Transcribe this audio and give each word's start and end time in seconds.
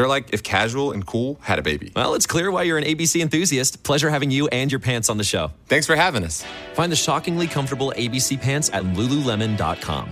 They're 0.00 0.08
like 0.08 0.32
if 0.32 0.42
casual 0.42 0.92
and 0.92 1.04
cool 1.04 1.38
had 1.42 1.58
a 1.58 1.62
baby. 1.62 1.92
Well, 1.94 2.14
it's 2.14 2.24
clear 2.26 2.50
why 2.50 2.62
you're 2.62 2.78
an 2.78 2.84
ABC 2.84 3.20
enthusiast. 3.20 3.82
Pleasure 3.82 4.08
having 4.08 4.30
you 4.30 4.48
and 4.48 4.72
your 4.72 4.78
pants 4.78 5.10
on 5.10 5.18
the 5.18 5.24
show. 5.24 5.52
Thanks 5.66 5.86
for 5.86 5.94
having 5.94 6.24
us. 6.24 6.42
Find 6.72 6.90
the 6.90 6.96
shockingly 6.96 7.46
comfortable 7.46 7.92
ABC 7.94 8.40
pants 8.40 8.70
at 8.70 8.82
lululemon.com. 8.94 10.08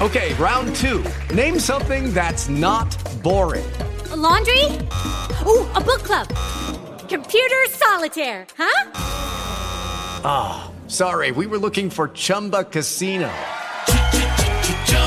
Okay, 0.00 0.32
round 0.34 0.76
two. 0.76 1.04
Name 1.34 1.58
something 1.58 2.14
that's 2.14 2.48
not 2.48 2.86
boring. 3.20 3.68
A 4.12 4.16
laundry? 4.16 4.64
Ooh, 5.44 5.66
a 5.74 5.80
book 5.80 6.04
club. 6.04 6.28
Computer 7.08 7.66
solitaire, 7.70 8.46
huh? 8.56 8.90
Ah, 10.24 10.70
sorry, 10.86 11.32
we 11.32 11.48
were 11.48 11.58
looking 11.58 11.90
for 11.90 12.10
Chumba 12.14 12.62
Casino. 12.62 13.28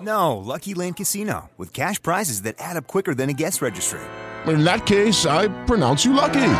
No, 0.00 0.36
Lucky 0.38 0.74
Land 0.74 0.96
Casino, 0.96 1.50
with 1.58 1.72
cash 1.72 2.00
prizes 2.00 2.42
that 2.42 2.56
add 2.58 2.76
up 2.76 2.86
quicker 2.86 3.14
than 3.14 3.28
a 3.28 3.34
guest 3.34 3.60
registry. 3.60 4.00
In 4.46 4.64
that 4.64 4.86
case, 4.86 5.26
I 5.26 5.48
pronounce 5.66 6.04
you 6.04 6.14
lucky. 6.14 6.52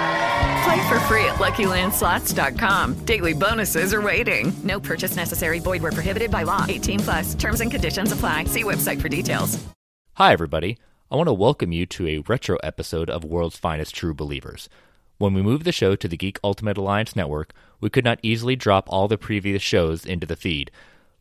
Play 0.65 0.89
for 0.89 1.01
free 1.09 1.25
at 1.25 1.37
LuckyLandSlots.com. 1.37 3.05
Daily 3.07 3.33
bonuses 3.33 3.95
are 3.95 4.03
waiting. 4.03 4.53
No 4.63 4.79
purchase 4.79 5.17
necessary. 5.17 5.59
Void 5.59 5.83
where 5.83 5.93
prohibited 5.93 6.31
by 6.31 6.43
law. 6.43 6.67
18 6.69 7.01
plus. 7.01 7.35
Terms 7.35 7.63
and 7.63 7.71
conditions 7.71 8.13
apply. 8.13 8.45
See 8.45 8.63
website 8.63 9.01
for 9.01 9.09
details. 9.09 9.59
Hi, 10.15 10.33
everybody. 10.33 10.77
I 11.11 11.17
want 11.17 11.29
to 11.29 11.33
welcome 11.33 11.73
you 11.73 11.87
to 11.87 12.07
a 12.07 12.19
retro 12.19 12.59
episode 12.63 13.09
of 13.09 13.25
World's 13.25 13.57
Finest 13.57 13.95
True 13.95 14.13
Believers. 14.13 14.69
When 15.17 15.33
we 15.33 15.43
moved 15.43 15.65
the 15.65 15.73
show 15.73 15.97
to 15.97 16.09
the 16.09 16.17
Geek 16.17 16.39
Ultimate 16.45 16.77
Alliance 16.77 17.17
network, 17.17 17.55
we 17.81 17.89
could 17.91 18.05
not 18.05 18.21
easily 18.23 18.55
drop 18.55 18.85
all 18.89 19.09
the 19.09 19.17
previous 19.17 19.63
shows 19.63 20.05
into 20.05 20.27
the 20.27 20.37
feed. 20.37 20.71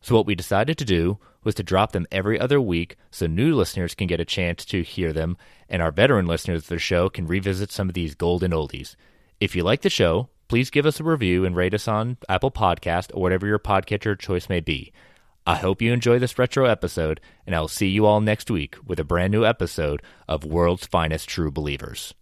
So, 0.02 0.14
what 0.14 0.26
we 0.26 0.34
decided 0.34 0.76
to 0.78 0.84
do 0.84 1.18
was 1.44 1.54
to 1.56 1.62
drop 1.62 1.92
them 1.92 2.06
every 2.10 2.38
other 2.38 2.60
week 2.60 2.96
so 3.10 3.26
new 3.26 3.54
listeners 3.54 3.94
can 3.94 4.06
get 4.06 4.20
a 4.20 4.24
chance 4.24 4.64
to 4.66 4.82
hear 4.82 5.12
them, 5.12 5.36
and 5.68 5.82
our 5.82 5.90
veteran 5.90 6.26
listeners 6.26 6.62
of 6.62 6.68
the 6.68 6.78
show 6.78 7.08
can 7.08 7.26
revisit 7.26 7.70
some 7.70 7.88
of 7.88 7.94
these 7.94 8.14
golden 8.14 8.52
oldies. 8.52 8.96
If 9.40 9.56
you 9.56 9.62
like 9.62 9.82
the 9.82 9.90
show, 9.90 10.28
please 10.48 10.70
give 10.70 10.86
us 10.86 11.00
a 11.00 11.04
review 11.04 11.44
and 11.44 11.56
rate 11.56 11.74
us 11.74 11.88
on 11.88 12.18
Apple 12.28 12.50
Podcast 12.50 13.10
or 13.14 13.22
whatever 13.22 13.46
your 13.46 13.58
podcatcher 13.58 14.18
choice 14.18 14.48
may 14.48 14.60
be. 14.60 14.92
I 15.46 15.56
hope 15.56 15.80
you 15.80 15.92
enjoy 15.92 16.18
this 16.18 16.38
retro 16.38 16.66
episode, 16.66 17.20
and 17.46 17.54
I'll 17.54 17.68
see 17.68 17.88
you 17.88 18.04
all 18.04 18.20
next 18.20 18.50
week 18.50 18.76
with 18.86 19.00
a 19.00 19.04
brand 19.04 19.32
new 19.32 19.44
episode 19.44 20.02
of 20.28 20.44
World's 20.44 20.86
Finest 20.86 21.28
True 21.28 21.50
Believers. 21.50 22.14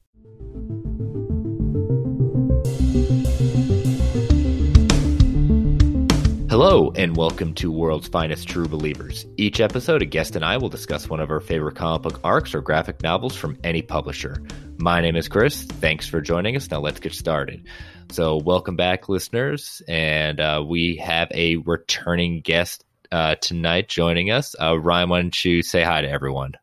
Hello, 6.60 6.91
and 6.96 7.16
welcome 7.16 7.54
to 7.54 7.70
World's 7.70 8.08
Finest 8.08 8.48
True 8.48 8.66
Believers. 8.66 9.24
Each 9.36 9.60
episode, 9.60 10.02
a 10.02 10.04
guest 10.04 10.34
and 10.34 10.44
I 10.44 10.56
will 10.56 10.69
discuss 10.69 11.08
one 11.08 11.20
of 11.20 11.30
our 11.30 11.38
favorite 11.38 11.76
comic 11.76 12.02
book 12.02 12.20
arcs 12.24 12.52
or 12.52 12.60
graphic 12.60 13.00
novels 13.00 13.36
from 13.36 13.56
any 13.62 13.80
publisher. 13.80 14.42
My 14.76 15.00
name 15.00 15.14
is 15.14 15.28
Chris. 15.28 15.62
Thanks 15.62 16.08
for 16.08 16.20
joining 16.20 16.56
us. 16.56 16.69
Now 16.69 16.80
let's 16.80 16.98
get 16.98 17.14
started. 17.14 17.64
So, 18.10 18.38
welcome 18.38 18.74
back, 18.74 19.08
listeners. 19.08 19.82
And 19.86 20.41
uh, 20.41 20.64
we 20.66 20.96
have 20.96 21.28
a 21.30 21.58
returning 21.58 22.41
guest 22.41 22.84
uh, 23.12 23.36
tonight 23.36 23.88
joining 23.88 24.32
us. 24.32 24.56
Uh, 24.60 24.80
Ryan, 24.80 25.08
why 25.10 25.22
don't 25.22 25.44
you 25.44 25.62
say 25.62 25.84
hi 25.84 26.00
to 26.00 26.10
everyone? 26.10 26.54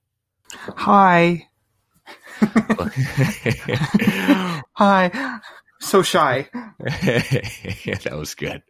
Hi. 0.51 1.47
Hi. 4.73 5.39
So 5.79 6.01
shy. 6.01 6.49
that 6.79 8.13
was 8.13 8.33
good. 8.33 8.63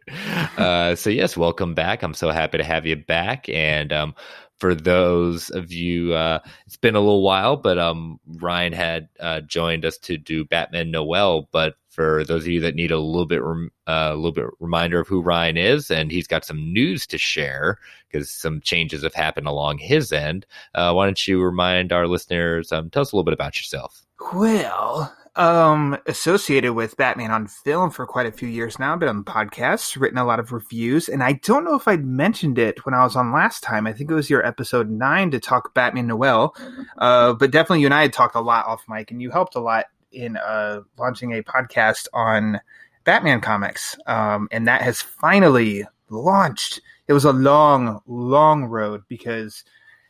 Uh, 0.58 0.94
so 0.94 1.10
yes, 1.10 1.36
welcome 1.36 1.74
back. 1.74 2.02
I'm 2.02 2.14
so 2.14 2.30
happy 2.30 2.58
to 2.58 2.64
have 2.64 2.86
you 2.86 2.96
back. 2.96 3.48
And 3.48 3.92
um, 3.92 4.14
for 4.58 4.74
those 4.74 5.50
of 5.50 5.72
you, 5.72 6.14
uh, 6.14 6.40
it's 6.66 6.76
been 6.76 6.96
a 6.96 7.00
little 7.00 7.22
while, 7.22 7.56
but 7.56 7.78
um, 7.78 8.18
Ryan 8.26 8.72
had 8.72 9.08
uh, 9.20 9.40
joined 9.42 9.84
us 9.84 9.98
to 9.98 10.16
do 10.16 10.44
Batman 10.44 10.90
Noel. 10.90 11.48
But 11.52 11.76
for 11.90 12.24
those 12.24 12.42
of 12.42 12.48
you 12.48 12.60
that 12.60 12.74
need 12.74 12.90
a 12.90 12.98
little 12.98 13.26
bit, 13.26 13.42
rem- 13.42 13.70
uh, 13.86 14.10
a 14.12 14.16
little 14.16 14.32
bit 14.32 14.46
reminder 14.58 15.00
of 15.00 15.08
who 15.08 15.20
Ryan 15.20 15.56
is, 15.56 15.90
and 15.90 16.10
he's 16.10 16.26
got 16.26 16.44
some 16.44 16.72
news 16.72 17.06
to 17.08 17.18
share 17.18 17.78
because 18.10 18.30
some 18.30 18.60
changes 18.60 19.02
have 19.02 19.14
happened 19.14 19.46
along 19.46 19.78
his 19.78 20.12
end. 20.12 20.46
Uh, 20.74 20.92
why 20.92 21.04
don't 21.04 21.28
you 21.28 21.42
remind 21.42 21.92
our 21.92 22.06
listeners? 22.06 22.72
Um, 22.72 22.90
tell 22.90 23.02
us 23.02 23.12
a 23.12 23.16
little 23.16 23.24
bit 23.24 23.34
about 23.34 23.58
yourself. 23.58 24.02
Well, 24.32 25.14
um, 25.36 25.98
associated 26.06 26.72
with 26.72 26.96
Batman 26.96 27.30
on 27.30 27.46
film 27.46 27.90
for 27.90 28.06
quite 28.06 28.26
a 28.26 28.32
few 28.32 28.48
years 28.48 28.78
now. 28.78 28.94
I've 28.94 28.98
been 28.98 29.08
on 29.08 29.24
podcasts, 29.24 30.00
written 30.00 30.18
a 30.18 30.24
lot 30.24 30.40
of 30.40 30.52
reviews, 30.52 31.08
and 31.08 31.22
I 31.22 31.34
don't 31.34 31.64
know 31.64 31.76
if 31.76 31.86
I'd 31.86 32.04
mentioned 32.04 32.58
it 32.58 32.84
when 32.86 32.94
I 32.94 33.04
was 33.04 33.16
on 33.16 33.32
last 33.32 33.62
time. 33.62 33.86
I 33.86 33.92
think 33.92 34.10
it 34.10 34.14
was 34.14 34.30
your 34.30 34.44
episode 34.44 34.90
nine 34.90 35.30
to 35.32 35.38
talk 35.38 35.74
Batman 35.74 36.06
Noel. 36.06 36.56
Uh, 36.98 37.34
but 37.34 37.50
definitely 37.50 37.80
you 37.80 37.86
and 37.86 37.94
I 37.94 38.02
had 38.02 38.12
talked 38.12 38.34
a 38.34 38.40
lot 38.40 38.66
off 38.66 38.84
mic, 38.88 39.10
and 39.10 39.20
you 39.20 39.30
helped 39.30 39.54
a 39.54 39.60
lot 39.60 39.86
in 40.10 40.36
uh, 40.38 40.80
launching 40.98 41.32
a 41.32 41.42
podcast 41.42 42.08
on 42.14 42.60
Batman 43.04 43.40
comics. 43.40 43.96
Um, 44.06 44.48
and 44.50 44.66
that 44.66 44.82
has 44.82 45.02
finally 45.02 45.86
launched. 46.08 46.80
It 47.08 47.12
was 47.12 47.24
a 47.24 47.32
long, 47.32 48.00
long 48.06 48.64
road 48.64 49.02
because 49.08 49.64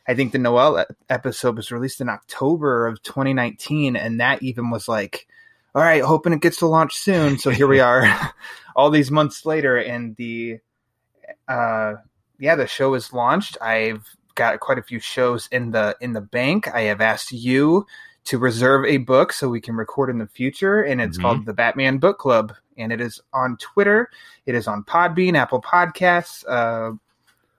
I 0.07 0.15
think 0.15 0.31
the 0.31 0.37
Noel 0.37 0.85
episode 1.09 1.57
was 1.57 1.71
released 1.71 1.99
in 1.99 2.09
October 2.09 2.87
of 2.87 3.01
2019, 3.03 3.95
and 3.95 4.19
that 4.19 4.41
even 4.41 4.69
was 4.69 4.87
like, 4.87 5.27
all 5.75 5.81
right, 5.81 6.01
hoping 6.01 6.33
it 6.33 6.41
gets 6.41 6.57
to 6.57 6.67
launch 6.67 6.95
soon. 6.95 7.37
So 7.37 7.49
here 7.49 7.67
we 7.67 7.79
are, 7.79 8.07
all 8.75 8.89
these 8.89 9.11
months 9.11 9.45
later, 9.45 9.77
and 9.77 10.15
the 10.15 10.59
uh, 11.47 11.95
yeah, 12.39 12.55
the 12.55 12.67
show 12.67 12.93
is 12.93 13.13
launched. 13.13 13.57
I've 13.61 14.07
got 14.35 14.59
quite 14.59 14.77
a 14.77 14.83
few 14.83 14.99
shows 14.99 15.47
in 15.51 15.71
the 15.71 15.95
in 15.99 16.13
the 16.13 16.21
bank. 16.21 16.73
I 16.73 16.81
have 16.83 17.01
asked 17.01 17.31
you 17.31 17.85
to 18.25 18.37
reserve 18.37 18.85
a 18.85 18.97
book 18.97 19.33
so 19.33 19.49
we 19.49 19.61
can 19.61 19.75
record 19.75 20.09
in 20.09 20.19
the 20.19 20.27
future, 20.27 20.81
and 20.81 21.01
it's 21.01 21.17
mm-hmm. 21.17 21.21
called 21.21 21.45
the 21.45 21.53
Batman 21.53 21.97
Book 21.97 22.17
Club, 22.17 22.53
and 22.77 22.91
it 22.91 23.01
is 23.01 23.21
on 23.33 23.57
Twitter. 23.57 24.09
It 24.45 24.55
is 24.55 24.67
on 24.67 24.83
Podbean, 24.83 25.35
Apple 25.35 25.61
Podcasts, 25.61 26.45
uh, 26.47 26.95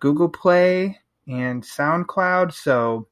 Google 0.00 0.28
Play, 0.28 0.98
and 1.28 1.62
SoundCloud. 1.62 2.52
So 2.52 3.06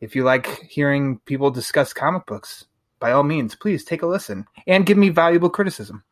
if 0.00 0.16
you 0.16 0.24
like 0.24 0.62
hearing 0.62 1.18
people 1.26 1.50
discuss 1.50 1.92
comic 1.92 2.26
books, 2.26 2.64
by 2.98 3.12
all 3.12 3.22
means, 3.22 3.54
please 3.54 3.84
take 3.84 4.02
a 4.02 4.06
listen 4.06 4.46
and 4.66 4.86
give 4.86 4.98
me 4.98 5.10
valuable 5.10 5.50
criticism. 5.50 6.02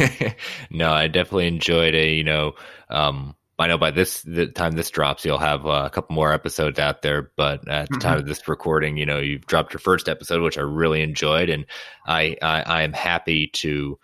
no, 0.70 0.92
I 0.92 1.08
definitely 1.08 1.48
enjoyed 1.48 1.94
a 1.94 2.14
you 2.14 2.24
know 2.24 2.54
um, 2.88 3.34
I 3.58 3.68
know 3.68 3.78
by 3.78 3.92
this 3.92 4.22
the 4.22 4.46
time 4.46 4.72
this 4.72 4.90
drops, 4.90 5.24
you'll 5.24 5.38
have 5.38 5.66
uh, 5.66 5.84
a 5.86 5.90
couple 5.90 6.14
more 6.14 6.32
episodes 6.32 6.78
out 6.78 7.02
there. 7.02 7.30
But 7.36 7.68
at 7.68 7.88
the 7.88 7.94
mm-hmm. 7.94 7.98
time 8.00 8.18
of 8.18 8.26
this 8.26 8.46
recording, 8.48 8.96
you 8.96 9.06
know, 9.06 9.18
you've 9.18 9.46
dropped 9.46 9.72
your 9.72 9.80
first 9.80 10.08
episode, 10.08 10.42
which 10.42 10.58
I 10.58 10.62
really 10.62 11.02
enjoyed, 11.02 11.50
and 11.50 11.66
I 12.06 12.36
I, 12.42 12.62
I 12.62 12.82
am 12.82 12.92
happy 12.92 13.48
to 13.54 13.98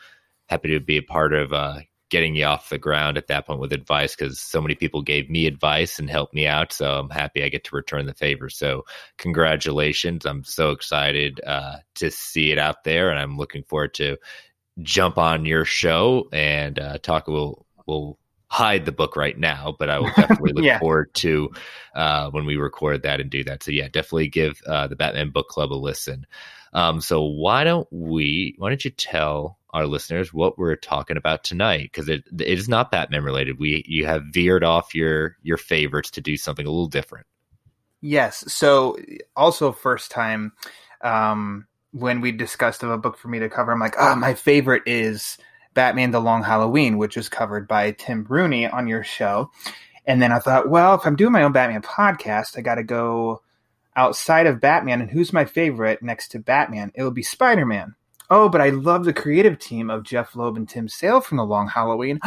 happy 0.47 0.71
to 0.71 0.81
be 0.81 0.99
a 0.99 1.03
part 1.03 1.33
of 1.33 1.53
uh, 1.53 1.81
getting 2.11 2.35
you 2.35 2.45
off 2.45 2.69
the 2.69 2.79
ground 2.79 3.17
at 3.17 3.29
that 3.29 3.47
point 3.47 3.61
with 3.61 3.73
advice 3.73 4.15
because 4.15 4.39
so 4.39 4.61
many 4.61 4.75
people 4.75 5.01
gave 5.01 5.31
me 5.31 5.47
advice 5.47 5.99
and 5.99 6.11
helped 6.11 6.35
me 6.35 6.47
out. 6.47 6.73
So 6.73 6.99
I'm 6.99 7.11
happy 7.11 7.43
I 7.43 7.49
get 7.49 7.65
to 7.65 7.77
return 7.77 8.07
the 8.07 8.15
favor. 8.15 8.49
So 8.49 8.85
congratulations! 9.17 10.27
I'm 10.27 10.45
so 10.45 10.71
excited 10.71 11.41
uh, 11.47 11.77
to 11.97 12.11
see 12.11 12.53
it 12.53 12.59
out 12.59 12.85
there, 12.85 13.11
and 13.11 13.19
I'm 13.19 13.39
looking 13.39 13.62
forward 13.65 13.95
to 13.95 14.19
jump 14.83 15.19
on 15.19 15.45
your 15.45 15.65
show 15.65 16.29
and 16.33 16.79
uh, 16.79 16.99
talk. 16.99 17.29
We'll 17.29 17.65
we'll 17.87 18.19
hide 18.51 18.85
the 18.85 18.93
book 18.93 19.17
right 19.17 19.39
now, 19.39 19.75
but 19.79 19.89
I 19.89 20.01
will 20.01 20.11
definitely 20.17 20.53
look 20.53 20.65
yeah. 20.65 20.81
forward 20.81 21.15
to 21.15 21.51
uh, 21.95 22.31
when 22.31 22.45
we 22.45 22.57
record 22.57 23.03
that 23.03 23.21
and 23.21 23.31
do 23.31 23.45
that. 23.45 23.62
So 23.62 23.71
yeah, 23.71 23.89
definitely 23.89 24.29
give 24.29 24.61
uh, 24.67 24.89
the 24.89 24.97
Batman 24.97 25.31
Book 25.31 25.49
Club 25.49 25.73
a 25.73 25.75
listen. 25.75 26.27
Um, 26.73 27.01
so 27.01 27.23
why 27.23 27.65
don't 27.65 27.89
we? 27.91 28.55
Why 28.59 28.69
don't 28.69 28.85
you 28.85 28.91
tell 28.91 29.59
our 29.71 29.87
listeners 29.87 30.33
what 30.33 30.59
we're 30.59 30.77
talking 30.77 31.17
about 31.17 31.45
tonight? 31.45 31.91
Because 31.93 32.09
it 32.09 32.25
it 32.39 32.59
is 32.59 32.69
not 32.69 32.91
Batman 32.91 33.25
related. 33.25 33.59
We 33.59 33.85
you 33.87 34.07
have 34.07 34.23
veered 34.33 34.65
off 34.65 34.95
your 34.95 35.37
your 35.43 35.57
favorites 35.57 36.11
to 36.13 36.21
do 36.21 36.37
something 36.37 36.67
a 36.67 36.71
little 36.71 36.87
different. 36.87 37.27
Yes. 38.01 38.45
So 38.53 38.97
also 39.37 39.73
first 39.73 40.11
time 40.11 40.53
um, 41.03 41.67
when 41.93 42.21
we 42.21 42.33
discussed 42.33 42.83
of 42.83 42.91
a 42.91 42.99
book 42.99 43.19
for 43.19 43.29
me 43.29 43.39
to 43.41 43.49
cover, 43.49 43.73
I'm 43.73 43.81
like, 43.81 43.97
ah, 43.99 44.13
oh, 44.13 44.17
my 44.17 44.35
favorite 44.35 44.85
is 44.87 45.39
Batman 45.75 46.11
The 46.11 46.21
Long 46.21 46.43
Halloween, 46.43 46.99
which 46.99 47.17
was 47.17 47.29
covered 47.29 47.69
by 47.69 47.93
Tim 47.93 48.25
Rooney 48.29 48.67
on 48.67 48.87
your 48.87 49.05
show. 49.05 49.51
And 50.07 50.23
then 50.23 50.33
I 50.33 50.39
thought, 50.39 50.71
well, 50.71 50.95
if 50.95 51.05
I'm 51.05 51.17
doing 51.17 51.33
my 51.33 51.43
own 51.43 51.53
Batman 51.53 51.83
podcast, 51.83 52.57
I 52.57 52.63
got 52.63 52.77
to 52.77 52.83
go 52.83 53.43
outside 54.00 54.47
of 54.47 54.61
Batman. 54.61 55.02
And 55.02 55.11
who's 55.11 55.32
my 55.32 55.44
favorite 55.44 56.02
next 56.02 56.29
to 56.29 56.38
Batman? 56.38 56.91
it 56.94 57.05
would 57.05 57.14
be 57.14 57.23
Spider 57.23 57.67
Man. 57.67 57.94
Oh, 58.31 58.49
but 58.49 58.61
I 58.61 58.70
love 58.70 59.05
the 59.05 59.12
creative 59.12 59.58
team 59.58 59.91
of 59.91 60.05
Jeph 60.05 60.35
Loeb 60.35 60.56
and 60.56 60.69
Tim 60.69 60.88
Sale 60.88 61.20
from 61.20 61.37
The 61.37 61.44
Long 61.44 61.69
Halloween. 61.69 62.20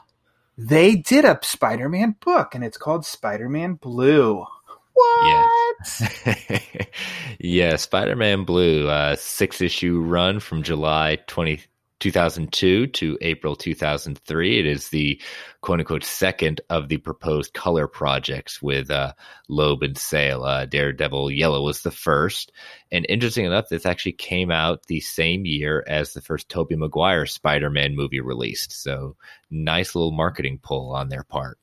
they 0.58 0.94
did 0.94 1.24
a 1.24 1.38
Spider 1.42 1.88
Man 1.88 2.16
book, 2.20 2.54
and 2.54 2.62
it's 2.62 2.76
called 2.76 3.04
Spider 3.04 3.48
Man 3.48 3.74
Blue. 3.74 4.44
What? 4.92 5.76
Yeah, 6.18 6.58
yeah 7.40 7.76
Spider 7.76 8.14
Man 8.14 8.44
Blue, 8.44 8.88
uh, 8.88 9.16
six 9.16 9.60
issue 9.60 10.00
run 10.00 10.38
from 10.38 10.62
July 10.62 11.18
20, 11.26 11.60
2002 12.00 12.86
to 12.88 13.18
April 13.20 13.56
2003. 13.56 14.60
It 14.60 14.66
is 14.66 14.88
the 14.88 15.20
quote 15.60 15.80
unquote 15.80 16.04
second 16.04 16.60
of 16.70 16.88
the 16.88 16.98
proposed 16.98 17.54
color 17.54 17.86
projects 17.86 18.62
with 18.62 18.90
uh, 18.90 19.12
Loeb 19.48 19.82
and 19.82 19.96
Sale. 19.96 20.44
Uh, 20.44 20.66
Daredevil 20.66 21.30
Yellow 21.30 21.62
was 21.62 21.82
the 21.82 21.90
first. 21.90 22.52
And 22.92 23.06
interesting 23.08 23.44
enough, 23.44 23.68
this 23.68 23.86
actually 23.86 24.12
came 24.12 24.50
out 24.50 24.86
the 24.86 25.00
same 25.00 25.44
year 25.44 25.84
as 25.86 26.12
the 26.12 26.22
first 26.22 26.48
Tobey 26.48 26.76
Maguire 26.76 27.26
Spider 27.26 27.70
Man 27.70 27.96
movie 27.96 28.20
released. 28.20 28.72
So 28.72 29.16
nice 29.50 29.94
little 29.94 30.12
marketing 30.12 30.60
pull 30.62 30.94
on 30.94 31.08
their 31.08 31.24
part. 31.24 31.58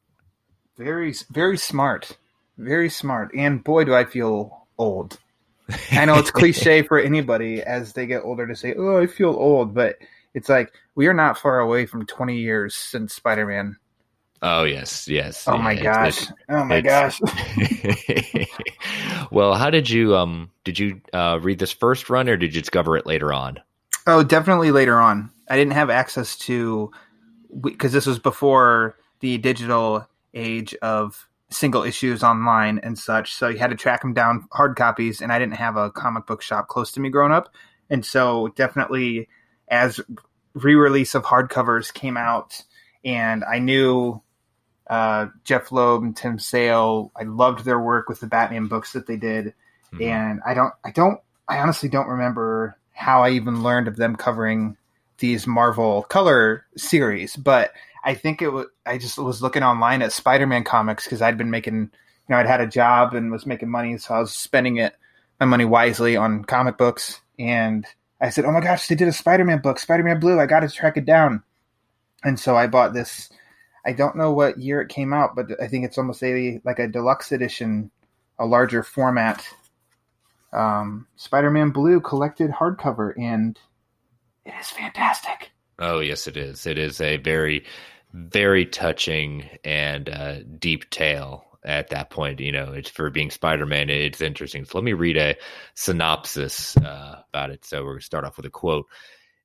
Very, 0.77 1.13
very 1.31 1.57
smart. 1.57 2.17
Very 2.57 2.89
smart. 2.89 3.31
And 3.35 3.63
boy, 3.63 3.85
do 3.85 3.95
I 3.95 4.05
feel 4.05 4.67
old. 4.77 5.19
I 5.91 6.05
know 6.05 6.15
it's 6.15 6.31
cliche 6.31 6.81
for 6.87 6.99
anybody 6.99 7.61
as 7.61 7.93
they 7.93 8.05
get 8.05 8.23
older 8.23 8.45
to 8.47 8.55
say, 8.55 8.75
"Oh, 8.77 8.97
I 8.97 9.07
feel 9.07 9.29
old," 9.29 9.73
but 9.73 9.97
it's 10.35 10.49
like 10.49 10.73
we 10.93 11.07
are 11.07 11.13
not 11.13 11.39
far 11.39 11.59
away 11.59 11.87
from 11.87 12.05
20 12.05 12.37
years 12.37 12.75
since 12.75 13.15
Spider-Man. 13.15 13.77
Oh 14.41 14.65
yes, 14.65 15.07
yes. 15.07 15.47
Oh 15.47 15.57
my 15.57 15.73
gosh. 15.73 16.21
It's, 16.21 16.31
oh 16.49 16.65
my 16.65 16.81
gosh. 16.81 17.19
well, 19.31 19.55
how 19.55 19.69
did 19.71 19.89
you 19.89 20.15
um 20.15 20.51
did 20.65 20.77
you 20.77 21.01
uh, 21.13 21.39
read 21.41 21.57
this 21.57 21.71
first 21.71 22.09
run 22.09 22.29
or 22.29 22.37
did 22.37 22.53
you 22.53 22.61
discover 22.61 22.97
it 22.97 23.07
later 23.07 23.33
on? 23.33 23.59
Oh, 24.05 24.23
definitely 24.23 24.71
later 24.71 24.99
on. 24.99 25.31
I 25.49 25.55
didn't 25.55 25.73
have 25.73 25.89
access 25.89 26.37
to 26.39 26.91
because 27.61 27.93
this 27.93 28.05
was 28.05 28.19
before 28.19 28.97
the 29.21 29.37
digital 29.37 30.07
age 30.33 30.75
of 30.81 31.27
single 31.49 31.83
issues 31.83 32.23
online 32.23 32.79
and 32.83 32.99
such. 32.99 33.33
So 33.33 33.47
you 33.47 33.57
had 33.57 33.69
to 33.69 33.77
track 33.77 34.01
them 34.01 34.13
down 34.13 34.47
hard 34.51 34.75
copies, 34.75 35.21
and 35.21 35.31
I 35.31 35.39
didn't 35.39 35.55
have 35.55 35.77
a 35.77 35.91
comic 35.91 36.25
book 36.25 36.41
shop 36.41 36.67
close 36.67 36.91
to 36.91 36.99
me 36.99 37.09
growing 37.09 37.31
up, 37.31 37.49
and 37.89 38.05
so 38.05 38.49
definitely 38.49 39.29
as 39.67 39.99
re-release 40.53 41.15
of 41.15 41.23
hardcovers 41.23 41.93
came 41.93 42.17
out, 42.17 42.61
and 43.03 43.43
I 43.43 43.59
knew 43.59 44.21
uh, 44.87 45.27
Jeph 45.43 45.71
Loeb 45.71 46.03
and 46.03 46.15
Tim 46.15 46.39
Sale. 46.39 47.11
I 47.15 47.23
loved 47.23 47.65
their 47.65 47.79
work 47.79 48.07
with 48.09 48.19
the 48.19 48.27
Batman 48.27 48.67
books 48.67 48.93
that 48.93 49.07
they 49.07 49.17
did, 49.17 49.53
mm-hmm. 49.93 50.03
and 50.03 50.41
I 50.45 50.53
don't, 50.53 50.73
I 50.83 50.91
don't, 50.91 51.19
I 51.47 51.59
honestly 51.59 51.89
don't 51.89 52.07
remember 52.07 52.77
how 52.93 53.23
I 53.23 53.31
even 53.31 53.63
learned 53.63 53.87
of 53.87 53.97
them 53.97 54.15
covering 54.15 54.77
these 55.17 55.47
Marvel 55.47 56.03
color 56.03 56.65
series, 56.77 57.35
but 57.35 57.73
I 58.03 58.13
think 58.13 58.41
it 58.41 58.49
was. 58.49 58.67
I 58.85 58.97
just 58.97 59.17
was 59.17 59.41
looking 59.41 59.63
online 59.63 60.01
at 60.01 60.11
Spider-Man 60.11 60.63
comics 60.63 61.05
because 61.05 61.21
I'd 61.21 61.37
been 61.37 61.49
making, 61.49 61.75
you 61.75 61.89
know, 62.29 62.37
I'd 62.37 62.45
had 62.45 62.61
a 62.61 62.67
job 62.67 63.13
and 63.15 63.31
was 63.31 63.45
making 63.45 63.69
money, 63.69 63.97
so 63.97 64.13
I 64.13 64.19
was 64.19 64.31
spending 64.31 64.77
it 64.77 64.95
my 65.39 65.45
money 65.45 65.65
wisely 65.65 66.15
on 66.15 66.45
comic 66.45 66.77
books 66.77 67.19
and 67.37 67.85
I 68.21 68.29
said, 68.29 68.45
"Oh 68.45 68.51
my 68.51 68.61
gosh, 68.61 68.87
they 68.87 68.95
did 68.95 69.07
a 69.07 69.13
Spider-Man 69.13 69.59
book, 69.59 69.79
Spider-Man 69.79 70.19
Blue. 70.19 70.39
I 70.39 70.45
got 70.45 70.61
to 70.61 70.69
track 70.69 70.97
it 70.97 71.05
down." 71.05 71.43
And 72.23 72.39
so 72.39 72.55
I 72.55 72.67
bought 72.67 72.93
this. 72.93 73.29
I 73.85 73.93
don't 73.93 74.15
know 74.15 74.31
what 74.31 74.59
year 74.59 74.81
it 74.81 74.89
came 74.89 75.13
out, 75.13 75.35
but 75.35 75.47
I 75.61 75.67
think 75.67 75.85
it's 75.85 75.97
almost 75.97 76.23
a 76.23 76.59
like 76.63 76.79
a 76.79 76.87
deluxe 76.87 77.31
edition, 77.31 77.91
a 78.39 78.45
larger 78.45 78.83
format. 78.83 79.45
Um, 80.53 81.07
Spider-Man 81.17 81.71
Blue 81.71 81.99
collected 81.99 82.51
hardcover, 82.51 83.13
and 83.17 83.59
it 84.45 84.53
is 84.59 84.69
fantastic. 84.69 85.51
Oh 85.79 85.99
yes, 85.99 86.27
it 86.27 86.37
is. 86.37 86.65
It 86.65 86.77
is 86.77 87.01
a 87.01 87.17
very, 87.17 87.65
very 88.13 88.65
touching 88.65 89.49
and 89.63 90.07
uh, 90.09 90.43
deep 90.57 90.89
tale 90.89 91.45
at 91.65 91.89
that 91.89 92.09
point. 92.09 92.39
You 92.39 92.51
know, 92.51 92.71
it's 92.71 92.89
for 92.89 93.09
being 93.09 93.31
Spider 93.31 93.65
Man. 93.65 93.89
It's 93.89 94.21
interesting. 94.21 94.65
So 94.65 94.77
let 94.77 94.85
me 94.85 94.93
read 94.93 95.17
a 95.17 95.35
synopsis 95.73 96.77
uh, 96.77 97.21
about 97.29 97.49
it. 97.49 97.65
So 97.65 97.83
we're 97.83 97.91
going 97.91 97.99
to 97.99 98.05
start 98.05 98.23
off 98.23 98.37
with 98.37 98.45
a 98.45 98.51
quote. 98.51 98.85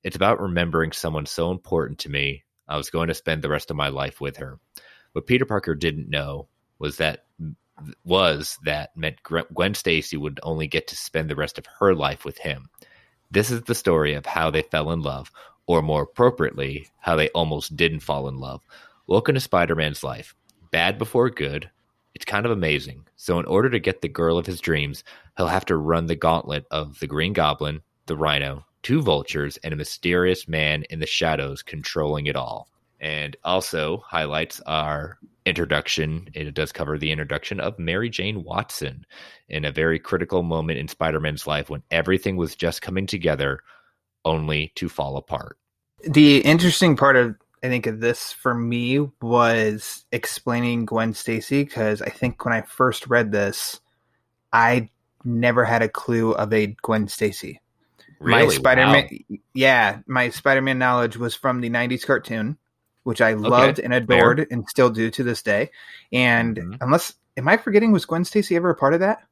It's 0.02 0.16
about 0.16 0.40
remembering 0.40 0.92
someone 0.92 1.26
so 1.26 1.50
important 1.50 1.98
to 2.00 2.08
me. 2.08 2.44
I 2.68 2.76
was 2.76 2.90
going 2.90 3.08
to 3.08 3.14
spend 3.14 3.42
the 3.42 3.48
rest 3.48 3.70
of 3.70 3.76
my 3.76 3.88
life 3.88 4.20
with 4.20 4.36
her. 4.36 4.58
What 5.12 5.26
Peter 5.26 5.44
Parker 5.44 5.74
didn't 5.74 6.08
know 6.08 6.48
was 6.78 6.98
that 6.98 7.24
was 8.04 8.58
that 8.64 8.96
meant 8.96 9.22
Gwen 9.22 9.74
Stacy 9.74 10.16
would 10.16 10.38
only 10.42 10.66
get 10.66 10.86
to 10.88 10.96
spend 10.96 11.28
the 11.28 11.36
rest 11.36 11.58
of 11.58 11.66
her 11.78 11.94
life 11.94 12.24
with 12.24 12.38
him. 12.38 12.68
This 13.30 13.50
is 13.50 13.62
the 13.62 13.74
story 13.74 14.14
of 14.14 14.26
how 14.26 14.50
they 14.50 14.62
fell 14.62 14.90
in 14.90 15.02
love, 15.02 15.30
or 15.66 15.82
more 15.82 16.02
appropriately, 16.02 16.88
how 16.98 17.16
they 17.16 17.28
almost 17.30 17.76
didn't 17.76 18.00
fall 18.00 18.28
in 18.28 18.38
love. 18.38 18.60
Welcome 19.06 19.34
to 19.34 19.40
Spider 19.40 19.74
Man's 19.74 20.04
life. 20.04 20.34
Bad 20.70 20.98
before 20.98 21.30
good, 21.30 21.70
it's 22.14 22.24
kind 22.24 22.44
of 22.44 22.52
amazing. 22.52 23.06
So, 23.16 23.38
in 23.38 23.46
order 23.46 23.70
to 23.70 23.78
get 23.78 24.00
the 24.00 24.08
girl 24.08 24.38
of 24.38 24.46
his 24.46 24.60
dreams, 24.60 25.04
he'll 25.36 25.46
have 25.46 25.66
to 25.66 25.76
run 25.76 26.06
the 26.06 26.16
gauntlet 26.16 26.66
of 26.70 26.98
the 26.98 27.06
Green 27.06 27.32
Goblin, 27.32 27.82
the 28.06 28.16
Rhino, 28.16 28.64
two 28.82 29.02
vultures, 29.02 29.58
and 29.58 29.72
a 29.72 29.76
mysterious 29.76 30.48
man 30.48 30.84
in 30.90 31.00
the 31.00 31.06
shadows 31.06 31.62
controlling 31.62 32.26
it 32.26 32.36
all. 32.36 32.68
And 33.00 33.36
also 33.44 33.98
highlights 34.06 34.60
our 34.66 35.18
introduction. 35.46 36.28
It 36.34 36.52
does 36.52 36.72
cover 36.72 36.98
the 36.98 37.12
introduction 37.12 37.60
of 37.60 37.78
Mary 37.78 38.10
Jane 38.10 38.44
Watson 38.44 39.06
in 39.48 39.64
a 39.64 39.72
very 39.72 39.98
critical 39.98 40.42
moment 40.42 40.78
in 40.78 40.88
Spider 40.88 41.20
Man's 41.20 41.46
life 41.46 41.70
when 41.70 41.82
everything 41.90 42.36
was 42.36 42.54
just 42.54 42.82
coming 42.82 43.06
together, 43.06 43.60
only 44.24 44.72
to 44.74 44.88
fall 44.88 45.16
apart. 45.16 45.56
The 46.06 46.38
interesting 46.38 46.96
part 46.96 47.16
of 47.16 47.34
I 47.62 47.68
think 47.68 47.86
of 47.86 48.00
this 48.00 48.32
for 48.32 48.54
me 48.54 49.00
was 49.20 50.04
explaining 50.12 50.86
Gwen 50.86 51.12
Stacy 51.12 51.62
because 51.64 52.00
I 52.00 52.08
think 52.08 52.44
when 52.44 52.54
I 52.54 52.62
first 52.62 53.06
read 53.06 53.32
this, 53.32 53.80
I 54.52 54.90
never 55.24 55.64
had 55.64 55.82
a 55.82 55.88
clue 55.88 56.32
of 56.32 56.52
a 56.52 56.74
Gwen 56.82 57.08
Stacy. 57.08 57.60
Really? 58.18 58.46
My 58.46 58.54
Spider-Man, 58.54 59.08
yeah, 59.54 60.00
my 60.06 60.30
Spider-Man 60.30 60.78
knowledge 60.78 61.16
was 61.16 61.34
from 61.34 61.60
the 61.60 61.70
'90s 61.70 62.06
cartoon, 62.06 62.58
which 63.02 63.20
I 63.20 63.32
loved 63.34 63.78
and 63.78 63.92
adored, 63.94 64.38
fair. 64.38 64.46
and 64.50 64.68
still 64.68 64.90
do 64.90 65.10
to 65.10 65.22
this 65.22 65.42
day. 65.42 65.70
And 66.12 66.56
Mm-hmm. 66.56 66.74
unless, 66.82 67.14
am 67.36 67.48
I 67.48 67.56
forgetting? 67.56 67.92
Was 67.92 68.04
Gwen 68.04 68.24
Stacy 68.24 68.56
ever 68.56 68.70
a 68.70 68.74
part 68.74 68.94
of 68.94 69.00
that? 69.00 69.22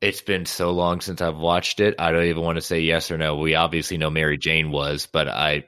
It's 0.00 0.20
been 0.20 0.46
so 0.46 0.70
long 0.70 1.00
since 1.00 1.20
I've 1.20 1.36
watched 1.38 1.80
it. 1.80 1.96
I 1.98 2.12
don't 2.12 2.24
even 2.26 2.44
want 2.44 2.56
to 2.56 2.62
say 2.62 2.80
yes 2.80 3.10
or 3.10 3.18
no. 3.18 3.36
We 3.36 3.56
obviously 3.56 3.98
know 3.98 4.10
Mary 4.10 4.38
Jane 4.38 4.70
was, 4.70 5.06
but 5.06 5.26
I, 5.26 5.64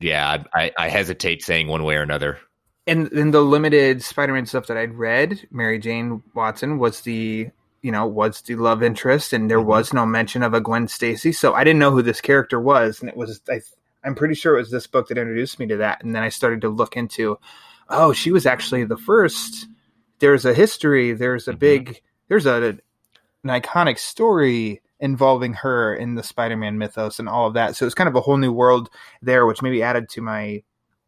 yeah, 0.00 0.44
I, 0.54 0.72
I, 0.78 0.88
hesitate 0.88 1.42
saying 1.42 1.68
one 1.68 1.84
way 1.84 1.96
or 1.96 2.02
another. 2.02 2.38
in 2.86 3.08
in 3.16 3.30
the 3.30 3.40
limited 3.40 4.02
Spider-Man 4.02 4.46
stuff 4.46 4.66
that 4.66 4.76
I'd 4.76 4.94
read, 4.94 5.46
Mary 5.50 5.78
Jane 5.78 6.22
Watson 6.34 6.78
was 6.78 7.00
the 7.02 7.50
you 7.82 7.92
know 7.92 8.06
was 8.06 8.42
the 8.42 8.56
love 8.56 8.82
interest, 8.82 9.32
and 9.32 9.50
there 9.50 9.58
mm-hmm. 9.58 9.68
was 9.68 9.92
no 9.92 10.06
mention 10.06 10.42
of 10.42 10.54
a 10.54 10.60
Gwen 10.60 10.88
Stacy, 10.88 11.32
so 11.32 11.54
I 11.54 11.64
didn't 11.64 11.80
know 11.80 11.90
who 11.90 12.02
this 12.02 12.20
character 12.20 12.60
was, 12.60 13.00
and 13.00 13.08
it 13.08 13.16
was 13.16 13.40
I, 13.48 13.60
I'm 14.04 14.14
pretty 14.14 14.34
sure 14.34 14.54
it 14.54 14.60
was 14.60 14.70
this 14.70 14.86
book 14.86 15.08
that 15.08 15.18
introduced 15.18 15.58
me 15.58 15.66
to 15.68 15.76
that, 15.78 16.02
and 16.04 16.14
then 16.14 16.22
I 16.22 16.28
started 16.28 16.60
to 16.62 16.68
look 16.68 16.96
into, 16.96 17.38
oh, 17.88 18.12
she 18.12 18.30
was 18.30 18.46
actually 18.46 18.84
the 18.84 18.96
first. 18.96 19.66
There's 20.18 20.44
a 20.44 20.54
history. 20.54 21.12
There's 21.12 21.48
a 21.48 21.52
mm-hmm. 21.52 21.58
big. 21.58 22.02
There's 22.28 22.46
a 22.46 22.78
an 23.44 23.60
iconic 23.60 23.98
story 23.98 24.82
involving 25.00 25.52
her 25.54 25.94
in 25.94 26.14
the 26.14 26.22
Spider-Man 26.22 26.78
mythos 26.78 27.18
and 27.18 27.28
all 27.28 27.46
of 27.46 27.54
that. 27.54 27.76
So 27.76 27.84
it's 27.86 27.94
kind 27.94 28.08
of 28.08 28.14
a 28.16 28.20
whole 28.20 28.36
new 28.36 28.52
world 28.52 28.88
there, 29.22 29.46
which 29.46 29.62
maybe 29.62 29.82
added 29.82 30.08
to 30.10 30.22
my 30.22 30.62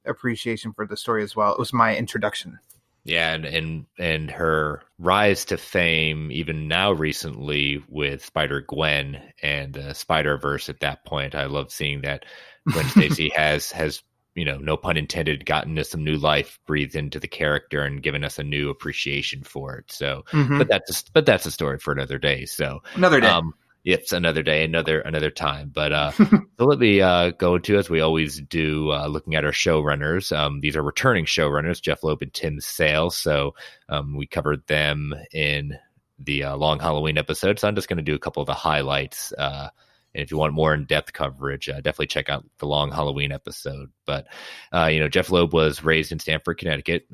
appreciation 0.05 0.73
for 0.73 0.87
the 0.87 0.97
story 0.97 1.23
as 1.23 1.35
well. 1.35 1.53
It 1.53 1.59
was 1.59 1.73
my 1.73 1.97
introduction. 1.97 2.59
Yeah, 3.05 3.33
and 3.33 3.47
and 3.47 3.87
and 3.99 4.31
her 4.31 4.83
rise 4.99 5.47
to 5.47 5.57
fame, 5.57 6.31
even 6.31 6.69
now 6.69 6.93
recently 6.93 7.83
with 7.89 8.25
Spider 8.25 8.61
Gwen 8.61 9.23
and 9.43 9.97
Spider 9.97 10.37
Verse. 10.37 10.69
At 10.69 10.81
that 10.81 11.07
point, 11.07 11.35
I 11.35 11.47
love 11.47 11.73
seeing 11.73 12.03
that 12.03 12.27
Gwen 12.71 12.85
Stacy 12.89 13.31
has 13.35 13.73
has 13.73 14.03
you 14.35 14.45
know, 14.45 14.59
no 14.59 14.77
pun 14.77 14.97
intended, 14.97 15.45
gotten 15.47 15.77
us 15.81 15.89
some 15.89 16.05
new 16.05 16.17
life 16.17 16.61
breathed 16.65 16.95
into 16.95 17.19
the 17.19 17.27
character 17.27 17.83
and 17.83 18.05
given 18.05 18.23
us 18.23 18.39
a 18.39 18.45
new 18.45 18.71
appreciation 18.71 19.43
for 19.43 19.77
it. 19.77 19.91
So, 19.91 20.25
Mhm. 20.33 20.59
but 20.59 20.69
that's 20.69 20.91
a, 20.91 21.11
but 21.13 21.27
that's 21.27 21.45
a 21.45 21.51
story 21.51 21.81
for 21.81 21.93
another 21.93 22.19
day. 22.19 22.45
So 22.45 22.81
Another 22.95 23.21
day. 23.21 23.27
Um, 23.27 23.53
it's 23.85 24.13
another 24.13 24.43
day, 24.43 24.65
another 24.65 25.01
another 25.01 25.31
time. 25.31 25.71
But 25.75 25.93
uh, 25.93 26.11
so 26.13 26.47
let 26.59 26.79
me 26.79 27.01
uh, 27.01 27.31
go 27.31 27.57
into 27.57 27.79
as 27.79 27.89
we 27.89 28.01
always 28.01 28.41
do, 28.41 28.93
uh, 28.93 29.07
looking 29.07 29.35
at 29.35 29.45
our 29.45 29.53
showrunners. 29.53 30.37
Um, 30.37 30.61
these 30.61 30.77
are 30.77 30.83
returning 30.83 31.25
showrunners, 31.25 31.81
Jeph 31.81 32.05
Loeb 32.05 32.23
and 32.23 32.33
Tim 32.33 32.61
Sale. 32.61 33.11
So 33.11 33.55
um, 33.89 34.17
we 34.17 34.27
covered 34.27 34.67
them 34.67 35.15
in 35.33 35.79
the 36.19 36.45
uh, 36.45 36.57
long 36.57 36.81
Halloween 36.81 37.19
episode. 37.19 37.59
So 37.59 37.69
I'm 37.69 37.75
just 37.75 37.89
going 37.89 37.99
to 37.99 38.03
do 38.03 38.15
a 38.15 38.19
couple 38.19 38.43
of 38.43 38.47
the 38.47 38.55
highlights. 38.55 39.33
Uh, 39.33 39.69
and 40.15 40.23
if 40.23 40.31
you 40.31 40.37
want 40.37 40.55
more 40.55 40.75
in 40.75 40.85
depth 40.85 41.13
coverage, 41.13 41.69
uh, 41.69 41.77
definitely 41.77 42.07
check 42.09 42.29
out 42.29 42.45
the 42.59 42.67
long 42.67 42.91
Halloween 42.91 43.31
episode. 43.31 43.91
But 44.07 44.27
uh, 44.75 44.87
you 44.87 45.01
know, 45.01 45.09
Jeph 45.09 45.31
Loeb 45.31 45.53
was 45.53 45.85
raised 45.85 46.13
in 46.13 46.19
Stamford, 46.19 46.59
Connecticut, 46.59 47.07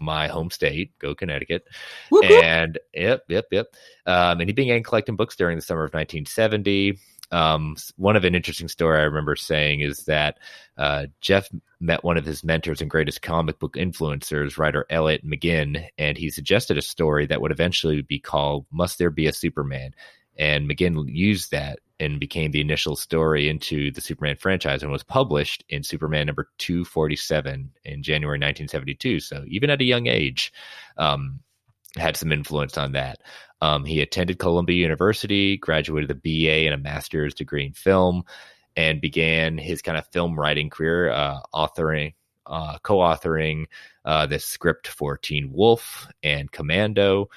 my 0.00 0.28
home 0.28 0.50
state. 0.50 0.96
Go 0.98 1.14
Connecticut! 1.14 1.66
Whoop, 2.10 2.24
whoop. 2.28 2.44
And 2.44 2.78
yep, 2.92 3.24
yep, 3.28 3.46
yep. 3.50 3.66
Um, 4.06 4.40
and 4.40 4.48
he 4.48 4.52
began 4.52 4.82
collecting 4.82 5.16
books 5.16 5.36
during 5.36 5.56
the 5.56 5.62
summer 5.62 5.84
of 5.84 5.94
1970. 5.94 6.98
Um, 7.30 7.76
one 7.96 8.16
of 8.16 8.24
an 8.24 8.34
interesting 8.34 8.68
story 8.68 8.98
I 8.98 9.04
remember 9.04 9.34
saying 9.34 9.80
is 9.80 10.04
that 10.04 10.38
uh, 10.76 11.06
Jeph 11.20 11.48
met 11.80 12.04
one 12.04 12.16
of 12.16 12.24
his 12.24 12.44
mentors 12.44 12.80
and 12.80 12.90
greatest 12.90 13.22
comic 13.22 13.58
book 13.58 13.74
influencers, 13.74 14.58
writer 14.58 14.86
Elliot 14.90 15.24
Maggin, 15.24 15.84
and 15.98 16.16
he 16.16 16.30
suggested 16.30 16.78
a 16.78 16.82
story 16.82 17.26
that 17.26 17.40
would 17.40 17.50
eventually 17.50 18.02
be 18.02 18.18
called 18.18 18.66
"Must 18.70 18.98
There 18.98 19.10
Be 19.10 19.26
a 19.26 19.32
Superman?" 19.32 19.94
And 20.36 20.66
Maggin 20.66 21.06
used 21.08 21.50
that 21.50 21.78
and 22.00 22.18
became 22.18 22.50
the 22.50 22.60
initial 22.60 22.96
story 22.96 23.48
into 23.48 23.90
the 23.92 24.00
Superman 24.00 24.36
franchise 24.36 24.82
and 24.82 24.90
was 24.90 25.04
published 25.04 25.64
in 25.68 25.82
Superman 25.82 26.26
number 26.26 26.50
247 26.58 27.70
in 27.84 28.02
January 28.02 28.36
1972. 28.36 29.20
So 29.20 29.44
even 29.46 29.70
at 29.70 29.80
a 29.80 29.84
young 29.84 30.06
age, 30.06 30.52
um, 30.96 31.40
had 31.96 32.16
some 32.16 32.32
influence 32.32 32.76
on 32.76 32.92
that. 32.92 33.20
Um, 33.60 33.84
he 33.84 34.00
attended 34.00 34.38
Columbia 34.38 34.76
University, 34.76 35.56
graduated 35.56 36.10
a 36.10 36.14
BA 36.14 36.66
and 36.66 36.74
a 36.74 36.78
master's 36.78 37.34
degree 37.34 37.64
in 37.64 37.72
film, 37.72 38.24
and 38.76 39.00
began 39.00 39.56
his 39.56 39.80
kind 39.80 39.96
of 39.96 40.06
film 40.08 40.38
writing 40.38 40.68
career, 40.70 41.10
uh, 41.10 41.38
authoring, 41.54 42.14
uh, 42.46 42.78
co-authoring 42.82 43.66
uh, 44.04 44.26
the 44.26 44.38
script 44.38 44.88
for 44.88 45.16
Teen 45.16 45.52
Wolf 45.52 46.08
and 46.22 46.50
Commando. 46.50 47.30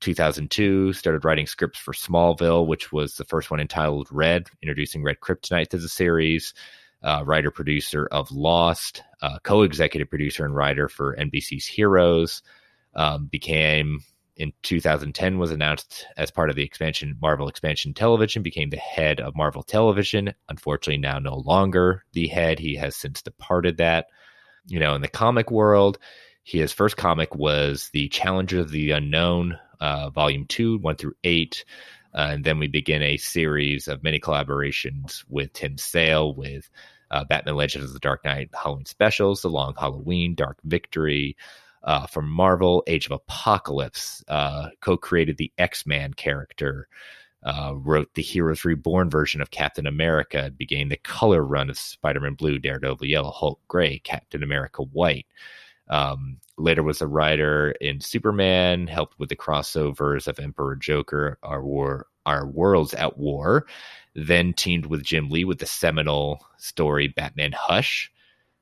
2002, 0.00 0.92
started 0.92 1.24
writing 1.24 1.46
scripts 1.46 1.78
for 1.78 1.92
Smallville, 1.92 2.66
which 2.66 2.92
was 2.92 3.14
the 3.14 3.24
first 3.24 3.50
one 3.50 3.60
entitled 3.60 4.08
Red, 4.10 4.48
introducing 4.62 5.02
Red 5.02 5.20
Kryptonite 5.20 5.68
to 5.68 5.78
the 5.78 5.88
series. 5.88 6.54
Uh, 7.02 7.22
writer 7.24 7.50
producer 7.50 8.06
of 8.12 8.30
Lost, 8.30 9.02
uh, 9.22 9.38
co 9.42 9.62
executive 9.62 10.10
producer 10.10 10.44
and 10.44 10.54
writer 10.54 10.86
for 10.86 11.16
NBC's 11.16 11.66
Heroes. 11.66 12.42
Um, 12.94 13.26
became 13.26 14.00
in 14.40 14.52
2010 14.62 15.38
was 15.38 15.50
announced 15.50 16.06
as 16.16 16.30
part 16.30 16.50
of 16.50 16.56
the 16.56 16.64
expansion 16.64 17.16
Marvel 17.20 17.46
expansion 17.46 17.92
television 17.92 18.42
became 18.42 18.70
the 18.70 18.78
head 18.78 19.20
of 19.20 19.36
Marvel 19.36 19.62
Television 19.62 20.32
unfortunately 20.48 20.98
now 20.98 21.18
no 21.18 21.36
longer 21.36 22.04
the 22.14 22.26
head 22.26 22.58
he 22.58 22.74
has 22.74 22.96
since 22.96 23.20
departed 23.20 23.76
that 23.76 24.06
you 24.66 24.80
know 24.80 24.94
in 24.94 25.02
the 25.02 25.08
comic 25.08 25.50
world 25.50 25.98
his 26.42 26.72
first 26.72 26.96
comic 26.96 27.34
was 27.34 27.90
the 27.92 28.08
challenger 28.08 28.60
of 28.60 28.70
the 28.70 28.92
Unknown 28.92 29.58
uh, 29.80 30.10
volume 30.10 30.46
2 30.46 30.78
1 30.78 30.96
through 30.96 31.14
8 31.24 31.64
uh, 32.14 32.28
and 32.32 32.44
then 32.44 32.58
we 32.58 32.66
begin 32.66 33.02
a 33.02 33.16
series 33.16 33.86
of 33.86 34.02
many 34.02 34.18
collaborations 34.18 35.24
with 35.28 35.52
Tim 35.52 35.78
Sale 35.78 36.34
with 36.34 36.68
uh, 37.10 37.24
Batman 37.24 37.56
Legends 37.56 37.88
of 37.88 37.92
the 37.92 38.00
Dark 38.00 38.24
Knight 38.24 38.50
Halloween 38.52 38.86
specials, 38.86 39.42
The 39.42 39.48
Long 39.48 39.74
Halloween, 39.78 40.34
Dark 40.34 40.58
Victory, 40.64 41.36
uh, 41.82 42.06
from 42.06 42.28
Marvel, 42.28 42.82
Age 42.86 43.06
of 43.06 43.12
Apocalypse, 43.12 44.22
uh, 44.28 44.68
co 44.80 44.96
created 44.96 45.38
the 45.38 45.52
X 45.56 45.86
Man 45.86 46.12
character, 46.12 46.88
uh, 47.42 47.72
wrote 47.74 48.12
the 48.14 48.22
Heroes 48.22 48.64
Reborn 48.64 49.08
version 49.08 49.40
of 49.40 49.50
Captain 49.50 49.86
America, 49.86 50.52
began 50.56 50.88
the 50.88 50.96
color 50.98 51.42
run 51.42 51.70
of 51.70 51.78
Spider 51.78 52.20
Man 52.20 52.34
Blue, 52.34 52.58
Daredevil 52.58 53.06
Yellow, 53.06 53.30
Hulk 53.30 53.60
Gray, 53.68 53.98
Captain 54.00 54.42
America 54.42 54.82
White. 54.82 55.26
Um, 55.88 56.38
later 56.60 56.82
was 56.82 57.00
a 57.00 57.06
writer 57.06 57.72
in 57.80 58.00
Superman, 58.00 58.86
helped 58.86 59.18
with 59.18 59.28
the 59.28 59.36
crossovers 59.36 60.28
of 60.28 60.38
Emperor 60.38 60.76
Joker, 60.76 61.38
Our 61.42 61.64
War, 61.64 62.06
Our 62.26 62.46
Worlds 62.46 62.94
at 62.94 63.18
War. 63.18 63.66
Then 64.14 64.52
teamed 64.52 64.86
with 64.86 65.04
Jim 65.04 65.28
Lee 65.30 65.44
with 65.44 65.58
the 65.58 65.66
seminal 65.66 66.44
story 66.58 67.08
Batman 67.08 67.52
Hush. 67.52 68.10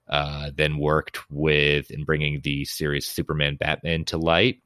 Uh, 0.08 0.50
then 0.54 0.78
worked 0.78 1.30
with 1.30 1.90
in 1.90 2.04
bringing 2.04 2.40
the 2.40 2.64
series 2.64 3.06
Superman 3.06 3.56
Batman 3.56 4.04
to 4.06 4.16
light. 4.16 4.62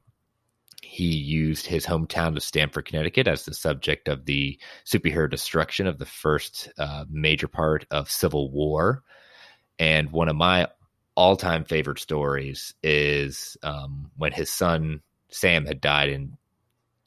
He 0.81 1.15
used 1.15 1.65
his 1.65 1.85
hometown 1.85 2.35
of 2.35 2.43
Stamford, 2.43 2.85
Connecticut, 2.85 3.27
as 3.27 3.45
the 3.45 3.53
subject 3.53 4.07
of 4.07 4.25
the 4.25 4.59
superhero 4.85 5.29
destruction 5.29 5.87
of 5.87 5.97
the 5.97 6.05
first 6.05 6.71
uh, 6.77 7.05
major 7.09 7.47
part 7.47 7.85
of 7.91 8.11
Civil 8.11 8.51
War. 8.51 9.03
And 9.79 10.11
one 10.11 10.29
of 10.29 10.35
my 10.35 10.67
all-time 11.15 11.65
favorite 11.65 11.99
stories 11.99 12.73
is 12.83 13.57
um, 13.63 14.11
when 14.17 14.31
his 14.31 14.49
son 14.49 15.01
Sam 15.29 15.65
had 15.65 15.81
died 15.81 16.09
in 16.09 16.37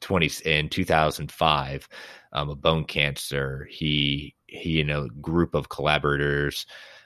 twenty 0.01 0.29
in 0.45 0.69
two 0.69 0.85
thousand 0.85 1.31
five 1.31 1.87
um, 2.33 2.49
of 2.49 2.61
bone 2.61 2.85
cancer. 2.85 3.67
He 3.69 4.35
he 4.47 4.81
and 4.81 4.91
a 4.91 5.07
group 5.21 5.55
of 5.55 5.69
collaborators 5.69 6.65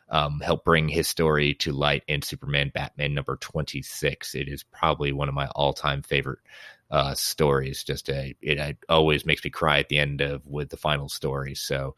um, 0.09 0.41
helped 0.41 0.65
bring 0.65 0.89
his 0.89 1.07
story 1.07 1.53
to 1.55 1.71
light 1.71 2.03
in 2.07 2.21
Superman 2.21 2.69
Batman 2.73 3.13
number 3.13 3.37
26. 3.37 4.35
It 4.35 4.49
is 4.49 4.61
probably 4.63 5.13
one 5.13 5.29
of 5.29 5.33
my 5.33 5.47
all 5.55 5.73
time 5.73 6.01
favorite 6.01 6.39
uh, 6.91 7.15
stories. 7.15 7.83
Just 7.83 8.09
a, 8.09 8.35
it, 8.41 8.57
it 8.59 8.77
always 8.89 9.25
makes 9.25 9.43
me 9.43 9.49
cry 9.49 9.79
at 9.79 9.87
the 9.89 9.97
end 9.97 10.19
of 10.19 10.45
with 10.45 10.69
the 10.69 10.77
final 10.77 11.07
story. 11.07 11.55
So, 11.55 11.95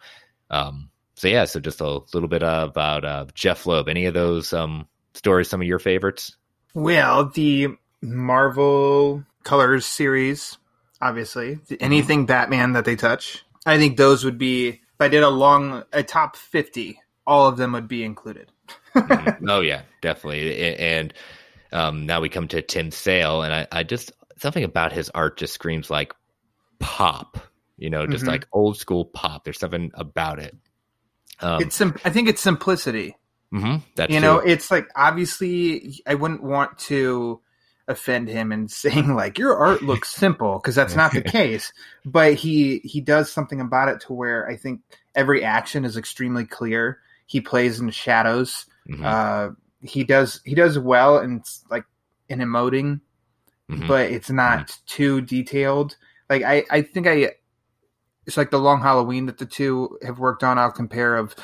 um, 0.52 0.92
so 1.16 1.28
yeah, 1.28 1.46
so 1.46 1.60
just 1.60 1.82
a 1.82 2.02
little 2.14 2.30
bit 2.30 2.44
about 2.44 3.04
uh, 3.04 3.26
Jeph 3.34 3.66
Loeb. 3.66 3.90
Any 3.90 4.06
of 4.06 4.14
those 4.14 4.54
um, 4.54 4.88
stories, 5.14 5.50
some 5.50 5.62
of 5.62 5.68
your 5.68 5.80
favorites? 5.80 6.36
Well, 6.74 7.30
the 7.30 7.70
Marvel 8.02 9.24
Colors 9.44 9.86
series, 9.86 10.58
obviously, 11.02 11.60
anything 11.80 12.26
Batman 12.26 12.74
that 12.74 12.86
they 12.86 12.96
touch, 12.96 13.44
I 13.66 13.78
think 13.78 13.98
those 13.98 14.24
would 14.26 14.38
be. 14.38 14.70
If 14.70 15.02
I 15.02 15.08
did 15.08 15.24
a 15.24 15.30
long, 15.30 15.84
a 15.92 16.04
top 16.04 16.36
fifty, 16.36 17.00
all 17.26 17.48
of 17.48 17.58
them 17.58 17.74
would 17.74 17.88
be 17.88 18.04
included. 18.04 18.50
Mhm. 18.96 19.50
Oh 19.50 19.60
yeah, 19.62 19.82
definitely. 20.02 20.76
And 20.78 21.14
um, 21.72 22.06
now 22.06 22.22
we 22.22 22.30
come 22.30 22.48
to 22.50 22.62
Tim 22.62 22.92
Sale, 22.92 23.42
and 23.42 23.52
I, 23.54 23.68
I 23.72 23.84
just 23.84 24.12
something 24.38 24.64
about 24.64 24.94
his 24.94 25.10
art 25.10 25.38
just 25.38 25.54
screams 25.54 25.90
like 25.90 26.14
pop. 26.80 27.40
You 27.78 27.90
know, 27.90 28.06
just 28.06 28.24
Mhm. 28.24 28.28
like 28.28 28.48
old 28.54 28.78
school 28.78 29.04
pop. 29.06 29.44
There's 29.46 29.60
something 29.60 29.90
about 29.96 30.38
it. 30.40 30.56
Um, 31.40 31.62
it's 31.64 31.76
sim- 31.76 31.98
I 32.06 32.12
think 32.12 32.30
it's 32.30 32.42
simplicity. 32.42 33.16
Mhm, 33.54 33.82
that's 33.96 34.12
you 34.12 34.20
know, 34.20 34.40
it's 34.40 34.72
like 34.72 34.90
obviously 34.96 36.02
I 36.08 36.16
wouldn't 36.16 36.44
want 36.44 36.78
to. 36.90 37.40
offend 37.90 38.30
him 38.30 38.54
and 38.54 38.72
saying 38.84 39.14
like 39.14 39.38
your 39.38 39.58
art 39.58 39.82
looks 39.82 40.08
simple 40.08 40.58
because 40.58 40.74
that's 40.74 40.96
not 40.96 41.12
the 41.12 41.22
case 41.40 41.74
but 42.06 42.34
he 42.34 42.80
he 42.86 43.02
does 43.02 43.30
something 43.30 43.60
about 43.60 43.90
it 43.90 44.00
to 44.00 44.14
where 44.14 44.48
i 44.48 44.56
think 44.56 44.80
every 45.16 45.44
action 45.44 45.84
is 45.84 45.98
extremely 45.98 46.46
clear 46.46 47.00
he 47.26 47.42
plays 47.42 47.82
in 47.82 47.90
shadows 47.90 48.68
mm-hmm. 48.90 49.04
uh 49.06 49.50
he 49.82 50.06
does 50.06 50.40
he 50.46 50.56
does 50.56 50.80
well 50.80 51.20
in 51.20 51.44
like 51.70 51.84
in 52.30 52.40
emoting 52.40 53.02
mm-hmm. 53.70 53.86
but 53.86 54.10
it's 54.10 54.30
not 54.30 54.68
mm-hmm. 54.68 54.82
too 54.86 55.20
detailed 55.20 55.98
like 56.30 56.42
i 56.44 56.64
i 56.72 56.82
think 56.82 57.06
i 57.06 57.32
it's 58.26 58.38
like 58.38 58.50
the 58.50 58.58
long 58.58 58.82
halloween 58.82 59.26
that 59.26 59.40
the 59.40 59.46
two 59.46 59.98
have 60.06 60.20
worked 60.20 60.42
on 60.42 60.58
i'll 60.58 60.72
compare 60.72 61.18
of 61.18 61.36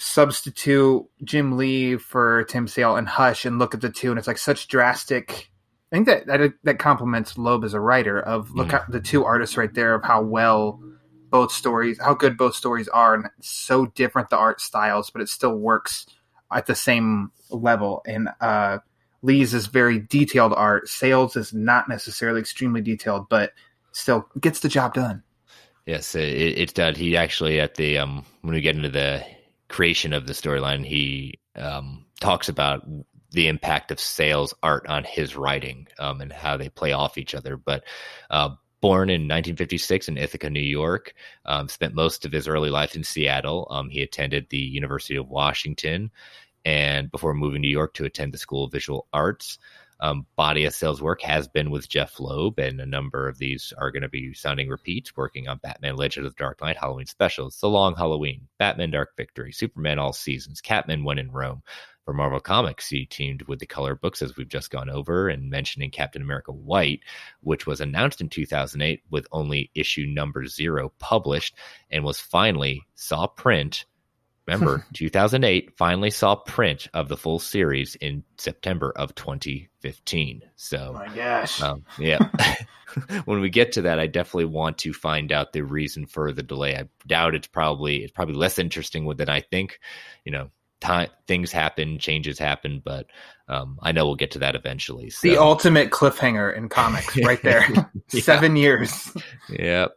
substitute 0.00 1.04
Jim 1.24 1.56
Lee 1.56 1.96
for 1.96 2.44
Tim 2.44 2.66
Sale 2.66 2.96
and 2.96 3.06
Hush 3.06 3.44
and 3.44 3.58
look 3.58 3.74
at 3.74 3.80
the 3.80 3.90
two, 3.90 4.10
and 4.10 4.18
it's 4.18 4.28
like 4.28 4.38
such 4.38 4.68
drastic. 4.68 5.50
I 5.92 5.96
think 5.96 6.06
that 6.06 6.26
that, 6.26 6.52
that 6.64 6.78
complements 6.78 7.36
Loeb 7.36 7.64
as 7.64 7.74
a 7.74 7.80
writer. 7.80 8.20
Of 8.20 8.50
look 8.52 8.72
at 8.72 8.90
the 8.90 9.00
two 9.00 9.24
artists 9.24 9.56
right 9.56 9.72
there 9.72 9.94
of 9.94 10.04
how 10.04 10.22
well 10.22 10.80
both 11.30 11.52
stories, 11.52 12.00
how 12.00 12.14
good 12.14 12.36
both 12.36 12.54
stories 12.54 12.88
are, 12.88 13.14
and 13.14 13.26
so 13.40 13.86
different 13.86 14.30
the 14.30 14.36
art 14.36 14.60
styles, 14.60 15.10
but 15.10 15.22
it 15.22 15.28
still 15.28 15.56
works 15.56 16.06
at 16.52 16.66
the 16.66 16.74
same 16.74 17.30
level. 17.50 18.02
And 18.06 18.28
uh, 18.40 18.78
Lee's 19.22 19.54
is 19.54 19.66
very 19.66 19.98
detailed 19.98 20.52
art. 20.54 20.88
Sale's 20.88 21.36
is 21.36 21.52
not 21.52 21.88
necessarily 21.88 22.40
extremely 22.40 22.80
detailed, 22.80 23.28
but 23.28 23.52
still 23.92 24.26
gets 24.40 24.60
the 24.60 24.68
job 24.68 24.94
done. 24.94 25.22
Yes, 25.86 26.14
it, 26.14 26.28
it's 26.28 26.72
done. 26.72 26.94
He 26.94 27.16
actually 27.16 27.60
at 27.60 27.74
the 27.74 27.98
um 27.98 28.24
when 28.42 28.54
we 28.54 28.60
get 28.60 28.76
into 28.76 28.88
the 28.88 29.24
creation 29.70 30.12
of 30.12 30.26
the 30.26 30.34
storyline, 30.34 30.84
he 30.84 31.38
um, 31.56 32.04
talks 32.20 32.48
about 32.48 32.86
the 33.30 33.48
impact 33.48 33.90
of 33.90 34.00
Sale's 34.00 34.52
art 34.62 34.86
on 34.88 35.04
his 35.04 35.36
writing 35.36 35.86
um, 35.98 36.20
and 36.20 36.32
how 36.32 36.56
they 36.56 36.68
play 36.68 36.92
off 36.92 37.16
each 37.16 37.34
other. 37.34 37.56
But 37.56 37.84
uh, 38.28 38.50
born 38.80 39.08
in 39.08 39.22
1956 39.22 40.08
in 40.08 40.18
Ithaca, 40.18 40.50
New 40.50 40.60
York, 40.60 41.14
um, 41.44 41.68
spent 41.68 41.94
most 41.94 42.24
of 42.24 42.32
his 42.32 42.48
early 42.48 42.70
life 42.70 42.96
in 42.96 43.04
Seattle. 43.04 43.68
Um, 43.70 43.88
he 43.88 44.02
attended 44.02 44.48
the 44.48 44.58
University 44.58 45.16
of 45.16 45.28
Washington, 45.28 46.10
and 46.64 47.10
before 47.10 47.32
moving 47.32 47.62
to 47.62 47.68
New 47.68 47.72
York 47.72 47.94
to 47.94 48.04
attend 48.04 48.34
the 48.34 48.38
School 48.38 48.64
of 48.64 48.72
Visual 48.72 49.06
Arts. 49.12 49.58
Um, 50.00 50.26
body 50.34 50.64
of 50.64 50.74
Sale's 50.74 51.02
work 51.02 51.20
has 51.22 51.46
been 51.46 51.70
with 51.70 51.88
Jeph 51.88 52.18
Loeb, 52.18 52.58
and 52.58 52.80
a 52.80 52.86
number 52.86 53.28
of 53.28 53.38
these 53.38 53.72
are 53.76 53.90
going 53.90 54.02
to 54.02 54.08
be 54.08 54.32
sounding 54.32 54.68
repeats, 54.68 55.16
working 55.16 55.46
on 55.46 55.60
Batman 55.62 55.96
Legend 55.96 56.26
of 56.26 56.34
the 56.34 56.42
Dark 56.42 56.60
Knight 56.62 56.78
Halloween 56.78 57.06
specials, 57.06 57.60
The 57.60 57.68
Long 57.68 57.94
Halloween, 57.94 58.48
Batman 58.58 58.90
Dark 58.90 59.10
Victory, 59.16 59.52
Superman 59.52 59.98
All 59.98 60.14
Seasons, 60.14 60.60
Catman 60.60 61.04
When 61.04 61.18
in 61.18 61.30
Rome. 61.30 61.62
For 62.06 62.14
Marvel 62.14 62.40
Comics, 62.40 62.88
he 62.88 63.04
teamed 63.04 63.42
with 63.42 63.60
the 63.60 63.66
color 63.66 63.94
books, 63.94 64.22
as 64.22 64.36
we've 64.36 64.48
just 64.48 64.70
gone 64.70 64.88
over, 64.88 65.28
and 65.28 65.50
mentioning 65.50 65.90
Captain 65.90 66.22
America 66.22 66.50
White, 66.50 67.00
which 67.42 67.66
was 67.66 67.80
announced 67.80 68.22
in 68.22 68.30
2008 68.30 69.02
with 69.10 69.28
only 69.32 69.70
issue 69.74 70.06
number 70.06 70.46
zero 70.46 70.92
published 70.98 71.54
and 71.90 72.02
was 72.02 72.18
finally 72.18 72.82
saw 72.94 73.26
print 73.26 73.84
Remember, 74.50 74.84
2008 74.94 75.76
finally 75.76 76.10
saw 76.10 76.34
print 76.34 76.88
of 76.92 77.08
the 77.08 77.16
full 77.16 77.38
series 77.38 77.94
in 77.94 78.24
September 78.36 78.92
of 78.94 79.14
2015. 79.14 80.42
So, 80.56 80.90
oh 80.90 80.92
my 80.92 81.14
gosh, 81.14 81.62
um, 81.62 81.84
yeah. 81.98 82.18
when 83.24 83.40
we 83.40 83.50
get 83.50 83.72
to 83.72 83.82
that, 83.82 84.00
I 84.00 84.06
definitely 84.08 84.46
want 84.46 84.78
to 84.78 84.92
find 84.92 85.30
out 85.30 85.52
the 85.52 85.62
reason 85.62 86.06
for 86.06 86.32
the 86.32 86.42
delay. 86.42 86.74
I 86.76 86.88
doubt 87.06 87.34
it's 87.34 87.46
probably 87.46 88.02
it's 88.02 88.12
probably 88.12 88.34
less 88.34 88.58
interesting 88.58 89.08
than 89.16 89.28
I 89.28 89.40
think. 89.40 89.78
You 90.24 90.32
know, 90.32 90.50
time 90.80 91.08
things 91.26 91.52
happen, 91.52 91.98
changes 91.98 92.38
happen, 92.38 92.82
but 92.84 93.06
um, 93.48 93.78
I 93.82 93.92
know 93.92 94.06
we'll 94.06 94.16
get 94.16 94.32
to 94.32 94.40
that 94.40 94.54
eventually. 94.54 95.10
So. 95.10 95.28
The 95.28 95.38
ultimate 95.38 95.90
cliffhanger 95.90 96.56
in 96.56 96.68
comics, 96.68 97.16
right 97.24 97.42
there. 97.42 97.66
Seven 98.08 98.56
years. 98.56 99.12
yep, 99.48 99.92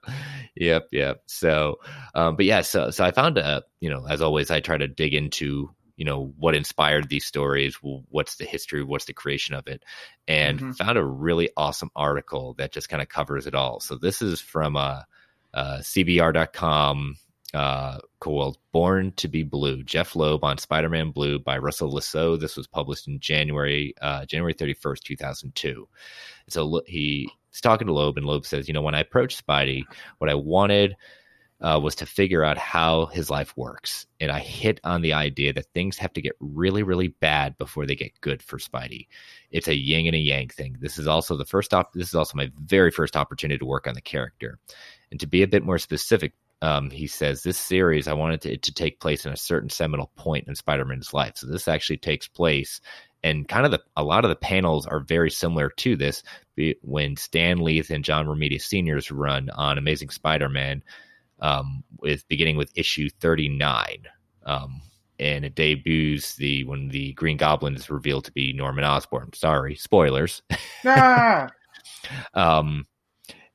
yep, 0.55 0.88
yep. 0.91 1.24
So, 1.25 1.79
um, 2.15 2.36
but 2.36 2.45
yeah, 2.45 2.62
so 2.62 2.89
so 2.91 3.03
I 3.03 3.12
found 3.12 3.38
a 3.38 3.63
you 3.79 3.89
know 3.89 4.05
as 4.07 4.22
always 4.22 4.51
I 4.51 4.59
try 4.59 4.77
to 4.77 4.87
dig 4.87 5.13
into 5.13 5.70
you 5.96 6.05
know 6.05 6.33
what 6.37 6.55
inspired 6.55 7.09
these 7.09 7.25
stories 7.25 7.77
what's 7.81 8.37
the 8.37 8.46
history 8.46 8.83
what's 8.83 9.05
the 9.05 9.13
creation 9.13 9.53
of 9.55 9.68
it 9.68 9.83
and 10.27 10.59
mm-hmm. 10.59 10.72
found 10.72 10.98
a 10.98 11.05
really 11.05 11.50
awesome 11.55 11.92
article 11.96 12.55
that 12.57 12.72
just 12.72 12.89
kind 12.89 13.01
of 13.01 13.09
covers 13.09 13.46
it 13.46 13.53
all 13.53 13.79
so 13.79 13.96
this 13.96 14.22
is 14.22 14.42
from 14.42 14.75
uh, 14.75 15.01
uh 15.53 15.77
cbr.com 15.81 17.16
uh, 17.53 18.00
called 18.20 18.57
Born 18.72 19.11
to 19.18 19.27
be 19.27 19.44
Blue, 19.44 19.83
Jeph 19.83 20.16
Loeb 20.16 20.44
on 20.44 20.57
Spider 20.57 20.89
Man 20.89 21.11
Blue 21.11 21.37
by 21.37 21.59
Russell 21.59 21.94
Lissau. 21.94 22.39
This 22.39 22.57
was 22.57 22.66
published 22.66 23.07
in 23.07 23.20
January, 23.20 23.94
uh, 24.01 24.25
January 24.25 24.55
31st, 24.55 25.03
2002. 25.03 25.87
So 26.50 26.81
he's 27.53 27.61
talking 27.61 27.87
to 27.87 27.94
Loeb, 27.94 28.18
and 28.18 28.25
Loeb 28.25 28.46
says, 28.46 28.68
You 28.68 28.74
know, 28.74 28.81
when 28.81 28.96
I 28.96 29.01
approached 29.01 29.46
Spidey, 29.46 29.83
what 30.18 30.29
I 30.29 30.35
wanted 30.35 30.96
uh, 31.61 31.79
was 31.81 31.96
to 31.96 32.05
figure 32.05 32.44
out 32.44 32.57
how 32.57 33.05
his 33.05 33.29
life 33.29 33.55
works. 33.55 34.05
And 34.20 34.29
I 34.31 34.39
hit 34.39 34.81
on 34.83 35.01
the 35.01 35.13
idea 35.13 35.53
that 35.53 35.68
things 35.74 35.98
have 35.98 36.11
to 36.13 36.22
get 36.22 36.35
really, 36.42 36.83
really 36.83 37.07
bad 37.07 37.57
before 37.57 37.85
they 37.85 37.96
get 37.96 38.20
good 38.20 38.44
for 38.44 38.57
Spidey. 38.57 39.07
It's 39.50 39.70
a 39.70 39.77
yin 39.77 40.07
and 40.07 40.16
a 40.16 40.20
yang 40.20 40.50
thing. 40.50 40.75
This 40.79 40.98
is 40.98 41.07
also 41.07 41.37
the 41.37 41.46
first 41.46 41.74
op- 41.74 41.94
this 41.94 42.09
is 42.09 42.16
also 42.16 42.35
my 42.35 42.51
very 42.57 42.92
first 42.92 43.16
opportunity 43.16 43.59
to 43.59 43.66
work 43.66 43.87
on 43.87 43.94
the 43.94 44.01
character. 44.01 44.59
And 45.09 45.20
to 45.22 45.27
be 45.27 45.42
a 45.42 45.48
bit 45.48 45.63
more 45.63 45.79
specific, 45.79 46.33
um, 46.61 46.89
he 46.89 47.07
says 47.07 47.44
this 47.44 47.57
series 47.57 48.07
I 48.07 48.13
wanted 48.13 48.42
to, 48.42 48.53
it 48.53 48.63
to 48.63 48.74
take 48.74 49.00
place 49.00 49.25
in 49.25 49.31
a 49.31 49.37
certain 49.37 49.70
seminal 49.70 50.11
point 50.18 50.48
in 50.48 50.55
Spider-Man's 50.55 51.13
life. 51.13 51.33
So 51.37 51.48
this 51.48 51.68
actually 51.70 51.98
takes 51.98 52.27
place, 52.27 52.81
and 53.24 53.48
kind 53.48 53.66
of 53.66 53.72
the 53.72 53.81
a 53.96 54.03
lot 54.03 54.25
of 54.25 54.29
the 54.29 54.36
panels 54.36 54.86
are 54.86 55.00
very 55.00 55.31
similar 55.31 55.70
to 55.77 55.96
this. 55.96 56.24
When 56.81 57.16
Stan 57.16 57.59
Lee 57.59 57.83
and 57.90 58.03
John 58.03 58.27
Romita 58.27 58.62
Senior's 58.62 59.12
run 59.12 59.50
on 59.50 59.77
Amazing 59.77 60.09
Spider-Man, 60.09 60.83
um, 61.40 61.83
with 62.00 62.27
beginning 62.27 62.57
with 62.57 62.72
issue 62.75 63.09
thirty 63.09 63.50
nine. 63.50 64.07
Um, 64.46 64.81
and 65.20 65.46
it 65.46 65.55
debuts 65.55 66.36
the 66.36 66.64
when 66.66 66.90
the 66.90 67.14
Green 67.14 67.38
Goblin 67.38 67.75
is 67.75 67.90
revealed 67.90 68.25
to 68.25 68.31
be 68.31 68.53
Norman 68.53 68.83
Osborn. 68.83 69.31
Sorry, 69.33 69.75
spoilers. 69.75 70.42
Ah. 70.86 71.50
um, 72.33 72.86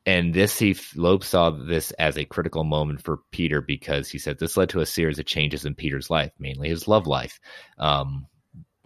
and 0.07 0.33
this 0.33 0.59
he 0.59 0.75
Loeb 0.97 1.23
saw 1.23 1.51
this 1.51 1.91
as 1.93 2.17
a 2.17 2.25
critical 2.25 2.65
moment 2.65 3.03
for 3.03 3.19
Peter 3.31 3.61
because 3.61 4.09
he 4.09 4.19
said 4.19 4.39
this 4.39 4.57
led 4.57 4.71
to 4.71 4.81
a 4.81 4.87
series 4.87 5.19
of 5.19 5.27
changes 5.27 5.67
in 5.67 5.75
Peter's 5.75 6.09
life, 6.09 6.33
mainly 6.39 6.69
his 6.71 6.89
love 6.89 7.07
life, 7.07 7.39
um, 7.77 8.27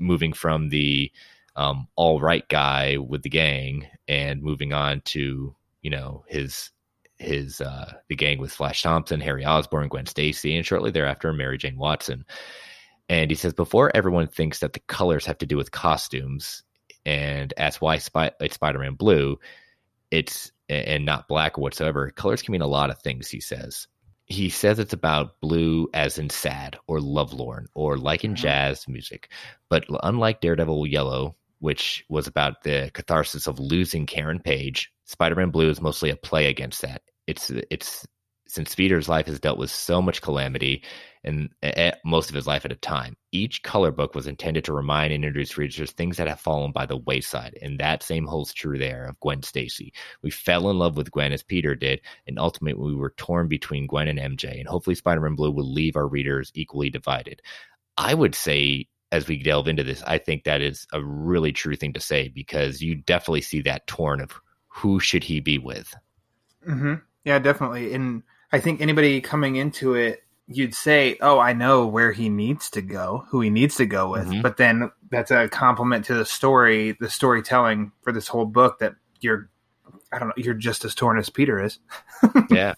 moving 0.02 0.32
from 0.32 0.68
the 0.68 1.10
um, 1.56 1.88
all 1.96 2.20
right 2.20 2.48
guy 2.48 2.96
with 2.96 3.22
the 3.22 3.30
gang 3.30 3.86
and 4.08 4.42
moving 4.42 4.72
on 4.72 5.02
to 5.06 5.54
you 5.82 5.90
know 5.90 6.24
his 6.28 6.70
his 7.18 7.60
uh, 7.60 7.92
the 8.08 8.16
gang 8.16 8.38
with 8.38 8.52
Flash 8.52 8.82
Thompson, 8.82 9.20
Harry 9.20 9.44
Osborn, 9.44 9.88
Gwen 9.88 10.06
Stacy, 10.06 10.56
and 10.56 10.66
shortly 10.66 10.90
thereafter 10.90 11.32
Mary 11.32 11.56
Jane 11.56 11.78
Watson. 11.78 12.24
And 13.08 13.30
he 13.30 13.36
says 13.36 13.52
before 13.52 13.94
everyone 13.94 14.28
thinks 14.28 14.60
that 14.60 14.72
the 14.72 14.80
colors 14.80 15.26
have 15.26 15.38
to 15.38 15.46
do 15.46 15.56
with 15.56 15.70
costumes 15.70 16.62
and 17.04 17.52
asks 17.56 17.80
why 17.80 17.98
Spy- 17.98 18.32
it's 18.40 18.54
Spider-Man 18.54 18.94
blue, 18.94 19.38
it's 20.10 20.52
and 20.68 21.04
not 21.04 21.28
black 21.28 21.58
whatsoever. 21.58 22.10
Colors 22.10 22.42
can 22.42 22.52
mean 22.52 22.62
a 22.62 22.66
lot 22.66 22.90
of 22.90 23.00
things, 23.02 23.28
he 23.28 23.40
says. 23.40 23.86
He 24.32 24.48
says 24.48 24.78
it's 24.78 24.94
about 24.94 25.40
blue 25.40 25.88
as 25.92 26.18
in 26.18 26.30
sad 26.30 26.78
or 26.86 27.00
lovelorn 27.00 27.66
or 27.74 27.98
like 27.98 28.24
in 28.24 28.32
mm-hmm. 28.32 28.42
jazz 28.42 28.88
music. 28.88 29.30
But 29.68 29.84
unlike 30.02 30.40
Daredevil 30.40 30.86
Yellow, 30.86 31.36
which 31.58 32.04
was 32.08 32.26
about 32.26 32.62
the 32.62 32.90
catharsis 32.94 33.46
of 33.46 33.60
losing 33.60 34.06
Karen 34.06 34.40
Page, 34.40 34.90
Spider 35.04 35.34
Man 35.36 35.50
Blue 35.50 35.68
is 35.68 35.80
mostly 35.80 36.10
a 36.10 36.16
play 36.16 36.46
against 36.46 36.82
that. 36.82 37.02
It's 37.26 37.50
it's 37.70 38.06
since 38.48 38.74
Peter's 38.74 39.08
life 39.08 39.26
has 39.26 39.38
dealt 39.38 39.58
with 39.58 39.70
so 39.70 40.02
much 40.02 40.22
calamity 40.22 40.82
and 41.24 41.50
most 42.04 42.28
of 42.28 42.34
his 42.34 42.46
life 42.46 42.64
at 42.64 42.72
a 42.72 42.76
time. 42.76 43.16
Each 43.30 43.62
color 43.62 43.90
book 43.90 44.14
was 44.14 44.26
intended 44.26 44.64
to 44.64 44.72
remind 44.72 45.12
and 45.12 45.24
introduce 45.24 45.56
readers 45.56 45.92
things 45.92 46.16
that 46.16 46.28
have 46.28 46.40
fallen 46.40 46.72
by 46.72 46.86
the 46.86 46.96
wayside, 46.96 47.58
and 47.62 47.78
that 47.78 48.02
same 48.02 48.26
holds 48.26 48.52
true 48.52 48.78
there 48.78 49.06
of 49.06 49.20
Gwen 49.20 49.42
Stacy. 49.42 49.92
We 50.22 50.30
fell 50.30 50.68
in 50.70 50.78
love 50.78 50.96
with 50.96 51.10
Gwen 51.10 51.32
as 51.32 51.42
Peter 51.42 51.74
did, 51.74 52.00
and 52.26 52.38
ultimately 52.38 52.92
we 52.92 52.94
were 52.94 53.14
torn 53.16 53.48
between 53.48 53.86
Gwen 53.86 54.08
and 54.08 54.18
MJ, 54.18 54.58
and 54.58 54.68
hopefully 54.68 54.96
Spider-Man 54.96 55.36
Blue 55.36 55.52
will 55.52 55.72
leave 55.72 55.96
our 55.96 56.08
readers 56.08 56.50
equally 56.54 56.90
divided. 56.90 57.40
I 57.96 58.14
would 58.14 58.34
say 58.34 58.88
as 59.12 59.28
we 59.28 59.42
delve 59.42 59.68
into 59.68 59.84
this, 59.84 60.02
I 60.02 60.18
think 60.18 60.44
that 60.44 60.62
is 60.62 60.86
a 60.92 61.04
really 61.04 61.52
true 61.52 61.76
thing 61.76 61.92
to 61.92 62.00
say 62.00 62.28
because 62.28 62.80
you 62.80 62.94
definitely 62.94 63.42
see 63.42 63.60
that 63.62 63.86
torn 63.86 64.20
of 64.22 64.32
who 64.68 64.98
should 64.98 65.22
he 65.22 65.40
be 65.40 65.58
with. 65.58 65.94
Mm-hmm. 66.66 66.94
Yeah, 67.24 67.38
definitely. 67.38 67.92
And 67.92 68.22
I 68.50 68.58
think 68.58 68.80
anybody 68.80 69.20
coming 69.20 69.56
into 69.56 69.94
it, 69.94 70.22
you'd 70.46 70.74
say, 70.74 71.16
"Oh, 71.20 71.38
I 71.38 71.52
know 71.52 71.86
where 71.86 72.12
he 72.12 72.28
needs 72.28 72.70
to 72.70 72.82
go, 72.82 73.24
who 73.28 73.40
he 73.40 73.50
needs 73.50 73.76
to 73.76 73.86
go 73.86 74.10
with." 74.10 74.26
Mm-hmm. 74.26 74.42
But 74.42 74.56
then 74.56 74.90
that's 75.10 75.30
a 75.30 75.48
compliment 75.48 76.04
to 76.06 76.14
the 76.14 76.24
story, 76.24 76.96
the 77.00 77.10
storytelling 77.10 77.92
for 78.02 78.12
this 78.12 78.28
whole 78.28 78.46
book 78.46 78.78
that 78.80 78.94
you're, 79.20 79.50
I 80.12 80.18
don't 80.18 80.28
know, 80.28 80.34
you're 80.36 80.54
just 80.54 80.84
as 80.84 80.94
torn 80.94 81.18
as 81.18 81.30
Peter 81.30 81.62
is. 81.62 81.78
yeah. 82.50 82.74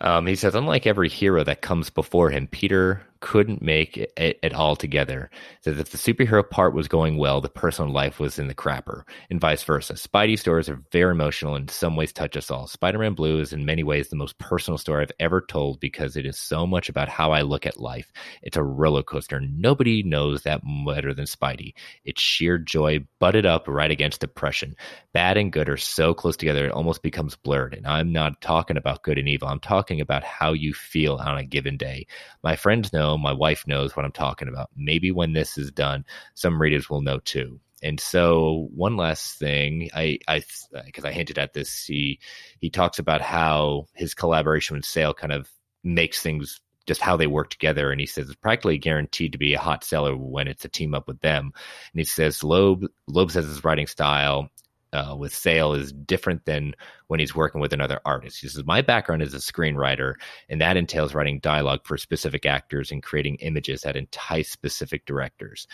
Um, 0.00 0.26
he 0.26 0.36
says, 0.36 0.54
unlike 0.54 0.86
every 0.86 1.08
hero 1.08 1.44
that 1.44 1.62
comes 1.62 1.90
before 1.90 2.30
him, 2.30 2.46
Peter 2.46 3.02
couldn't 3.20 3.62
make 3.62 3.96
it, 3.96 4.12
it, 4.16 4.38
it 4.42 4.54
all 4.54 4.76
together. 4.76 5.30
That 5.64 5.78
if 5.78 5.90
the 5.90 5.98
superhero 5.98 6.48
part 6.48 6.74
was 6.74 6.88
going 6.88 7.16
well, 7.16 7.40
the 7.40 7.48
personal 7.48 7.92
life 7.92 8.20
was 8.20 8.38
in 8.38 8.48
the 8.48 8.54
crapper, 8.54 9.02
and 9.30 9.40
vice 9.40 9.62
versa. 9.62 9.94
Spidey 9.94 10.38
stories 10.38 10.68
are 10.68 10.82
very 10.92 11.12
emotional 11.12 11.54
and 11.54 11.64
in 11.64 11.68
some 11.68 11.96
ways 11.96 12.12
touch 12.12 12.36
us 12.36 12.50
all. 12.50 12.66
Spider 12.66 12.98
Man 12.98 13.14
Blue 13.14 13.40
is 13.40 13.52
in 13.52 13.64
many 13.64 13.82
ways 13.82 14.08
the 14.08 14.16
most 14.16 14.38
personal 14.38 14.78
story 14.78 15.02
I've 15.02 15.12
ever 15.20 15.40
told 15.40 15.80
because 15.80 16.16
it 16.16 16.26
is 16.26 16.38
so 16.38 16.66
much 16.66 16.88
about 16.88 17.08
how 17.08 17.32
I 17.32 17.42
look 17.42 17.66
at 17.66 17.80
life. 17.80 18.12
It's 18.42 18.56
a 18.56 18.62
roller 18.62 19.02
coaster. 19.02 19.40
Nobody 19.40 20.02
knows 20.02 20.42
that 20.42 20.62
better 20.86 21.14
than 21.14 21.26
Spidey. 21.26 21.74
It's 22.04 22.20
sheer 22.20 22.58
joy 22.58 23.06
butted 23.18 23.46
up 23.46 23.66
right 23.68 23.90
against 23.90 24.20
depression. 24.20 24.76
Bad 25.12 25.36
and 25.36 25.52
good 25.52 25.68
are 25.68 25.76
so 25.76 26.14
close 26.14 26.36
together 26.36 26.66
it 26.66 26.72
almost 26.72 27.02
becomes 27.02 27.36
blurred. 27.36 27.74
And 27.74 27.86
I'm 27.86 28.12
not 28.12 28.40
talking 28.40 28.76
about 28.76 29.02
good 29.02 29.18
and 29.18 29.28
evil. 29.28 29.48
I'm 29.48 29.60
talking 29.60 30.00
about 30.00 30.24
how 30.24 30.52
you 30.52 30.72
feel 30.74 31.16
on 31.16 31.38
a 31.38 31.44
given 31.44 31.76
day. 31.76 32.06
My 32.42 32.56
friends 32.56 32.92
know, 32.92 33.07
my 33.16 33.32
wife 33.32 33.66
knows 33.66 33.96
what 33.96 34.04
I'm 34.04 34.12
talking 34.12 34.48
about. 34.48 34.70
Maybe 34.76 35.10
when 35.10 35.32
this 35.32 35.56
is 35.56 35.70
done, 35.70 36.04
some 36.34 36.60
readers 36.60 36.90
will 36.90 37.00
know 37.00 37.18
too. 37.18 37.60
And 37.82 38.00
so, 38.00 38.68
one 38.74 38.96
last 38.96 39.38
thing, 39.38 39.88
I, 39.94 40.18
I, 40.26 40.42
because 40.84 41.04
I 41.04 41.12
hinted 41.12 41.38
at 41.38 41.52
this, 41.52 41.84
he 41.84 42.18
he 42.60 42.70
talks 42.70 42.98
about 42.98 43.20
how 43.20 43.86
his 43.94 44.14
collaboration 44.14 44.76
with 44.76 44.84
Sale 44.84 45.14
kind 45.14 45.32
of 45.32 45.48
makes 45.84 46.20
things 46.20 46.60
just 46.88 47.00
how 47.00 47.16
they 47.16 47.26
work 47.26 47.50
together. 47.50 47.92
And 47.92 48.00
he 48.00 48.06
says 48.06 48.28
it's 48.28 48.36
practically 48.36 48.78
guaranteed 48.78 49.32
to 49.32 49.38
be 49.38 49.54
a 49.54 49.60
hot 49.60 49.84
seller 49.84 50.16
when 50.16 50.48
it's 50.48 50.64
a 50.64 50.70
team 50.70 50.94
up 50.94 51.06
with 51.06 51.20
them. 51.20 51.52
And 51.92 52.00
he 52.00 52.04
says 52.04 52.42
Loeb 52.42 52.86
Loeb 53.06 53.30
says 53.30 53.46
his 53.46 53.62
writing 53.62 53.86
style 53.86 54.48
uh, 54.92 55.14
with 55.18 55.34
Sale 55.34 55.74
is 55.74 55.92
different 55.92 56.44
than 56.44 56.74
when 57.08 57.20
he's 57.20 57.34
working 57.34 57.60
with 57.60 57.72
another 57.72 58.00
artist. 58.04 58.40
He 58.40 58.48
says, 58.48 58.64
My 58.64 58.82
background 58.82 59.22
is 59.22 59.34
a 59.34 59.38
screenwriter, 59.38 60.14
and 60.48 60.60
that 60.60 60.76
entails 60.76 61.14
writing 61.14 61.40
dialogue 61.40 61.80
for 61.84 61.96
specific 61.96 62.46
actors 62.46 62.90
and 62.90 63.02
creating 63.02 63.36
images 63.36 63.82
that 63.82 63.96
entice 63.96 64.50
specific 64.50 65.04
directors 65.06 65.66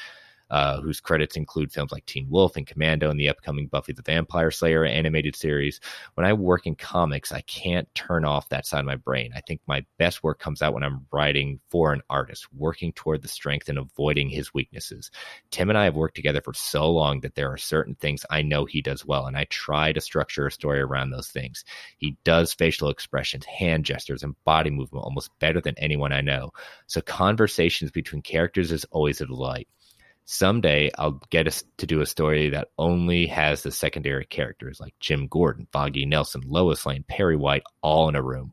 uh, 0.54 0.80
whose 0.80 1.00
credits 1.00 1.36
include 1.36 1.72
films 1.72 1.90
like 1.90 2.06
Teen 2.06 2.28
Wolf 2.30 2.56
and 2.56 2.64
Commando 2.64 3.10
and 3.10 3.18
the 3.18 3.28
upcoming 3.28 3.66
Buffy 3.66 3.92
the 3.92 4.02
Vampire 4.02 4.52
Slayer 4.52 4.84
animated 4.84 5.34
series. 5.34 5.80
When 6.14 6.24
I 6.24 6.32
work 6.32 6.64
in 6.64 6.76
comics, 6.76 7.32
I 7.32 7.40
can't 7.40 7.92
turn 7.96 8.24
off 8.24 8.50
that 8.50 8.64
side 8.64 8.78
of 8.78 8.86
my 8.86 8.94
brain. 8.94 9.32
I 9.34 9.40
think 9.40 9.62
my 9.66 9.84
best 9.98 10.22
work 10.22 10.38
comes 10.38 10.62
out 10.62 10.72
when 10.72 10.84
I'm 10.84 11.08
writing 11.12 11.58
for 11.70 11.92
an 11.92 12.02
artist, 12.08 12.46
working 12.56 12.92
toward 12.92 13.22
the 13.22 13.26
strength 13.26 13.68
and 13.68 13.78
avoiding 13.78 14.28
his 14.28 14.54
weaknesses. 14.54 15.10
Tim 15.50 15.70
and 15.70 15.78
I 15.78 15.86
have 15.86 15.96
worked 15.96 16.14
together 16.14 16.40
for 16.40 16.54
so 16.54 16.88
long 16.88 17.22
that 17.22 17.34
there 17.34 17.50
are 17.50 17.58
certain 17.58 17.96
things 17.96 18.24
I 18.30 18.42
know 18.42 18.64
he 18.64 18.80
does 18.80 19.04
well, 19.04 19.26
and 19.26 19.36
I 19.36 19.46
try 19.50 19.92
to 19.92 20.00
structure 20.00 20.46
a 20.46 20.52
story 20.52 20.78
around 20.78 21.10
those 21.10 21.30
things. 21.30 21.64
He 21.98 22.16
does 22.22 22.54
facial 22.54 22.90
expressions, 22.90 23.44
hand 23.44 23.86
gestures, 23.86 24.22
and 24.22 24.36
body 24.44 24.70
movement 24.70 25.04
almost 25.04 25.36
better 25.40 25.60
than 25.60 25.74
anyone 25.78 26.12
I 26.12 26.20
know. 26.20 26.52
So 26.86 27.00
conversations 27.00 27.90
between 27.90 28.22
characters 28.22 28.70
is 28.70 28.84
always 28.92 29.20
a 29.20 29.26
delight 29.26 29.66
someday 30.24 30.90
I'll 30.98 31.20
get 31.30 31.46
us 31.46 31.64
to 31.78 31.87
do 31.87 32.00
a 32.00 32.06
story 32.06 32.50
that 32.50 32.68
only 32.78 33.26
has 33.26 33.62
the 33.62 33.70
secondary 33.70 34.24
characters 34.24 34.80
like 34.80 34.94
Jim 35.00 35.26
Gordon, 35.28 35.66
Foggy 35.72 36.06
Nelson, 36.06 36.42
Lois 36.46 36.87
Lane, 36.87 37.04
Perry 37.06 37.37
White, 37.37 37.62
all 37.82 38.08
in 38.08 38.16
a 38.16 38.22
room. 38.22 38.52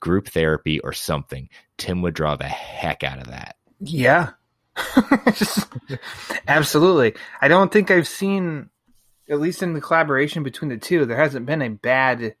Group 0.00 0.28
therapy 0.28 0.80
or 0.80 0.92
something. 0.92 1.48
Tim 1.76 2.00
would 2.02 2.14
draw 2.14 2.36
the 2.36 2.44
heck 2.44 3.04
out 3.04 3.18
of 3.18 3.26
that. 3.28 3.56
Yeah. 3.80 4.30
Absolutely. 6.48 7.14
I 7.40 7.48
don't 7.48 7.70
think 7.70 7.90
I've 7.90 8.08
seen, 8.08 8.70
at 9.28 9.40
least 9.40 9.62
in 9.62 9.74
the 9.74 9.80
collaboration 9.80 10.42
between 10.42 10.70
the 10.70 10.78
two, 10.78 11.04
there 11.04 11.18
hasn't 11.18 11.46
been 11.46 11.60
a 11.60 11.68
bad 11.68 12.34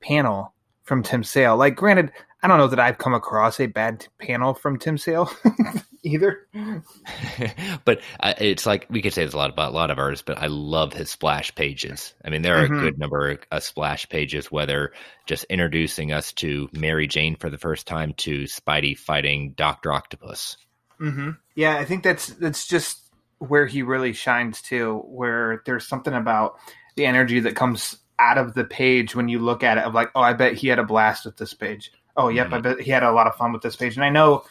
panel 0.00 0.54
from 0.82 1.02
Tim 1.02 1.24
Sale. 1.24 1.56
Like, 1.56 1.76
granted, 1.76 2.10
I 2.42 2.48
don't 2.48 2.58
know 2.58 2.68
that 2.68 2.80
I've 2.80 2.98
come 2.98 3.14
across 3.14 3.60
a 3.60 3.66
bad 3.66 4.06
panel 4.18 4.54
from 4.54 4.78
Tim 4.78 4.96
Sale. 4.96 5.30
either. 6.04 6.46
but 7.84 8.00
uh, 8.20 8.34
it's 8.38 8.66
like 8.66 8.86
we 8.90 9.02
could 9.02 9.12
say 9.12 9.24
it's 9.24 9.34
a 9.34 9.36
lot 9.36 9.50
about 9.50 9.72
a 9.72 9.74
lot 9.74 9.90
of 9.90 9.98
artists, 9.98 10.24
but 10.26 10.38
I 10.38 10.46
love 10.46 10.92
his 10.92 11.10
splash 11.10 11.54
pages. 11.54 12.14
I 12.24 12.30
mean, 12.30 12.42
there 12.42 12.58
are 12.58 12.66
mm-hmm. 12.66 12.78
a 12.78 12.82
good 12.82 12.98
number 12.98 13.38
of 13.50 13.62
splash 13.62 14.08
pages, 14.08 14.52
whether 14.52 14.92
just 15.26 15.44
introducing 15.44 16.12
us 16.12 16.32
to 16.34 16.68
Mary 16.72 17.08
Jane 17.08 17.36
for 17.36 17.50
the 17.50 17.58
first 17.58 17.86
time 17.86 18.14
to 18.18 18.44
Spidey 18.44 18.96
fighting 18.96 19.52
Doctor 19.52 19.92
Octopus. 19.92 20.56
Mm-hmm. 21.00 21.30
Yeah, 21.54 21.76
I 21.76 21.84
think 21.84 22.04
that's 22.04 22.28
that's 22.28 22.66
just 22.66 23.00
where 23.38 23.66
he 23.66 23.82
really 23.82 24.12
shines 24.12 24.62
too. 24.62 25.02
Where 25.06 25.62
there's 25.66 25.86
something 25.86 26.14
about 26.14 26.56
the 26.96 27.06
energy 27.06 27.40
that 27.40 27.56
comes 27.56 27.96
out 28.18 28.38
of 28.38 28.54
the 28.54 28.64
page 28.64 29.16
when 29.16 29.28
you 29.28 29.40
look 29.40 29.64
at 29.64 29.78
it 29.78 29.84
of 29.84 29.94
like, 29.94 30.10
oh, 30.14 30.20
I 30.20 30.34
bet 30.34 30.54
he 30.54 30.68
had 30.68 30.78
a 30.78 30.84
blast 30.84 31.24
with 31.24 31.36
this 31.36 31.52
page. 31.52 31.90
Oh, 32.16 32.28
yep, 32.28 32.46
mm-hmm. 32.46 32.54
I 32.54 32.60
bet 32.60 32.80
he 32.80 32.90
had 32.92 33.02
a 33.02 33.10
lot 33.10 33.26
of 33.26 33.34
fun 33.34 33.52
with 33.52 33.62
this 33.62 33.74
page. 33.74 33.96
And 33.96 34.04
I 34.04 34.10
know 34.10 34.44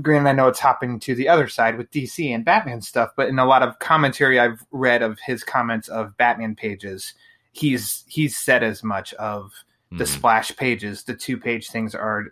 granted, 0.00 0.28
I 0.28 0.32
know 0.32 0.48
it's 0.48 0.58
hopping 0.58 1.00
to 1.00 1.14
the 1.14 1.28
other 1.28 1.48
side 1.48 1.76
with 1.76 1.90
DC 1.90 2.34
and 2.34 2.44
Batman 2.44 2.82
stuff, 2.82 3.10
but 3.16 3.28
in 3.28 3.38
a 3.38 3.46
lot 3.46 3.62
of 3.62 3.78
commentary 3.78 4.38
I've 4.38 4.64
read 4.70 5.02
of 5.02 5.18
his 5.20 5.44
comments 5.44 5.88
of 5.88 6.16
Batman 6.16 6.54
pages, 6.54 7.14
he's 7.52 8.04
he's 8.06 8.36
said 8.36 8.62
as 8.62 8.82
much 8.82 9.14
of 9.14 9.52
the 9.90 10.04
mm. 10.04 10.08
splash 10.08 10.54
pages, 10.56 11.04
the 11.04 11.14
two 11.14 11.38
page 11.38 11.70
things 11.70 11.94
are 11.94 12.26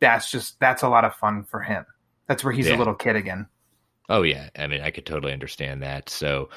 that's 0.00 0.30
just 0.30 0.58
that's 0.60 0.82
a 0.82 0.88
lot 0.88 1.04
of 1.04 1.14
fun 1.14 1.44
for 1.44 1.60
him. 1.60 1.84
That's 2.26 2.44
where 2.44 2.52
he's 2.52 2.68
yeah. 2.68 2.76
a 2.76 2.78
little 2.78 2.94
kid 2.94 3.16
again. 3.16 3.46
Oh 4.08 4.22
yeah, 4.22 4.50
I 4.56 4.66
mean 4.66 4.80
I 4.80 4.90
could 4.90 5.06
totally 5.06 5.32
understand 5.32 5.82
that. 5.82 6.08
So, 6.08 6.50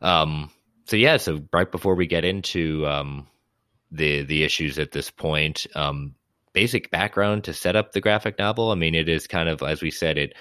um, 0.00 0.50
so 0.86 0.96
yeah, 0.96 1.16
so 1.16 1.42
right 1.52 1.70
before 1.70 1.94
we 1.94 2.06
get 2.06 2.24
into 2.24 2.86
um, 2.86 3.26
the 3.90 4.22
the 4.22 4.42
issues 4.42 4.78
at 4.78 4.92
this 4.92 5.10
point, 5.10 5.66
um, 5.74 6.14
basic 6.52 6.90
background 6.90 7.44
to 7.44 7.52
set 7.52 7.76
up 7.76 7.92
the 7.92 8.00
graphic 8.00 8.38
novel. 8.38 8.70
I 8.70 8.74
mean, 8.74 8.94
it 8.94 9.08
is 9.08 9.26
kind 9.26 9.48
of 9.48 9.62
as 9.62 9.82
we 9.82 9.90
said 9.90 10.18
it 10.18 10.34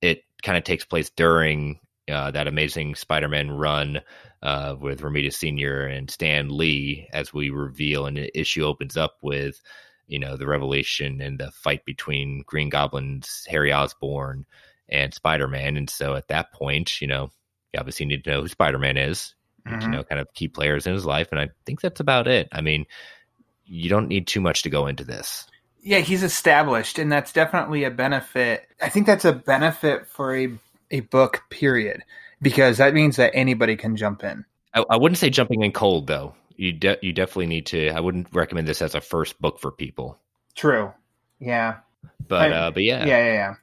it 0.00 0.24
kind 0.42 0.58
of 0.58 0.64
takes 0.64 0.84
place 0.84 1.10
during 1.10 1.80
uh, 2.10 2.30
that 2.30 2.46
amazing 2.46 2.94
Spider-Man 2.94 3.50
run 3.50 4.00
uh, 4.42 4.76
with 4.78 5.00
Romita 5.00 5.32
Senior 5.32 5.86
and 5.86 6.10
Stan 6.10 6.54
Lee, 6.54 7.08
as 7.12 7.32
we 7.32 7.48
reveal, 7.50 8.06
and 8.06 8.18
the 8.18 8.38
issue 8.38 8.64
opens 8.64 8.96
up 8.96 9.16
with 9.22 9.60
you 10.06 10.18
know 10.18 10.36
the 10.36 10.46
revelation 10.46 11.20
and 11.22 11.38
the 11.38 11.50
fight 11.50 11.84
between 11.86 12.42
Green 12.46 12.68
Goblin's 12.68 13.46
Harry 13.48 13.72
Osborn 13.72 14.44
and 14.90 15.14
Spider-Man, 15.14 15.76
and 15.76 15.88
so 15.88 16.14
at 16.14 16.28
that 16.28 16.52
point, 16.52 17.00
you 17.00 17.06
know, 17.06 17.30
you 17.72 17.80
obviously 17.80 18.06
need 18.06 18.24
to 18.24 18.30
know 18.30 18.42
who 18.42 18.48
Spider-Man 18.48 18.96
is. 18.96 19.34
Mm-hmm. 19.66 19.80
You 19.80 19.88
know, 19.88 20.04
kind 20.04 20.20
of 20.20 20.30
key 20.34 20.48
players 20.48 20.86
in 20.86 20.92
his 20.92 21.06
life, 21.06 21.28
and 21.30 21.40
I 21.40 21.48
think 21.64 21.80
that's 21.80 22.00
about 22.00 22.28
it. 22.28 22.48
I 22.52 22.60
mean, 22.60 22.84
you 23.66 23.88
don't 23.88 24.08
need 24.08 24.26
too 24.26 24.40
much 24.40 24.62
to 24.62 24.70
go 24.70 24.86
into 24.86 25.04
this. 25.04 25.46
Yeah, 25.82 25.98
he's 25.98 26.22
established, 26.22 26.98
and 26.98 27.12
that's 27.12 27.32
definitely 27.32 27.84
a 27.84 27.90
benefit. 27.90 28.66
I 28.80 28.88
think 28.88 29.06
that's 29.06 29.24
a 29.24 29.32
benefit 29.32 30.06
for 30.06 30.34
a 30.34 30.48
a 30.90 31.00
book, 31.00 31.42
period, 31.50 32.02
because 32.40 32.78
that 32.78 32.94
means 32.94 33.16
that 33.16 33.32
anybody 33.34 33.76
can 33.76 33.96
jump 33.96 34.22
in. 34.24 34.44
I, 34.72 34.84
I 34.90 34.96
wouldn't 34.96 35.18
say 35.18 35.30
jumping 35.30 35.62
in 35.62 35.72
cold 35.72 36.06
though. 36.06 36.34
You 36.56 36.72
de- 36.72 36.98
you 37.02 37.12
definitely 37.12 37.46
need 37.46 37.66
to. 37.66 37.90
I 37.90 38.00
wouldn't 38.00 38.28
recommend 38.32 38.68
this 38.68 38.80
as 38.82 38.94
a 38.94 39.00
first 39.00 39.40
book 39.40 39.58
for 39.58 39.70
people. 39.70 40.18
True. 40.54 40.92
Yeah. 41.40 41.78
But 42.28 42.52
I, 42.52 42.56
uh, 42.56 42.70
but 42.70 42.82
yeah. 42.82 43.04
Yeah, 43.04 43.18
yeah, 43.18 43.32
yeah. 43.32 43.54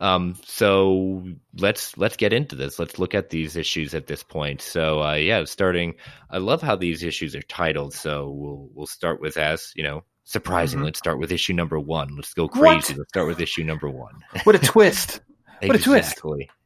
Um, 0.00 0.36
so 0.44 1.24
let's 1.58 1.96
let's 1.96 2.16
get 2.16 2.32
into 2.32 2.56
this. 2.56 2.78
Let's 2.78 2.98
look 2.98 3.14
at 3.14 3.30
these 3.30 3.56
issues 3.56 3.94
at 3.94 4.06
this 4.06 4.22
point. 4.22 4.60
So 4.60 5.02
uh, 5.02 5.14
yeah, 5.14 5.44
starting. 5.44 5.94
I 6.30 6.38
love 6.38 6.62
how 6.62 6.76
these 6.76 7.02
issues 7.02 7.34
are 7.34 7.42
titled. 7.42 7.94
So 7.94 8.30
we'll 8.30 8.68
we'll 8.74 8.86
start 8.86 9.20
with 9.20 9.36
as 9.36 9.72
you 9.74 9.82
know. 9.82 10.04
Surprising. 10.24 10.78
Mm-hmm. 10.78 10.86
Let's 10.86 10.98
start 10.98 11.20
with 11.20 11.30
issue 11.30 11.52
number 11.52 11.78
one. 11.78 12.16
Let's 12.16 12.34
go 12.34 12.48
crazy. 12.48 12.94
What? 12.94 12.98
Let's 12.98 13.08
start 13.10 13.28
with 13.28 13.40
issue 13.40 13.62
number 13.62 13.88
one. 13.88 14.14
What 14.44 14.56
a 14.56 14.58
twist! 14.58 15.20
what 15.62 15.76
a 15.76 15.78
twist! 15.78 16.12
Exactly. 16.12 16.50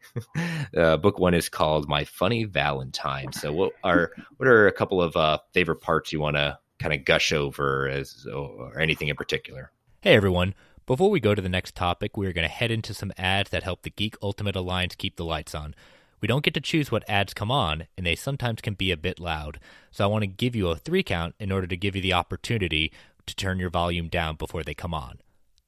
Uh, 0.76 0.96
book 0.96 1.20
one 1.20 1.34
is 1.34 1.48
called 1.48 1.88
"My 1.88 2.04
Funny 2.04 2.42
Valentine." 2.42 3.32
So, 3.32 3.52
what 3.52 3.74
are 3.84 4.10
what 4.38 4.48
are 4.48 4.66
a 4.66 4.72
couple 4.72 5.00
of 5.00 5.16
uh, 5.16 5.38
favorite 5.54 5.80
parts 5.80 6.12
you 6.12 6.18
want 6.18 6.34
to 6.34 6.58
kind 6.80 6.92
of 6.92 7.04
gush 7.04 7.32
over, 7.32 7.88
as 7.88 8.26
or 8.26 8.80
anything 8.80 9.06
in 9.06 9.14
particular? 9.14 9.70
Hey, 10.00 10.14
everyone! 10.14 10.54
Before 10.90 11.08
we 11.08 11.20
go 11.20 11.36
to 11.36 11.40
the 11.40 11.48
next 11.48 11.76
topic, 11.76 12.16
we 12.16 12.26
are 12.26 12.32
going 12.32 12.48
to 12.48 12.52
head 12.52 12.72
into 12.72 12.94
some 12.94 13.12
ads 13.16 13.50
that 13.50 13.62
help 13.62 13.82
the 13.82 13.90
Geek 13.90 14.16
Ultimate 14.20 14.56
Alliance 14.56 14.96
keep 14.96 15.14
the 15.14 15.24
lights 15.24 15.54
on. 15.54 15.72
We 16.20 16.26
don't 16.26 16.42
get 16.42 16.52
to 16.54 16.60
choose 16.60 16.90
what 16.90 17.08
ads 17.08 17.32
come 17.32 17.48
on, 17.48 17.86
and 17.96 18.04
they 18.04 18.16
sometimes 18.16 18.60
can 18.60 18.74
be 18.74 18.90
a 18.90 18.96
bit 18.96 19.20
loud. 19.20 19.60
So 19.92 20.02
I 20.02 20.08
want 20.08 20.22
to 20.22 20.26
give 20.26 20.56
you 20.56 20.66
a 20.66 20.74
three 20.74 21.04
count 21.04 21.36
in 21.38 21.52
order 21.52 21.68
to 21.68 21.76
give 21.76 21.94
you 21.94 22.02
the 22.02 22.14
opportunity 22.14 22.92
to 23.26 23.36
turn 23.36 23.60
your 23.60 23.70
volume 23.70 24.08
down 24.08 24.34
before 24.34 24.64
they 24.64 24.74
come 24.74 24.92
on. 24.92 25.20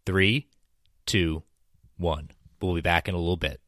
Three, 0.05 0.49
two, 1.07 1.45
one. 1.97 2.33
We'll 2.61 2.75
be 2.75 2.81
back 2.81 3.09
in 3.09 3.15
a 3.15 3.19
little 3.19 3.37
bit. 3.37 3.61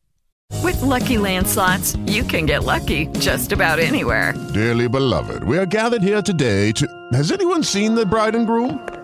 With 0.61 0.83
lucky 0.83 1.19
Land 1.19 1.47
Slots, 1.47 1.95
you 2.07 2.25
can 2.25 2.47
get 2.47 2.65
lucky 2.65 3.07
just 3.21 3.53
about 3.53 3.79
anywhere. 3.79 4.35
Dearly 4.55 4.89
beloved, 4.89 5.45
we 5.45 5.57
are 5.59 5.67
gathered 5.67 6.03
here 6.03 6.21
today 6.21 6.73
to. 6.73 6.89
Has 7.13 7.31
anyone 7.31 7.63
seen 7.63 7.95
the 7.95 8.05
bride 8.05 8.35
and 8.35 8.45
groom? 8.49 9.04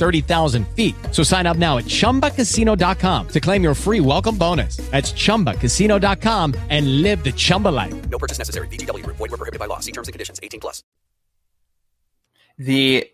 30,000 0.00 0.66
feet. 0.74 0.96
So 1.12 1.22
sign 1.22 1.46
up 1.46 1.56
now 1.56 1.78
at 1.78 1.84
ChumbaCasino.com 1.84 3.28
to 3.28 3.40
claim 3.40 3.62
your 3.62 3.74
free 3.74 4.00
welcome 4.00 4.36
bonus. 4.36 4.78
That's 4.90 5.12
ChumbaCasino.com 5.12 6.54
and 6.68 7.02
live 7.02 7.22
the 7.22 7.30
Chumba 7.30 7.68
life. 7.68 7.94
No 8.10 8.18
purchase 8.18 8.38
necessary. 8.38 8.66
VGW. 8.66 9.06
Void 9.06 9.20
were 9.20 9.28
prohibited 9.28 9.60
by 9.60 9.66
law. 9.66 9.78
See 9.78 9.92
terms 9.92 10.08
and 10.08 10.12
conditions. 10.12 10.40
18 10.42 10.58
plus. 10.58 10.82
The 12.58 13.06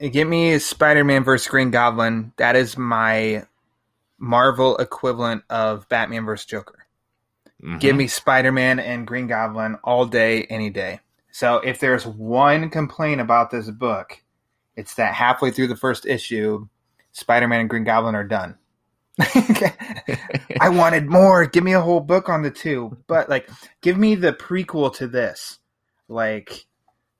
Get 0.00 0.28
me 0.28 0.60
Spider-Man 0.60 1.24
versus 1.24 1.48
Green 1.48 1.72
Goblin. 1.72 2.32
That 2.36 2.54
is 2.54 2.78
my 2.78 3.44
Marvel 4.16 4.76
equivalent 4.76 5.42
of 5.50 5.88
Batman 5.88 6.24
versus 6.24 6.46
Joker. 6.46 6.86
Mm-hmm. 7.60 7.78
Give 7.78 7.96
me 7.96 8.06
Spider-Man 8.06 8.78
and 8.78 9.06
Green 9.08 9.26
Goblin 9.26 9.76
all 9.82 10.06
day, 10.06 10.44
any 10.44 10.70
day. 10.70 11.00
So 11.32 11.56
if 11.56 11.80
there's 11.80 12.06
one 12.06 12.70
complaint 12.70 13.20
about 13.20 13.50
this 13.50 13.70
book, 13.70 14.22
it's 14.78 14.94
that 14.94 15.12
halfway 15.12 15.50
through 15.50 15.66
the 15.66 15.76
first 15.76 16.06
issue, 16.06 16.68
Spider 17.10 17.48
Man 17.48 17.60
and 17.60 17.68
Green 17.68 17.82
Goblin 17.82 18.14
are 18.14 18.22
done. 18.22 18.56
I 19.20 20.68
wanted 20.68 21.08
more. 21.08 21.46
Give 21.46 21.64
me 21.64 21.72
a 21.72 21.80
whole 21.80 21.98
book 21.98 22.28
on 22.28 22.42
the 22.42 22.52
two, 22.52 22.96
but 23.08 23.28
like, 23.28 23.50
give 23.80 23.98
me 23.98 24.14
the 24.14 24.32
prequel 24.32 24.94
to 24.94 25.08
this, 25.08 25.58
like 26.06 26.64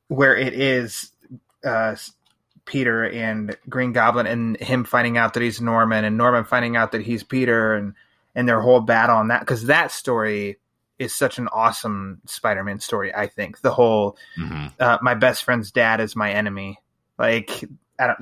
where 0.07 0.37
it 0.37 0.55
is 0.55 1.11
uh, 1.65 1.97
Peter 2.65 3.05
and 3.11 3.57
Green 3.69 3.93
Goblin 3.93 4.29
and 4.29 4.57
him 4.59 4.85
finding 4.85 5.19
out 5.19 5.35
that 5.35 5.43
he's 5.43 5.61
Norman 5.61 6.05
and 6.05 6.17
Norman 6.17 6.45
finding 6.45 6.77
out 6.77 6.93
that 6.93 7.03
he's 7.03 7.25
Peter 7.25 7.75
and 7.75 7.95
and 8.37 8.49
their 8.49 8.61
whole 8.61 8.81
battle 8.81 9.17
on 9.17 9.29
that 9.29 9.41
because 9.41 9.65
that 9.65 9.91
story 9.91 10.61
is 11.01 11.13
such 11.13 11.39
an 11.39 11.49
awesome 11.49 12.21
Spider-Man 12.27 12.79
story. 12.79 13.13
I 13.13 13.27
think 13.27 13.63
the 13.63 13.73
whole 13.73 14.17
mm-hmm. 14.39 14.67
uh, 14.79 14.99
my 15.03 15.15
best 15.15 15.43
friend's 15.43 15.73
dad 15.73 16.01
is 16.01 16.15
my 16.15 16.31
enemy 16.31 16.79
like 17.19 17.65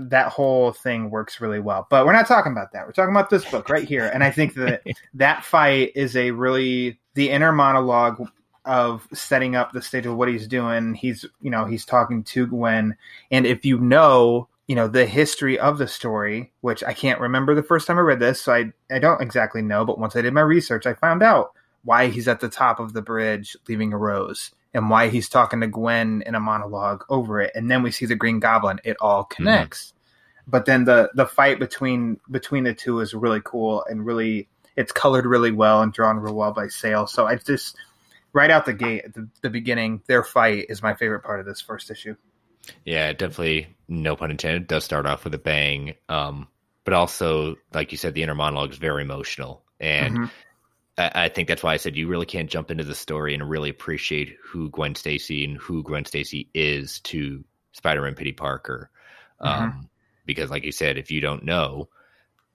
that 0.09 0.28
whole 0.32 0.72
thing 0.72 1.11
works 1.11 1.40
really 1.40 1.61
well. 1.61 1.87
But 1.90 2.06
we're 2.06 2.12
not 2.12 2.26
talking 2.26 2.52
about 2.52 2.72
that. 2.72 2.87
We're 2.87 2.92
talking 2.92 3.14
about 3.14 3.30
this 3.30 3.44
book 3.44 3.68
right 3.68 3.87
here. 3.87 4.11
And 4.12 4.24
I 4.24 4.30
think 4.30 4.54
that 4.54 4.82
that 5.14 5.44
fight 5.44 5.92
is 5.94 6.16
a 6.16 6.30
really 6.30 6.98
the 7.14 7.30
inner 7.30 7.52
monologue 7.52 8.26
of 8.64 9.06
setting 9.12 9.54
up 9.54 9.72
the 9.72 9.82
stage 9.82 10.06
of 10.06 10.16
what 10.16 10.28
he's 10.28 10.48
doing. 10.48 10.94
He's 10.94 11.24
you 11.40 11.50
know 11.50 11.66
he's 11.66 11.85
talking 11.85 12.24
to 12.24 12.46
Gwen, 12.46 12.96
and 13.30 13.46
if 13.46 13.64
you 13.64 13.78
know 13.78 14.48
you 14.66 14.74
know 14.74 14.88
the 14.88 15.06
history 15.06 15.59
of 15.59 15.78
the 15.78 15.87
story, 15.87 16.52
which 16.62 16.82
I 16.82 16.92
can't 16.92 17.20
remember 17.20 17.54
the 17.54 17.62
first 17.62 17.87
time 17.87 17.98
I 17.98 18.02
read 18.02 18.18
this, 18.18 18.40
so 18.40 18.52
I 18.52 18.72
I 18.90 18.98
don't 18.98 19.22
exactly 19.22 19.62
know. 19.62 19.85
But 19.85 19.98
once 19.98 20.16
I 20.16 20.22
did 20.22 20.35
my 20.35 20.40
research, 20.40 20.87
I 20.87 20.94
found 20.94 21.22
out 21.22 21.52
why 21.85 22.09
he's 22.09 22.26
at 22.26 22.40
the 22.40 22.48
top 22.48 22.80
of 22.80 22.92
the 22.92 23.02
bridge 23.02 23.56
leaving 23.68 23.92
a 23.92 23.98
rose 23.98 24.50
and 24.76 24.90
why 24.90 25.08
he's 25.08 25.30
talking 25.30 25.62
to 25.62 25.66
Gwen 25.66 26.22
in 26.26 26.34
a 26.34 26.40
monologue 26.40 27.02
over 27.08 27.40
it, 27.40 27.52
and 27.54 27.70
then 27.70 27.82
we 27.82 27.90
see 27.90 28.04
the 28.04 28.14
Green 28.14 28.40
Goblin. 28.40 28.78
It 28.84 28.98
all 29.00 29.24
mm-hmm. 29.24 29.34
connects. 29.34 29.86
Mm-hmm. 29.86 30.50
But 30.50 30.66
then 30.66 30.84
the 30.84 31.10
the 31.14 31.26
fight 31.26 31.58
between 31.58 32.20
between 32.30 32.64
the 32.64 32.74
two 32.74 33.00
is 33.00 33.14
really 33.14 33.40
cool 33.42 33.84
and 33.88 34.04
really 34.04 34.48
it's 34.76 34.92
colored 34.92 35.24
really 35.24 35.50
well 35.50 35.80
and 35.80 35.92
drawn 35.92 36.18
real 36.18 36.34
well 36.34 36.52
by 36.52 36.68
Sale. 36.68 37.06
So 37.06 37.26
I 37.26 37.36
just 37.36 37.74
right 38.34 38.50
out 38.50 38.66
the 38.66 38.74
gate 38.74 39.06
at 39.06 39.14
the, 39.14 39.28
the 39.40 39.50
beginning, 39.50 40.02
their 40.06 40.22
fight 40.22 40.66
is 40.68 40.82
my 40.82 40.94
favorite 40.94 41.24
part 41.24 41.40
of 41.40 41.46
this 41.46 41.62
first 41.62 41.90
issue. 41.90 42.14
Yeah, 42.84 43.12
definitely. 43.12 43.74
No 43.88 44.14
pun 44.14 44.30
intended. 44.30 44.66
Does 44.66 44.84
start 44.84 45.06
off 45.06 45.24
with 45.24 45.32
a 45.34 45.38
bang, 45.38 45.94
um, 46.10 46.48
but 46.84 46.92
also, 46.92 47.56
like 47.72 47.92
you 47.92 47.98
said, 47.98 48.12
the 48.12 48.22
inner 48.22 48.34
monologue 48.34 48.72
is 48.72 48.78
very 48.78 49.02
emotional, 49.02 49.64
and 49.80 50.14
mm-hmm. 50.14 50.24
I 50.98 51.28
think 51.28 51.48
that's 51.48 51.62
why 51.62 51.74
I 51.74 51.76
said 51.76 51.94
you 51.94 52.09
really 52.09 52.24
can't 52.24 52.48
jump 52.48 52.70
into 52.70 52.85
the 52.85 52.94
story 52.94 53.35
and 53.35 53.48
really 53.48 53.68
appreciate 53.68 54.37
who 54.42 54.70
Gwen 54.70 54.94
Stacy 54.94 55.44
and 55.44 55.59
who 55.59 55.82
Gwen 55.82 56.06
Stacy 56.06 56.48
is 56.54 57.00
to 57.00 57.44
Spider-Man 57.72 58.14
Peter 58.14 58.35
Parker, 58.35 58.90
mm-hmm. 59.40 59.64
um, 59.64 59.90
because 60.24 60.50
like 60.50 60.64
you 60.64 60.72
said, 60.72 60.96
if 60.96 61.11
you 61.11 61.20
don't 61.20 61.44
know, 61.44 61.90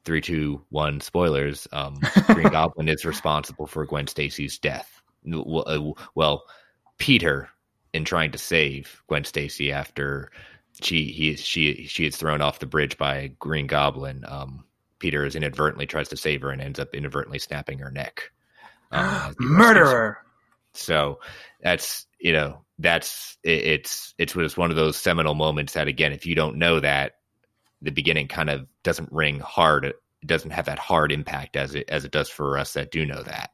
three, 0.05 0.21
two, 0.21 0.63
one, 0.69 1.01
spoilers. 1.01 1.67
Um, 1.71 1.99
Green 2.27 2.49
Goblin 2.49 2.89
is 2.89 3.05
responsible 3.05 3.67
for 3.67 3.85
Gwen 3.85 4.07
Stacy's 4.07 4.57
death. 4.57 5.01
Uh, 5.31 5.91
well, 6.15 6.45
Peter, 6.97 7.49
in 7.93 8.05
trying 8.05 8.31
to 8.31 8.37
save 8.37 9.03
Gwen 9.07 9.23
Stacy 9.23 9.71
after 9.71 10.31
she 10.81 11.11
he 11.11 11.35
she 11.35 11.85
she 11.85 12.05
is 12.05 12.15
thrown 12.15 12.41
off 12.41 12.59
the 12.59 12.65
bridge 12.65 12.97
by 12.97 13.31
Green 13.39 13.67
Goblin. 13.67 14.25
Um, 14.27 14.63
Peter 15.01 15.25
is 15.25 15.35
inadvertently 15.35 15.87
tries 15.87 16.07
to 16.09 16.15
save 16.15 16.41
her 16.43 16.51
and 16.51 16.61
ends 16.61 16.79
up 16.79 16.93
inadvertently 16.93 17.39
snapping 17.39 17.79
her 17.79 17.91
neck. 17.91 18.31
Um, 18.93 19.35
Murderer. 19.39 20.17
So 20.73 21.21
that's 21.61 22.05
you 22.19 22.33
know 22.33 22.65
that's 22.77 23.37
it, 23.41 23.63
it's 23.63 24.13
it's 24.17 24.35
was 24.35 24.57
one 24.57 24.69
of 24.69 24.75
those 24.75 24.97
seminal 24.97 25.33
moments 25.33 25.71
that 25.73 25.87
again, 25.87 26.11
if 26.11 26.25
you 26.25 26.35
don't 26.35 26.57
know 26.57 26.81
that, 26.81 27.13
the 27.81 27.91
beginning 27.91 28.27
kind 28.27 28.49
of 28.49 28.67
doesn't 28.83 29.09
ring 29.13 29.39
hard. 29.39 29.85
It 29.85 29.95
doesn't 30.25 30.51
have 30.51 30.65
that 30.65 30.77
hard 30.77 31.13
impact 31.13 31.55
as 31.55 31.73
it 31.73 31.89
as 31.89 32.03
it 32.03 32.11
does 32.11 32.27
for 32.27 32.57
us 32.57 32.73
that 32.73 32.91
do 32.91 33.05
know 33.05 33.23
that. 33.23 33.51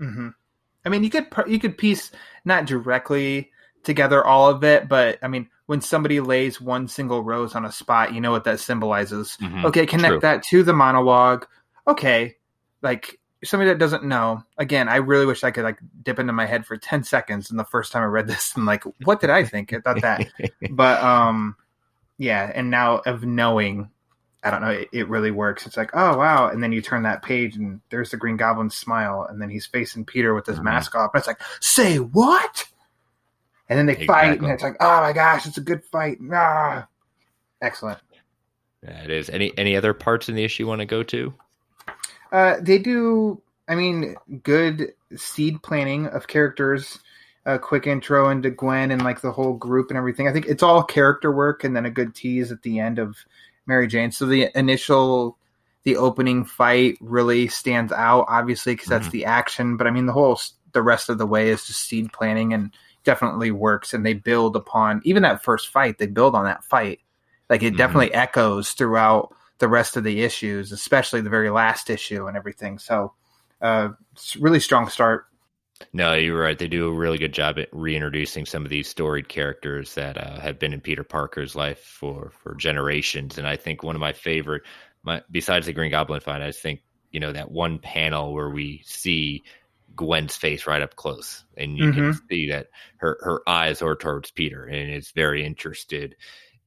Mm-hmm. 0.00 0.28
I 0.86 0.88
mean, 0.88 1.04
you 1.04 1.10
could 1.10 1.26
you 1.46 1.58
could 1.58 1.76
piece 1.76 2.10
not 2.46 2.64
directly 2.64 3.50
together 3.84 4.26
all 4.26 4.48
of 4.48 4.64
it, 4.64 4.88
but 4.88 5.18
I 5.22 5.28
mean, 5.28 5.50
when 5.70 5.80
somebody 5.80 6.18
lays 6.18 6.60
one 6.60 6.88
single 6.88 7.22
rose 7.22 7.54
on 7.54 7.64
a 7.64 7.70
spot, 7.70 8.12
you 8.12 8.20
know 8.20 8.32
what 8.32 8.42
that 8.42 8.58
symbolizes. 8.58 9.38
Mm-hmm. 9.40 9.66
Okay, 9.66 9.86
connect 9.86 10.10
True. 10.10 10.20
that 10.22 10.42
to 10.46 10.64
the 10.64 10.72
monologue. 10.72 11.46
Okay, 11.86 12.34
like 12.82 13.20
somebody 13.44 13.70
that 13.70 13.78
doesn't 13.78 14.02
know, 14.02 14.42
again, 14.58 14.88
I 14.88 14.96
really 14.96 15.26
wish 15.26 15.44
I 15.44 15.52
could 15.52 15.62
like 15.62 15.78
dip 16.02 16.18
into 16.18 16.32
my 16.32 16.44
head 16.44 16.66
for 16.66 16.76
10 16.76 17.04
seconds. 17.04 17.50
And 17.50 17.58
the 17.58 17.64
first 17.64 17.92
time 17.92 18.02
I 18.02 18.06
read 18.06 18.26
this, 18.26 18.52
and 18.56 18.66
like, 18.66 18.82
what 19.04 19.20
did 19.20 19.30
I 19.30 19.44
think 19.44 19.70
about 19.70 20.02
that? 20.02 20.26
but, 20.72 21.00
um, 21.04 21.54
yeah, 22.18 22.50
and 22.52 22.68
now 22.68 22.96
of 23.06 23.22
knowing, 23.22 23.90
I 24.42 24.50
don't 24.50 24.62
know, 24.62 24.70
it, 24.70 24.88
it, 24.92 25.08
really 25.08 25.30
works. 25.30 25.68
It's 25.68 25.76
like, 25.76 25.90
oh 25.94 26.16
wow, 26.18 26.48
and 26.48 26.60
then 26.60 26.72
you 26.72 26.82
turn 26.82 27.04
that 27.04 27.22
page 27.22 27.54
and 27.54 27.80
there's 27.90 28.10
the 28.10 28.16
Green 28.16 28.36
Goblin 28.36 28.70
smile, 28.70 29.24
and 29.30 29.40
then 29.40 29.50
he's 29.50 29.66
facing 29.66 30.04
Peter 30.04 30.34
with 30.34 30.46
his 30.46 30.56
mm-hmm. 30.56 30.64
mask 30.64 30.96
off, 30.96 31.12
and 31.14 31.20
it's 31.20 31.28
like, 31.28 31.40
say 31.60 31.98
what? 31.98 32.66
And 33.70 33.78
then 33.78 33.86
they 33.86 33.92
exactly. 33.92 34.14
fight, 34.14 34.40
and 34.40 34.50
it's 34.50 34.64
like, 34.64 34.76
oh 34.80 35.00
my 35.00 35.12
gosh, 35.12 35.46
it's 35.46 35.56
a 35.56 35.62
good 35.62 35.84
fight. 35.84 36.18
Ah, 36.32 36.88
excellent. 37.62 38.00
Yeah, 38.82 39.04
it 39.04 39.10
is. 39.10 39.30
Any 39.30 39.52
any 39.56 39.76
other 39.76 39.94
parts 39.94 40.28
in 40.28 40.34
the 40.34 40.42
issue 40.42 40.64
you 40.64 40.66
want 40.66 40.80
to 40.80 40.86
go 40.86 41.04
to? 41.04 41.32
Uh, 42.32 42.56
they 42.60 42.78
do. 42.78 43.40
I 43.68 43.76
mean, 43.76 44.16
good 44.42 44.92
seed 45.16 45.62
planning 45.62 46.08
of 46.08 46.26
characters. 46.26 46.98
A 47.46 47.58
quick 47.58 47.86
intro 47.86 48.28
into 48.28 48.50
Gwen 48.50 48.90
and 48.90 49.02
like 49.02 49.22
the 49.22 49.32
whole 49.32 49.54
group 49.54 49.88
and 49.88 49.96
everything. 49.96 50.28
I 50.28 50.32
think 50.32 50.46
it's 50.46 50.62
all 50.62 50.82
character 50.82 51.30
work, 51.32 51.62
and 51.62 51.74
then 51.74 51.86
a 51.86 51.90
good 51.90 52.14
tease 52.14 52.50
at 52.50 52.62
the 52.62 52.80
end 52.80 52.98
of 52.98 53.16
Mary 53.66 53.86
Jane. 53.86 54.10
So 54.10 54.26
the 54.26 54.50
initial, 54.58 55.38
the 55.84 55.96
opening 55.96 56.44
fight 56.44 56.98
really 57.00 57.46
stands 57.46 57.92
out, 57.92 58.26
obviously, 58.28 58.74
because 58.74 58.88
that's 58.88 59.06
mm-hmm. 59.06 59.12
the 59.12 59.24
action. 59.26 59.76
But 59.76 59.86
I 59.86 59.90
mean, 59.90 60.06
the 60.06 60.12
whole 60.12 60.40
the 60.72 60.82
rest 60.82 61.08
of 61.08 61.18
the 61.18 61.26
way 61.26 61.50
is 61.50 61.66
just 61.66 61.80
seed 61.80 62.12
planning 62.12 62.52
and 62.52 62.72
definitely 63.04 63.50
works. 63.50 63.94
And 63.94 64.04
they 64.04 64.14
build 64.14 64.56
upon 64.56 65.00
even 65.04 65.22
that 65.22 65.42
first 65.42 65.68
fight. 65.68 65.98
They 65.98 66.06
build 66.06 66.34
on 66.34 66.44
that 66.44 66.64
fight 66.64 67.00
like 67.50 67.62
it 67.62 67.68
mm-hmm. 67.68 67.76
definitely 67.76 68.14
echoes 68.14 68.70
throughout 68.70 69.34
the 69.58 69.68
rest 69.68 69.96
of 69.96 70.04
the 70.04 70.22
issues, 70.22 70.72
especially 70.72 71.20
the 71.20 71.28
very 71.28 71.50
last 71.50 71.90
issue 71.90 72.26
and 72.26 72.36
everything. 72.36 72.78
So, 72.78 73.12
uh, 73.60 73.90
really 74.38 74.60
strong 74.60 74.88
start. 74.88 75.26
No, 75.92 76.14
you're 76.14 76.40
right. 76.40 76.58
They 76.58 76.68
do 76.68 76.88
a 76.88 76.92
really 76.92 77.18
good 77.18 77.32
job 77.32 77.58
at 77.58 77.68
reintroducing 77.72 78.46
some 78.46 78.64
of 78.64 78.70
these 78.70 78.88
storied 78.88 79.28
characters 79.28 79.94
that 79.94 80.16
uh, 80.16 80.38
have 80.38 80.58
been 80.58 80.72
in 80.72 80.80
Peter 80.80 81.04
Parker's 81.04 81.56
life 81.56 81.80
for 81.80 82.30
for 82.30 82.54
generations. 82.54 83.38
And 83.38 83.46
I 83.46 83.56
think 83.56 83.82
one 83.82 83.96
of 83.96 84.00
my 84.00 84.12
favorite, 84.12 84.62
my, 85.02 85.22
besides 85.30 85.66
the 85.66 85.72
Green 85.72 85.90
Goblin 85.90 86.20
fight, 86.20 86.42
I 86.42 86.52
think 86.52 86.82
you 87.10 87.20
know 87.20 87.32
that 87.32 87.50
one 87.50 87.78
panel 87.78 88.32
where 88.32 88.50
we 88.50 88.82
see 88.84 89.42
Gwen's 89.96 90.36
face 90.36 90.66
right 90.66 90.82
up 90.82 90.96
close, 90.96 91.44
and 91.56 91.76
you 91.76 91.84
mm-hmm. 91.86 92.12
can 92.12 92.20
see 92.28 92.50
that 92.50 92.68
her 92.96 93.18
her 93.22 93.42
eyes 93.48 93.82
are 93.82 93.96
towards 93.96 94.30
Peter, 94.30 94.64
and 94.64 94.90
is 94.90 95.10
very 95.10 95.44
interested 95.44 96.16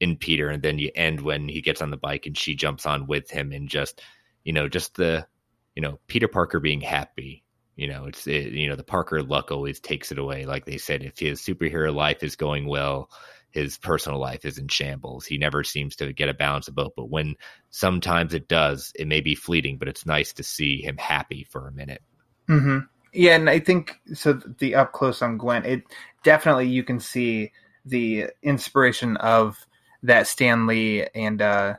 in 0.00 0.16
Peter, 0.16 0.48
and 0.48 0.62
then 0.62 0.78
you 0.78 0.90
end 0.94 1.20
when 1.20 1.48
he 1.48 1.60
gets 1.60 1.82
on 1.82 1.90
the 1.90 1.96
bike 1.96 2.26
and 2.26 2.36
she 2.36 2.54
jumps 2.54 2.86
on 2.86 3.06
with 3.06 3.30
him, 3.30 3.52
and 3.52 3.68
just 3.68 4.02
you 4.44 4.52
know, 4.52 4.68
just 4.68 4.94
the 4.94 5.26
you 5.74 5.82
know 5.82 5.98
Peter 6.06 6.28
Parker 6.28 6.60
being 6.60 6.80
happy. 6.80 7.42
You 7.76 7.88
know, 7.88 8.04
it's 8.06 8.26
it, 8.26 8.52
you 8.52 8.68
know 8.68 8.76
the 8.76 8.84
Parker 8.84 9.22
luck 9.22 9.50
always 9.50 9.80
takes 9.80 10.12
it 10.12 10.18
away. 10.18 10.44
Like 10.46 10.64
they 10.64 10.78
said, 10.78 11.02
if 11.02 11.18
his 11.18 11.40
superhero 11.40 11.92
life 11.92 12.22
is 12.22 12.36
going 12.36 12.66
well, 12.68 13.10
his 13.50 13.78
personal 13.78 14.20
life 14.20 14.44
is 14.44 14.58
in 14.58 14.68
shambles. 14.68 15.26
He 15.26 15.38
never 15.38 15.64
seems 15.64 15.96
to 15.96 16.12
get 16.12 16.28
a 16.28 16.34
balance 16.34 16.68
of 16.68 16.74
both. 16.74 16.92
But 16.96 17.08
when 17.08 17.36
sometimes 17.70 18.34
it 18.34 18.48
does, 18.48 18.92
it 18.94 19.08
may 19.08 19.20
be 19.20 19.34
fleeting, 19.34 19.78
but 19.78 19.88
it's 19.88 20.04
nice 20.04 20.32
to 20.34 20.42
see 20.42 20.82
him 20.82 20.96
happy 20.96 21.44
for 21.44 21.66
a 21.66 21.72
minute. 21.72 22.02
Mm-hmm. 22.48 22.78
Yeah, 23.14 23.36
and 23.36 23.48
I 23.48 23.60
think 23.60 24.00
so. 24.12 24.34
The 24.34 24.74
up 24.74 24.92
close 24.92 25.22
on 25.22 25.38
Gwen, 25.38 25.64
it 25.64 25.84
definitely 26.24 26.68
you 26.68 26.82
can 26.82 26.98
see 26.98 27.52
the 27.84 28.26
inspiration 28.42 29.16
of 29.18 29.64
that 30.02 30.26
Stan 30.26 30.66
Lee 30.66 31.06
and 31.14 31.40
uh, 31.40 31.74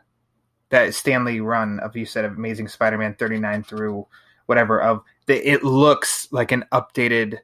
that 0.69 0.93
Stan 0.95 1.26
Lee 1.26 1.41
run 1.41 1.80
of 1.82 1.95
you 1.95 2.06
said 2.06 2.24
of 2.26 2.34
Amazing 2.34 2.69
Spider-Man 2.69 3.15
39 3.15 3.63
through 3.63 4.08
whatever 4.45 4.82
of 4.82 5.04
the, 5.26 5.36
it 5.48 5.63
looks 5.63 6.28
like 6.32 6.52
an 6.54 6.63
updated 6.71 7.39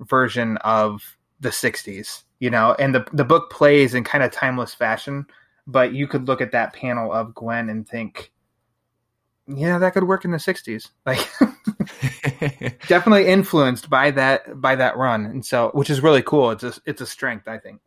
version 0.00 0.56
of 0.58 1.16
the 1.40 1.50
60s, 1.50 2.24
you 2.40 2.50
know, 2.50 2.74
and 2.78 2.92
the 2.94 3.06
the 3.12 3.24
book 3.24 3.50
plays 3.50 3.94
in 3.94 4.02
kind 4.02 4.24
of 4.24 4.32
timeless 4.32 4.74
fashion, 4.74 5.26
but 5.66 5.92
you 5.92 6.08
could 6.08 6.26
look 6.26 6.40
at 6.40 6.52
that 6.52 6.72
panel 6.72 7.12
of 7.12 7.34
Gwen 7.34 7.68
and 7.68 7.88
think 7.88 8.32
yeah, 9.46 9.78
that 9.78 9.94
could 9.94 10.04
work 10.04 10.24
in 10.24 10.32
the 10.32 10.38
60s. 10.38 10.90
Like 11.06 11.26
definitely 12.88 13.26
influenced 13.26 13.88
by 13.88 14.10
that 14.10 14.60
by 14.60 14.76
that 14.76 14.96
run 14.96 15.24
and 15.24 15.44
so 15.44 15.70
which 15.74 15.90
is 15.90 16.00
really 16.00 16.22
cool. 16.22 16.50
It's 16.50 16.64
a 16.64 16.74
it's 16.86 17.00
a 17.00 17.06
strength, 17.06 17.48
I 17.48 17.58
think. 17.58 17.80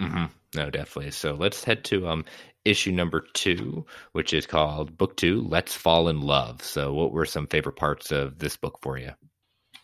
Mm-hmm. 0.00 0.26
No, 0.54 0.70
definitely. 0.70 1.10
So 1.10 1.34
let's 1.34 1.64
head 1.64 1.84
to 1.84 2.08
um, 2.08 2.24
issue 2.64 2.92
number 2.92 3.24
two, 3.32 3.86
which 4.12 4.34
is 4.34 4.46
called 4.46 4.98
Book 4.98 5.16
Two 5.16 5.42
Let's 5.48 5.74
Fall 5.74 6.08
in 6.08 6.20
Love. 6.20 6.62
So, 6.62 6.92
what 6.92 7.12
were 7.12 7.24
some 7.24 7.46
favorite 7.46 7.76
parts 7.76 8.12
of 8.12 8.38
this 8.38 8.56
book 8.56 8.78
for 8.82 8.98
you? 8.98 9.12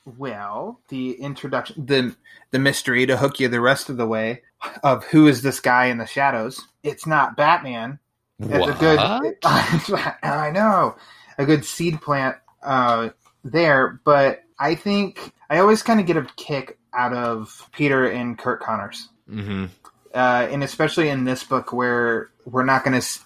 Well, 0.04 0.80
the 0.88 1.12
introduction, 1.12 1.86
the 1.86 2.16
the 2.50 2.58
mystery 2.58 3.06
to 3.06 3.16
hook 3.16 3.40
you 3.40 3.48
the 3.48 3.60
rest 3.60 3.88
of 3.88 3.96
the 3.96 4.06
way 4.06 4.42
of 4.82 5.04
who 5.04 5.28
is 5.28 5.42
this 5.42 5.60
guy 5.60 5.86
in 5.86 5.98
the 5.98 6.06
shadows. 6.06 6.60
It's 6.82 7.06
not 7.06 7.36
Batman. 7.36 7.98
It's 8.40 8.50
what? 8.50 8.76
a 8.76 8.78
good. 8.78 8.98
I 10.22 10.50
know 10.50 10.96
a 11.38 11.46
good 11.46 11.64
seed 11.64 12.00
plant 12.00 12.36
uh, 12.62 13.10
there, 13.44 14.00
but 14.04 14.42
I 14.58 14.74
think 14.74 15.32
I 15.50 15.58
always 15.58 15.82
kind 15.82 16.00
of 16.00 16.06
get 16.06 16.16
a 16.16 16.26
kick 16.36 16.78
out 16.94 17.12
of 17.12 17.68
Peter 17.72 18.08
and 18.08 18.38
Curt 18.38 18.60
Connors. 18.60 19.08
Mm-hmm 19.28 19.66
uh, 20.14 20.48
and 20.50 20.62
especially 20.62 21.08
in 21.08 21.24
this 21.24 21.44
book 21.44 21.72
where 21.72 22.30
we're 22.44 22.64
not 22.64 22.84
going 22.84 23.00
to. 23.00 23.20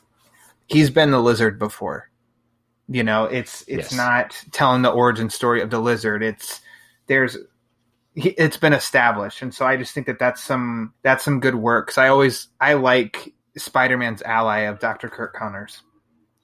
He's 0.66 0.90
been 0.90 1.10
the 1.10 1.20
lizard 1.20 1.58
before. 1.58 2.10
You 2.88 3.02
know, 3.02 3.24
it's 3.24 3.62
it's 3.62 3.90
yes. 3.90 3.94
not 3.94 4.44
telling 4.52 4.82
the 4.82 4.90
origin 4.90 5.30
story 5.30 5.60
of 5.60 5.70
the 5.70 5.80
lizard. 5.80 6.22
It's 6.22 6.60
there's 7.08 7.36
it's 8.14 8.56
been 8.56 8.72
established, 8.72 9.42
and 9.42 9.52
so 9.52 9.66
I 9.66 9.76
just 9.76 9.92
think 9.92 10.06
that 10.06 10.18
that's 10.18 10.42
some 10.42 10.92
that's 11.02 11.24
some 11.24 11.40
good 11.40 11.56
work. 11.56 11.86
Because 11.86 11.98
I 11.98 12.08
always 12.08 12.48
I 12.60 12.74
like 12.74 13.34
Spider-Man's 13.56 14.22
ally 14.22 14.60
of 14.60 14.78
Doctor 14.78 15.08
Curt 15.08 15.34
Connors. 15.34 15.82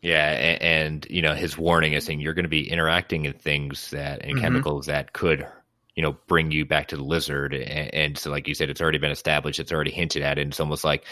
Yeah, 0.03 0.31
and, 0.31 0.63
and, 0.63 1.07
you 1.09 1.23
know 1.23 1.35
his 1.35 1.57
warning 1.57 1.93
is 1.93 2.05
saying 2.05 2.21
you're 2.21 2.35
going 2.35 2.45
to 2.45 2.49
be 2.49 2.69
interacting 2.69 3.25
in 3.25 3.35
things 3.35 3.91
that 3.93 4.23
and 4.23 4.33
mm-hmm. 4.33 4.41
chemicals 4.41 4.87
that 4.87 5.13
could 5.13 5.47
you 5.95 6.03
know 6.03 6.17
bring 6.27 6.51
you 6.51 6.65
back 6.65 6.89
to 6.89 6.97
the 6.97 7.05
lizard 7.05 7.55
and, 7.55 7.95
and, 7.95 8.19
so 8.19 8.31
like 8.31 8.49
you 8.49 8.55
said 8.55 8.69
it's 8.69 8.81
already 8.81 8.99
been 8.99 9.11
established 9.11 9.61
it's 9.61 9.73
already 9.73 9.91
hinted 9.91 10.23
at 10.23 10.39
and 10.39 10.51
it's 10.51 10.61
almost 10.61 10.85
like 10.85 11.05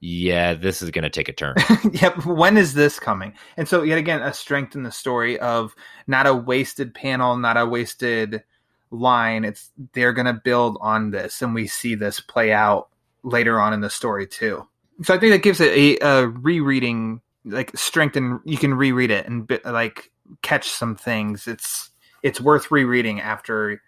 yeah 0.00 0.54
this 0.54 0.80
is 0.80 0.90
going 0.90 1.02
to 1.02 1.10
take 1.10 1.28
a 1.28 1.32
turn. 1.32 1.56
Yep 1.92 2.24
when 2.24 2.56
is 2.56 2.74
this 2.74 2.98
coming? 2.98 3.34
And 3.56 3.68
so 3.68 3.82
yet 3.82 3.98
again 3.98 4.22
a 4.22 4.32
strength 4.32 4.74
in 4.74 4.82
the 4.82 4.92
story 4.92 5.38
of 5.38 5.74
not 6.06 6.26
a 6.26 6.34
wasted 6.34 6.94
panel 6.94 7.36
not 7.36 7.58
a 7.58 7.66
wasted 7.66 8.42
line 8.90 9.44
it's 9.44 9.70
they're 9.92 10.14
going 10.14 10.26
to 10.26 10.32
build 10.32 10.78
on 10.80 11.10
this 11.10 11.42
and 11.42 11.54
we 11.54 11.66
see 11.66 11.94
this 11.94 12.20
play 12.20 12.50
out 12.50 12.88
later 13.24 13.60
on 13.60 13.74
in 13.74 13.82
the 13.82 13.90
story 13.90 14.26
too. 14.26 14.66
So 15.02 15.14
i 15.14 15.18
think 15.18 15.32
that 15.32 15.42
gives 15.42 15.60
it 15.60 15.76
a, 15.76 15.98
a 15.98 16.26
rereading 16.28 17.20
like 17.44 17.76
strength 17.76 18.16
and 18.16 18.40
you 18.44 18.58
can 18.58 18.74
reread 18.74 19.10
it 19.10 19.26
and 19.26 19.48
like 19.64 20.10
catch 20.42 20.68
some 20.68 20.96
things. 20.96 21.46
It's 21.46 21.90
it's 22.22 22.40
worth 22.40 22.70
rereading 22.70 23.20
after 23.20 23.82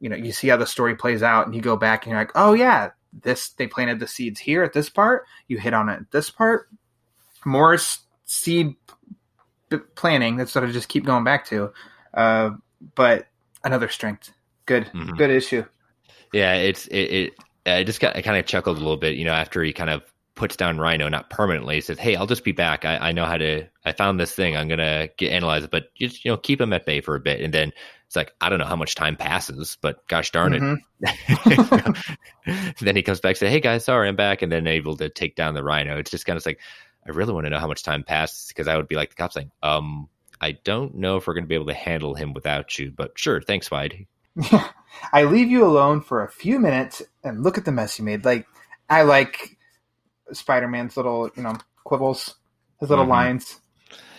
you 0.00 0.08
know 0.08 0.16
you 0.16 0.32
see 0.32 0.48
how 0.48 0.56
the 0.56 0.66
story 0.66 0.96
plays 0.96 1.22
out 1.22 1.46
and 1.46 1.54
you 1.54 1.60
go 1.60 1.76
back 1.76 2.04
and 2.04 2.10
you're 2.10 2.20
like 2.20 2.32
oh 2.34 2.52
yeah 2.52 2.90
this 3.22 3.50
they 3.50 3.66
planted 3.66 4.00
the 4.00 4.06
seeds 4.06 4.40
here 4.40 4.62
at 4.62 4.72
this 4.72 4.88
part. 4.88 5.26
You 5.48 5.58
hit 5.58 5.74
on 5.74 5.88
it 5.88 6.00
at 6.00 6.10
this 6.10 6.30
part. 6.30 6.68
More 7.44 7.76
seed 8.24 8.76
planning 9.94 10.36
that's 10.36 10.54
what 10.54 10.64
i 10.64 10.70
just 10.70 10.88
keep 10.88 11.04
going 11.04 11.24
back 11.24 11.46
to. 11.46 11.72
Uh, 12.14 12.50
but 12.94 13.26
another 13.64 13.88
strength. 13.88 14.32
Good 14.66 14.86
mm-hmm. 14.86 15.16
good 15.16 15.30
issue. 15.30 15.64
Yeah 16.32 16.54
it's 16.54 16.86
it, 16.86 16.96
it 16.96 17.34
i 17.64 17.84
just 17.84 18.00
got 18.00 18.16
i 18.16 18.22
kind 18.22 18.36
of 18.36 18.46
chuckled 18.46 18.76
a 18.76 18.80
little 18.80 18.96
bit 18.96 19.16
you 19.16 19.24
know 19.24 19.32
after 19.32 19.62
he 19.62 19.72
kind 19.72 19.90
of 19.90 20.02
puts 20.34 20.56
down 20.56 20.78
Rhino, 20.78 21.08
not 21.08 21.30
permanently. 21.30 21.76
He 21.76 21.80
says, 21.80 21.98
"Hey, 21.98 22.16
I'll 22.16 22.26
just 22.26 22.44
be 22.44 22.52
back. 22.52 22.84
I, 22.84 22.96
I 22.96 23.12
know 23.12 23.26
how 23.26 23.36
to. 23.36 23.66
I 23.84 23.92
found 23.92 24.18
this 24.18 24.34
thing. 24.34 24.56
I'm 24.56 24.68
gonna 24.68 25.08
get 25.16 25.32
analyze 25.32 25.64
it, 25.64 25.70
but 25.70 25.94
just 25.94 26.24
you 26.24 26.30
know, 26.30 26.36
keep 26.36 26.60
him 26.60 26.72
at 26.72 26.86
bay 26.86 27.00
for 27.00 27.14
a 27.14 27.20
bit." 27.20 27.40
And 27.40 27.52
then 27.52 27.72
it's 28.06 28.16
like 28.16 28.32
I 28.40 28.48
don't 28.48 28.58
know 28.58 28.66
how 28.66 28.76
much 28.76 28.94
time 28.94 29.16
passes, 29.16 29.76
but 29.80 30.06
gosh 30.08 30.30
darn 30.30 30.52
it. 30.52 30.62
Mm-hmm. 30.62 32.72
then 32.84 32.96
he 32.96 33.02
comes 33.02 33.20
back, 33.20 33.36
say, 33.36 33.48
"Hey 33.48 33.60
guys, 33.60 33.84
sorry, 33.84 34.08
I'm 34.08 34.16
back," 34.16 34.42
and 34.42 34.50
then 34.50 34.66
able 34.66 34.96
to 34.98 35.08
take 35.08 35.36
down 35.36 35.54
the 35.54 35.64
Rhino. 35.64 35.98
It's 35.98 36.10
just 36.10 36.26
kind 36.26 36.36
of 36.36 36.46
like 36.46 36.60
I 37.06 37.10
really 37.10 37.32
want 37.32 37.46
to 37.46 37.50
know 37.50 37.58
how 37.58 37.66
much 37.66 37.82
time 37.82 38.04
passes 38.04 38.48
because 38.48 38.68
I 38.68 38.76
would 38.76 38.88
be 38.88 38.96
like 38.96 39.10
the 39.10 39.16
cop 39.16 39.32
saying, 39.32 39.50
"Um, 39.62 40.08
I 40.40 40.52
don't 40.52 40.96
know 40.96 41.16
if 41.16 41.26
we're 41.26 41.34
going 41.34 41.44
to 41.44 41.48
be 41.48 41.54
able 41.54 41.66
to 41.66 41.74
handle 41.74 42.14
him 42.14 42.32
without 42.32 42.78
you, 42.78 42.90
but 42.90 43.12
sure, 43.16 43.40
thanks, 43.40 43.68
Spide." 43.68 44.06
I 45.12 45.24
leave 45.24 45.50
you 45.50 45.64
alone 45.64 46.00
for 46.00 46.22
a 46.22 46.30
few 46.30 46.58
minutes 46.58 47.02
and 47.24 47.42
look 47.42 47.58
at 47.58 47.64
the 47.64 47.72
mess 47.72 47.98
you 47.98 48.04
made. 48.04 48.24
Like 48.24 48.46
I 48.88 49.02
like 49.02 49.58
Spider 50.32 50.68
Man's 50.68 50.96
little, 50.96 51.30
you 51.36 51.42
know, 51.42 51.56
quibbles, 51.84 52.34
his 52.80 52.90
little 52.90 53.04
mm-hmm. 53.04 53.12
lines, 53.12 53.60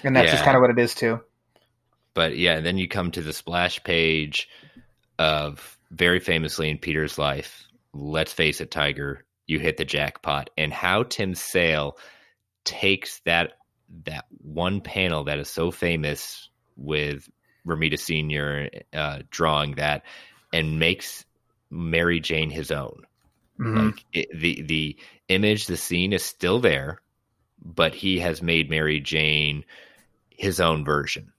and 0.04 0.16
that's 0.16 0.28
yeah. 0.28 0.32
just 0.32 0.44
kind 0.44 0.56
of 0.56 0.62
what 0.62 0.70
it 0.70 0.80
is 0.80 0.96
too. 0.96 1.20
But 2.14 2.38
yeah, 2.38 2.60
then 2.60 2.78
you 2.78 2.88
come 2.88 3.12
to 3.12 3.22
the 3.22 3.34
splash 3.34 3.84
page 3.84 4.50
of 5.18 5.78
very 5.92 6.20
famously 6.20 6.70
in 6.70 6.78
Peter's 6.78 7.18
life. 7.18 7.68
Let's 7.94 8.34
face 8.34 8.62
it, 8.62 8.72
Tiger, 8.72 9.26
you 9.48 9.60
hit 9.60 9.78
the 9.78 9.86
jackpot, 9.86 10.50
and 10.58 10.72
how 10.72 11.04
Tim 11.04 11.36
Sale 11.36 11.98
takes 12.66 13.20
that 13.26 13.54
that 14.06 14.26
one 14.42 14.82
panel 14.82 15.26
that 15.26 15.40
is 15.40 15.50
so 15.50 15.70
famous 15.70 16.50
with 16.76 17.30
Romita 17.68 18.00
Senior 18.00 18.70
uh, 18.92 19.20
drawing 19.30 19.76
that 19.76 20.04
and 20.52 20.80
makes 20.80 21.26
Mary 21.70 22.20
Jane 22.20 22.50
his 22.50 22.72
own. 22.72 23.04
Mm-hmm. 23.64 23.86
Like 23.88 24.06
it, 24.14 24.28
the 24.34 24.62
the 24.64 24.98
image, 25.30 25.68
the 25.68 25.78
scene 25.78 26.14
is 26.14 26.24
still 26.24 26.60
there. 26.60 27.00
but 27.64 27.96
he 27.96 28.20
has 28.20 28.42
made 28.42 28.70
Mary 28.70 29.00
Jane 29.00 29.64
his 30.30 30.60
own 30.60 30.84
version. 30.84 31.32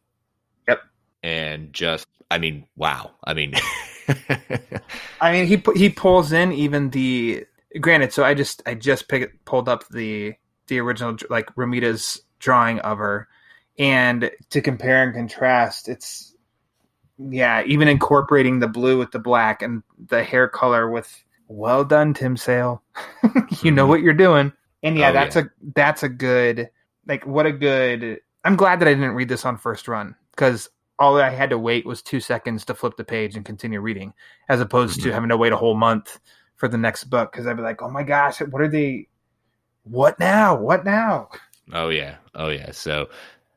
Yep. 0.68 0.80
And 1.22 1.72
just, 1.72 2.06
I 2.30 2.38
mean, 2.38 2.66
wow. 2.76 3.10
I 3.24 3.34
mean, 3.34 3.54
I 5.20 5.32
mean, 5.32 5.46
he 5.46 5.62
he 5.76 5.88
pulls 5.88 6.32
in 6.32 6.52
even 6.52 6.90
the 6.90 7.44
granted. 7.80 8.12
So 8.12 8.24
I 8.24 8.34
just 8.34 8.62
I 8.66 8.74
just 8.74 9.08
pick, 9.08 9.44
pulled 9.44 9.68
up 9.68 9.88
the 9.88 10.34
the 10.68 10.78
original 10.80 11.16
like 11.30 11.54
Romita's 11.56 12.22
drawing 12.38 12.78
of 12.80 12.98
her, 12.98 13.28
and 13.78 14.30
to 14.50 14.60
compare 14.60 15.02
and 15.02 15.14
contrast, 15.14 15.88
it's 15.88 16.34
yeah, 17.18 17.62
even 17.64 17.88
incorporating 17.88 18.58
the 18.58 18.68
blue 18.68 18.98
with 18.98 19.12
the 19.12 19.18
black 19.18 19.62
and 19.62 19.82
the 20.08 20.22
hair 20.22 20.48
color 20.48 20.90
with 20.90 21.23
well 21.48 21.84
done, 21.84 22.14
Tim 22.14 22.36
Sale. 22.36 22.82
you 23.62 23.70
know 23.70 23.86
what 23.86 24.00
you're 24.00 24.12
doing, 24.14 24.52
and 24.82 24.96
yeah, 24.98 25.10
Oh, 25.10 25.12
that's 25.12 25.36
yeah. 25.36 25.42
a 25.42 25.44
that's 25.74 26.02
a 26.02 26.08
good 26.08 26.70
like 27.06 27.26
what 27.26 27.46
a 27.46 27.52
good. 27.52 28.20
I'm 28.44 28.56
glad 28.56 28.80
that 28.80 28.88
I 28.88 28.94
didn't 28.94 29.14
read 29.14 29.28
this 29.28 29.44
on 29.44 29.56
first 29.56 29.88
run 29.88 30.14
because 30.32 30.68
all 30.98 31.20
I 31.20 31.30
had 31.30 31.50
to 31.50 31.58
wait 31.58 31.86
was 31.86 32.02
two 32.02 32.20
seconds 32.20 32.64
to 32.66 32.74
flip 32.74 32.96
the 32.96 33.04
page 33.04 33.36
and 33.36 33.44
continue 33.44 33.80
reading, 33.80 34.12
as 34.48 34.60
opposed 34.60 35.02
to 35.02 35.08
Mhm. 35.08 35.12
having 35.12 35.28
to 35.30 35.36
wait 35.36 35.52
a 35.52 35.56
whole 35.56 35.74
month 35.74 36.20
for 36.56 36.68
the 36.68 36.78
next 36.78 37.04
book 37.04 37.32
because 37.32 37.46
I'd 37.46 37.56
be 37.56 37.62
like, 37.62 37.82
oh 37.82 37.90
my 37.90 38.02
gosh, 38.04 38.40
what 38.40 38.62
are 38.62 38.68
they? 38.68 39.08
What 39.84 40.18
now? 40.18 40.54
What 40.56 40.84
now? 40.84 41.28
oh 41.72 41.88
yeah, 41.88 42.16
oh 42.34 42.48
yeah. 42.50 42.70
So, 42.70 43.08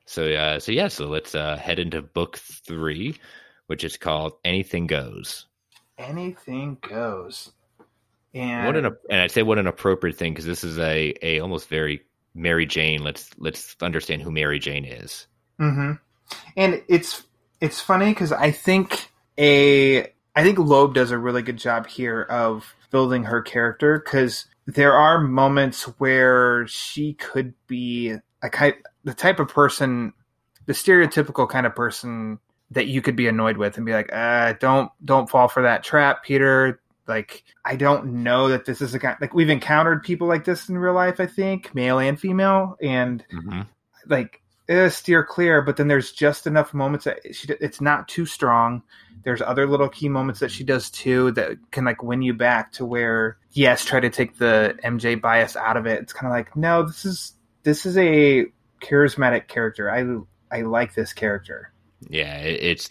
so 0.06 0.32
uh, 0.32 0.60
so 0.60 0.72
yeah. 0.72 0.88
So 0.88 1.06
let's 1.08 1.36
uh, 1.36 1.58
head 1.58 1.80
into 1.80 2.02
book 2.02 2.38
three, 2.38 3.16
which 3.68 3.84
is 3.84 3.98
called 3.98 4.34
Anything 4.44 4.88
Goes. 4.88 5.46
Anything 5.98 6.78
goes. 6.82 7.52
And 8.38 8.66
What 8.66 8.76
an 8.76 8.86
and 9.10 9.22
I'd 9.22 9.32
say 9.32 9.44
what 9.44 9.58
an 9.58 9.68
appropriate 9.68 10.18
thing 10.18 10.34
because 10.34 10.46
this 10.46 10.64
is 10.64 10.78
a 10.80 11.14
a 11.22 11.40
almost 11.40 11.68
very 11.70 12.02
Mary 12.36 12.66
Jane. 12.66 13.04
Let's 13.04 13.30
let's 13.38 13.76
understand 13.82 14.22
who 14.22 14.32
Mary 14.32 14.60
Jane 14.60 14.86
is. 14.86 15.28
hmm 15.58 15.94
And 16.56 16.82
it's 16.88 17.24
it's 17.62 17.82
funny 17.82 18.10
because 18.10 18.32
I 18.32 18.52
think 18.52 19.12
a 19.38 20.02
I 20.36 20.44
think 20.44 20.60
Loeb 20.60 20.94
does 20.94 21.12
a 21.12 21.18
really 21.18 21.42
good 21.42 21.58
job 21.58 21.88
here 21.88 22.22
of 22.22 22.76
building 22.92 23.24
her 23.26 23.42
character 23.42 24.00
because 24.00 24.46
there 24.68 24.94
are 24.94 25.20
moments 25.20 25.84
where 25.98 26.68
she 26.68 27.14
could 27.14 27.54
be 27.68 28.16
a 28.44 28.50
kind 28.50 28.76
the 29.04 29.14
type 29.14 29.40
of 29.40 29.48
person, 29.48 30.14
the 30.66 30.74
stereotypical 30.74 31.50
kind 31.50 31.66
of 31.66 31.74
person 31.76 32.40
that 32.72 32.88
you 32.88 33.02
could 33.02 33.16
be 33.16 33.28
annoyed 33.28 33.58
with 33.58 33.78
and 33.78 33.86
be 33.86 33.94
like, 33.94 34.10
uh, 34.14 34.54
don't 34.60 34.92
don't 35.04 35.30
fall 35.30 35.48
for 35.48 35.64
that 35.64 35.84
trap, 35.84 36.24
Peter. 36.24 36.80
Like 37.08 37.44
I 37.64 37.76
don't 37.76 38.24
know 38.24 38.50
that 38.50 38.66
this 38.66 38.82
is 38.82 38.94
a 38.94 39.00
guy 39.00 39.16
like 39.22 39.34
we've 39.34 39.50
encountered 39.50 40.04
people 40.04 40.28
like 40.28 40.46
this 40.46 40.70
in 40.70 40.78
real 40.78 40.94
life. 40.94 41.20
I 41.20 41.26
think 41.26 41.74
male 41.74 42.00
and 42.00 42.20
female, 42.20 42.76
and 42.82 43.24
like 44.08 44.42
eh, 44.70 44.90
steer 44.90 45.24
clear 45.24 45.62
but 45.62 45.78
then 45.78 45.88
there's 45.88 46.12
just 46.12 46.48
enough 46.48 46.74
moments 46.74 47.06
that 47.06 47.20
she 47.36 47.48
it's 47.60 47.82
not 47.82 48.08
too 48.08 48.26
strong. 48.26 48.84
There's 49.24 49.42
other 49.42 49.68
little 49.68 49.90
key 49.90 50.10
moments 50.10 50.40
that 50.40 50.52
she 50.52 50.64
does 50.64 50.90
too 50.90 51.32
that 51.32 51.58
can 51.72 51.86
like 51.86 52.04
win 52.04 52.22
you 52.22 52.34
back 52.34 52.72
to 52.74 52.86
where 52.86 53.38
yes 53.52 53.84
try 53.86 54.00
to 54.00 54.10
take 54.10 54.38
the 54.38 54.78
mj 54.84 55.22
bias 55.22 55.56
out 55.56 55.78
of 55.78 55.86
it. 55.86 56.02
It's 56.02 56.14
kind 56.14 56.28
of 56.28 56.38
like 56.38 56.56
no 56.56 56.84
this 56.84 57.06
is 57.06 57.34
this 57.64 57.86
is 57.86 57.98
a 57.98 58.46
charismatic 58.82 59.48
character. 59.48 59.92
I 59.92 60.06
i 60.56 60.62
like 60.62 60.94
this 60.94 61.14
character. 61.14 61.72
Yeah, 62.10 62.38
it's 62.38 62.90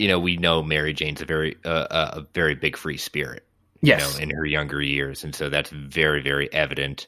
you 0.00 0.08
know 0.08 0.18
we 0.18 0.36
know 0.38 0.62
Mary 0.62 0.94
Jane's 0.94 1.22
a 1.22 1.26
very 1.26 1.56
uh, 1.64 1.86
a 1.90 2.26
very 2.34 2.54
big 2.54 2.76
free 2.76 2.96
spirit. 2.96 3.46
Yes. 3.82 4.00
you 4.02 4.20
know, 4.20 4.24
in 4.24 4.30
her 4.36 4.44
younger 4.46 4.82
years, 4.82 5.24
and 5.24 5.34
so 5.34 5.48
that's 5.48 5.70
very 5.70 6.22
very 6.22 6.52
evident 6.52 7.06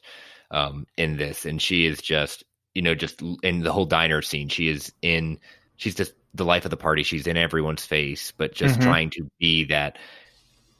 um, 0.51 0.87
in 0.97 1.17
this. 1.17 1.45
And 1.45 1.61
she 1.61 1.85
is 1.85 2.01
just 2.01 2.43
you 2.75 2.81
know 2.83 2.95
just 2.95 3.21
in 3.43 3.61
the 3.61 3.73
whole 3.73 3.85
diner 3.85 4.21
scene. 4.21 4.49
She 4.49 4.69
is 4.69 4.93
in. 5.01 5.39
She's 5.77 5.95
just 5.95 6.13
the 6.35 6.45
life 6.45 6.65
of 6.65 6.71
the 6.71 6.77
party. 6.77 7.03
She's 7.03 7.27
in 7.27 7.37
everyone's 7.37 7.85
face, 7.85 8.31
but 8.37 8.53
just 8.53 8.79
Mhm. 8.79 8.81
trying 8.81 9.09
to 9.11 9.23
be 9.39 9.65
that. 9.65 9.97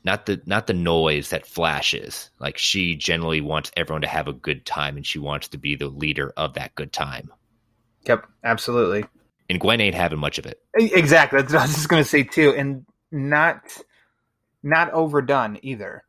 Not 0.06 0.26
the 0.28 0.42
not 0.46 0.68
the 0.68 0.74
noise 0.74 1.30
that 1.32 1.48
flashes. 1.48 2.32
Like 2.40 2.58
she 2.58 2.96
generally 2.96 3.42
wants 3.42 3.72
everyone 3.78 4.04
to 4.04 4.08
have 4.08 4.28
a 4.30 4.34
good 4.34 4.66
time, 4.66 4.98
and 4.98 5.06
she 5.08 5.20
wants 5.20 5.50
to 5.50 5.58
be 5.58 5.76
the 5.76 5.90
leader 5.90 6.34
of 6.38 6.54
that 6.56 6.76
good 6.76 6.94
time. 6.94 7.32
yep 8.06 8.26
absolutely 8.44 9.06
And 9.50 9.60
Gwen 9.60 9.82
ain't 9.82 9.96
having 9.96 10.20
much 10.20 10.40
of 10.40 10.46
it. 10.46 10.62
Exactly. 10.76 11.42
That's 11.42 11.54
what 11.54 11.60
I 11.60 11.66
was 11.66 11.76
just 11.76 11.90
to 11.90 12.04
say 12.04 12.24
too, 12.24 12.54
and 12.56 12.86
not 13.12 13.78
not 14.64 14.92
overdone 14.92 15.60
either. 15.62 16.04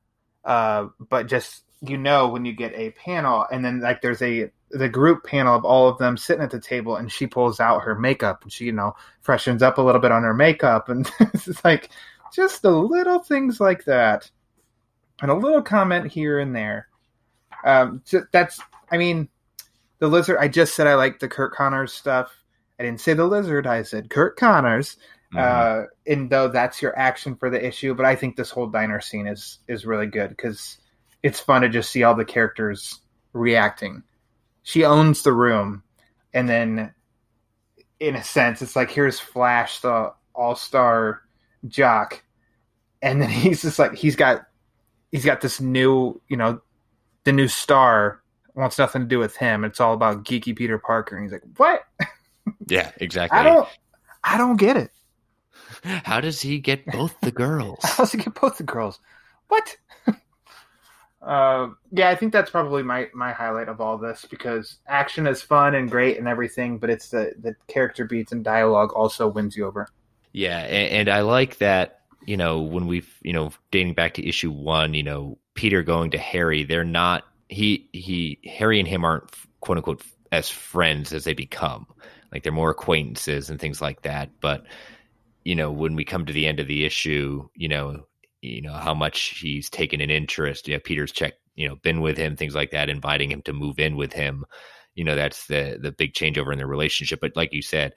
Uh, 0.45 0.89
but 1.09 1.26
just 1.26 1.64
you 1.80 1.97
know 1.97 2.28
when 2.28 2.45
you 2.45 2.53
get 2.53 2.72
a 2.74 2.91
panel, 2.93 3.47
and 3.51 3.64
then 3.64 3.80
like 3.80 4.01
there's 4.03 4.22
a 4.22 4.51
the 4.70 4.89
group 4.89 5.24
panel 5.24 5.55
of 5.55 5.64
all 5.64 5.89
of 5.89 5.99
them 5.99 6.16
sitting 6.16 6.43
at 6.43 6.51
the 6.51 6.61
table, 6.61 6.97
and 6.97 7.11
she 7.11 7.26
pulls 7.26 7.61
out 7.61 7.82
her 7.82 7.95
makeup, 7.95 8.43
and 8.43 8.53
she 8.53 8.64
you 8.64 8.72
know 8.72 8.95
freshens 9.20 9.62
up 9.62 9.78
a 9.78 9.82
little 9.82 10.01
bit 10.01 10.12
on 10.12 10.22
her 10.22 10.35
makeup, 10.35 10.89
and 10.89 11.11
it's 11.20 11.64
like 11.64 11.91
just 12.32 12.62
the 12.62 12.70
little 12.70 13.18
things 13.18 13.61
like 13.61 13.85
that, 13.85 14.30
and 15.20 15.30
a 15.30 15.35
little 15.35 15.62
comment 15.62 16.11
here 16.11 16.39
and 16.39 16.55
there. 16.55 16.89
Um, 17.64 18.03
so 18.05 18.24
that's 18.32 18.61
I 18.91 18.97
mean 18.97 19.28
the 19.99 20.09
lizard. 20.09 20.39
I 20.39 20.49
just 20.49 20.74
said 20.74 20.87
I 20.87 20.95
like 20.95 21.18
the 21.18 21.28
Curt 21.28 21.55
Connors 21.55 21.93
stuff. 21.93 22.30
I 22.79 22.83
didn't 22.83 23.01
say 23.01 23.14
the 23.14 23.27
lizard. 23.27 23.66
I 23.66 23.83
said 23.83 24.11
Curt 24.11 24.37
Connors. 24.37 24.97
Uh, 25.37 25.85
and 26.07 26.31
though 26.31 26.49
that's 26.49 26.81
your 26.81 26.97
action 26.97 27.35
for 27.35 27.51
the 27.51 27.64
issue, 27.64 27.95
but 27.95 28.07
I 28.07 28.14
think 28.14 28.37
this 28.37 28.51
whole 28.51 28.68
diner 28.68 29.01
scene 29.01 29.27
is 29.27 29.59
is 29.66 29.85
really 29.85 30.07
good 30.07 30.31
because 30.31 30.79
it's 31.25 31.41
fun 31.41 31.62
to 31.62 31.68
just 31.68 31.91
see 31.91 32.05
all 32.05 32.14
the 32.14 32.25
characters 32.25 33.01
reacting. 33.33 34.03
She 34.62 34.85
owns 34.85 35.22
the 35.22 35.33
room, 35.33 35.83
and 36.33 36.49
then 36.49 36.95
in 37.99 38.14
a 38.14 38.22
sense, 38.22 38.62
it's 38.62 38.77
like 38.77 38.91
here's 38.91 39.18
Flash, 39.18 39.81
the 39.81 40.12
all 40.35 40.55
star 40.55 41.22
jock, 41.66 42.22
and 43.03 43.20
then 43.20 43.29
he's 43.31 43.62
just 43.62 43.79
like 43.79 43.95
he's 43.95 44.16
got 44.16 44.47
he's 45.11 45.25
got 45.25 45.41
this 45.41 45.61
new 45.61 46.20
you 46.29 46.37
know 46.37 46.61
the 47.25 47.33
new 47.33 47.49
star 47.49 48.22
wants 48.55 48.79
nothing 48.79 49.03
to 49.03 49.09
do 49.09 49.18
with 49.18 49.37
him. 49.37 49.64
It's 49.64 49.81
all 49.81 49.95
about 49.95 50.25
geeky 50.25 50.55
Peter 50.55 50.79
Parker, 50.79 51.16
and 51.16 51.25
he's 51.25 51.33
like, 51.33 51.43
what? 51.57 51.83
Yeah, 52.66 52.90
exactly. 52.96 53.38
I 53.38 53.42
don't 53.42 53.68
I 54.22 54.38
don't 54.38 54.57
get 54.57 54.76
it. 54.76 54.90
How 55.84 56.20
does 56.20 56.40
he 56.40 56.59
get 56.59 56.86
both 56.86 57.18
the 57.20 57.30
girls? 57.30 57.80
How 57.82 58.05
does 58.05 58.12
he 58.12 58.18
get 58.18 58.34
both 58.34 58.57
the 58.57 58.64
girls? 58.64 58.98
What? 59.48 59.76
uh, 61.22 61.68
yeah, 61.92 62.09
I 62.09 62.14
think 62.14 62.32
that's 62.32 62.50
probably 62.50 62.82
my, 62.82 63.09
my 63.14 63.32
highlight 63.32 63.68
of 63.68 63.80
all 63.80 63.98
this 63.98 64.26
because 64.28 64.78
action 64.86 65.26
is 65.26 65.42
fun 65.42 65.74
and 65.74 65.90
great 65.90 66.18
and 66.18 66.26
everything, 66.26 66.78
but 66.78 66.90
it's 66.90 67.11
the, 67.11 67.34
the 67.40 67.55
character 67.68 68.05
beats 68.05 68.32
and 68.32 68.42
dialogue 68.42 68.92
also 68.92 69.28
wins 69.28 69.57
you 69.57 69.66
over. 69.66 69.88
Yeah, 70.32 70.59
and, 70.59 71.09
and 71.09 71.09
I 71.09 71.20
like 71.20 71.59
that. 71.59 72.00
You 72.26 72.38
know, 72.38 72.62
when 72.62 72.86
we've 72.86 73.12
you 73.22 73.34
know 73.34 73.52
dating 73.70 73.94
back 73.94 74.14
to 74.14 74.26
issue 74.26 74.50
one, 74.50 74.94
you 74.94 75.02
know, 75.02 75.36
Peter 75.52 75.82
going 75.82 76.11
to 76.12 76.18
Harry, 76.18 76.64
they're 76.64 76.82
not 76.82 77.24
he 77.48 77.88
he 77.92 78.38
Harry 78.46 78.78
and 78.78 78.88
him 78.88 79.05
aren't 79.05 79.30
quote 79.61 79.76
unquote 79.76 80.02
as 80.32 80.48
friends 80.48 81.12
as 81.12 81.24
they 81.24 81.34
become. 81.34 81.86
Like 82.35 82.43
they're 82.43 82.53
more 82.53 82.70
acquaintances 82.70 83.49
and 83.49 83.61
things 83.61 83.80
like 83.80 84.03
that. 84.03 84.30
But 84.41 84.64
you 85.45 85.55
know, 85.55 85.70
when 85.70 85.95
we 85.95 86.05
come 86.05 86.26
to 86.26 86.32
the 86.32 86.47
end 86.47 86.59
of 86.59 86.66
the 86.66 86.85
issue, 86.85 87.49
you 87.55 87.68
know, 87.68 88.07
you 88.43 88.61
know 88.61 88.72
how 88.72 88.95
much 88.95 89.39
he's 89.41 89.70
taken 89.70 90.01
an 90.01 90.11
interest. 90.11 90.66
You 90.66 90.74
know, 90.74 90.80
Peter's 90.80 91.12
checked, 91.12 91.39
you 91.55 91.68
know, 91.68 91.76
been 91.76 92.01
with 92.01 92.16
him, 92.18 92.37
things 92.37 92.55
like 92.55 92.72
that, 92.72 92.91
inviting 92.91 93.30
him 93.30 93.43
to 93.43 93.53
move 93.53 93.78
in 93.78 93.97
with 93.97 94.12
him. 94.12 94.45
You 94.95 95.05
know, 95.05 95.14
that's 95.14 95.47
the 95.47 95.78
the 95.80 95.93
big 95.93 96.12
changeover 96.12 96.53
in 96.53 96.59
their 96.59 96.66
relationship. 96.66 97.20
But 97.20 97.37
like 97.37 97.53
you 97.53 97.62
said, 97.62 97.95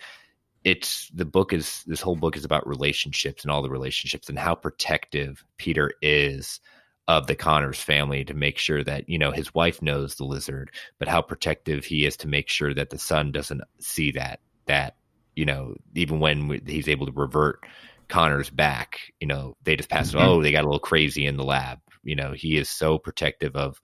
it's 0.63 1.09
the 1.09 1.25
book 1.25 1.53
is 1.53 1.83
this 1.87 2.01
whole 2.01 2.15
book 2.15 2.37
is 2.37 2.45
about 2.45 2.67
relationships 2.67 3.43
and 3.43 3.51
all 3.51 3.61
the 3.61 3.69
relationships 3.69 4.29
and 4.29 4.37
how 4.37 4.53
protective 4.55 5.43
Peter 5.57 5.91
is 6.01 6.59
of 7.07 7.27
the 7.27 7.35
Connors 7.35 7.81
family 7.81 8.25
to 8.25 8.33
make 8.33 8.57
sure 8.57 8.83
that 8.83 9.07
you 9.07 9.17
know 9.17 9.31
his 9.31 9.53
wife 9.53 9.81
knows 9.81 10.15
the 10.15 10.25
lizard, 10.25 10.71
but 10.99 11.07
how 11.07 11.21
protective 11.21 11.85
he 11.85 12.05
is 12.05 12.17
to 12.17 12.27
make 12.27 12.49
sure 12.49 12.73
that 12.73 12.89
the 12.89 12.97
son 12.97 13.31
doesn't 13.31 13.61
see 13.79 14.11
that 14.11 14.41
that 14.65 14.95
you 15.35 15.45
know 15.45 15.75
even 15.95 16.19
when 16.19 16.61
he's 16.65 16.89
able 16.89 17.05
to 17.05 17.11
revert 17.13 17.65
Connors 18.09 18.49
back, 18.49 18.99
you 19.19 19.27
know 19.27 19.55
they 19.63 19.75
just 19.75 19.89
pass 19.89 20.09
it. 20.09 20.17
Mm-hmm. 20.17 20.27
Oh, 20.27 20.41
they 20.41 20.51
got 20.51 20.63
a 20.63 20.67
little 20.67 20.79
crazy 20.79 21.25
in 21.25 21.37
the 21.37 21.43
lab. 21.43 21.79
You 22.03 22.15
know 22.15 22.33
he 22.33 22.57
is 22.57 22.69
so 22.69 22.97
protective 22.97 23.55
of 23.55 23.81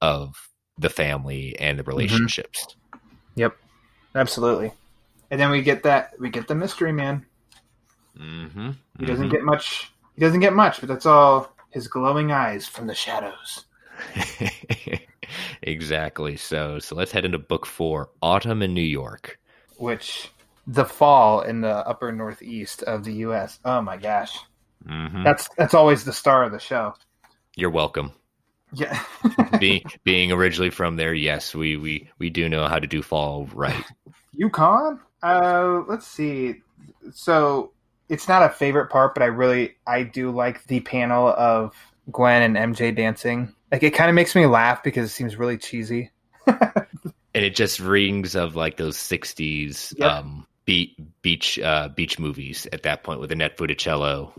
of 0.00 0.34
the 0.78 0.90
family 0.90 1.56
and 1.58 1.78
the 1.78 1.82
mm-hmm. 1.82 1.90
relationships. 1.90 2.76
Yep, 3.34 3.56
absolutely. 4.14 4.72
And 5.30 5.40
then 5.40 5.50
we 5.50 5.62
get 5.62 5.82
that 5.84 6.12
we 6.18 6.30
get 6.30 6.48
the 6.48 6.54
mystery 6.54 6.92
man. 6.92 7.26
Mm-hmm. 8.18 8.70
He 8.98 9.06
doesn't 9.06 9.26
mm-hmm. 9.26 9.34
get 9.34 9.44
much. 9.44 9.92
He 10.14 10.20
doesn't 10.20 10.40
get 10.40 10.52
much, 10.52 10.80
but 10.80 10.88
that's 10.88 11.06
all 11.06 11.52
his 11.70 11.88
glowing 11.88 12.32
eyes 12.32 12.66
from 12.66 12.86
the 12.86 12.94
shadows. 12.94 13.64
exactly. 15.62 16.36
So 16.36 16.78
so 16.78 16.94
let's 16.96 17.12
head 17.12 17.24
into 17.24 17.38
book 17.38 17.66
four, 17.66 18.10
Autumn 18.22 18.62
in 18.62 18.74
New 18.74 18.80
York. 18.80 19.38
Which 19.78 20.30
the 20.66 20.84
fall 20.84 21.40
in 21.42 21.60
the 21.60 21.86
upper 21.86 22.12
northeast 22.12 22.82
of 22.82 23.04
the 23.04 23.12
U.S. 23.14 23.58
Oh 23.64 23.80
my 23.80 23.96
gosh, 23.96 24.36
Mhm. 24.86 25.24
that's 25.24 25.48
that's 25.56 25.74
always 25.74 26.04
the 26.04 26.12
star 26.12 26.44
of 26.44 26.52
the 26.52 26.58
show. 26.58 26.94
You're 27.56 27.70
welcome. 27.70 28.12
Yeah. 28.72 29.02
being 29.58 29.82
being 30.04 30.32
originally 30.32 30.70
from 30.70 30.96
there, 30.96 31.14
yes, 31.14 31.54
we 31.54 31.76
we 31.76 32.10
we 32.18 32.30
do 32.30 32.48
know 32.48 32.66
how 32.68 32.78
to 32.78 32.86
do 32.86 33.02
fall 33.02 33.48
right. 33.54 33.84
Yukon. 34.32 35.00
Uh, 35.22 35.82
let's 35.86 36.06
see. 36.06 36.62
So 37.12 37.72
it's 38.10 38.28
not 38.28 38.42
a 38.42 38.50
favorite 38.50 38.90
part, 38.90 39.14
but 39.14 39.22
I 39.22 39.26
really 39.26 39.76
I 39.86 40.02
do 40.02 40.30
like 40.30 40.64
the 40.66 40.80
panel 40.80 41.28
of 41.28 41.74
Gwen 42.12 42.56
and 42.56 42.74
MJ 42.74 42.94
dancing. 42.94 43.54
Like 43.72 43.82
it 43.82 43.92
kind 43.92 44.10
of 44.10 44.14
makes 44.14 44.34
me 44.34 44.46
laugh 44.46 44.82
because 44.82 45.06
it 45.10 45.14
seems 45.14 45.36
really 45.36 45.56
cheesy. 45.56 46.10
and 46.46 47.44
it 47.44 47.54
just 47.54 47.80
rings 47.80 48.34
of 48.34 48.56
like 48.56 48.76
those 48.76 48.96
60s 48.96 49.94
Yep. 49.96 50.10
um 50.10 50.46
beach 50.64 50.96
beach 51.22 51.58
uh 51.58 51.88
beach 51.88 52.18
movies 52.18 52.66
at 52.72 52.82
that 52.82 53.04
point 53.04 53.20
with 53.20 53.30
Annette 53.30 53.56
Funicello 53.56 54.32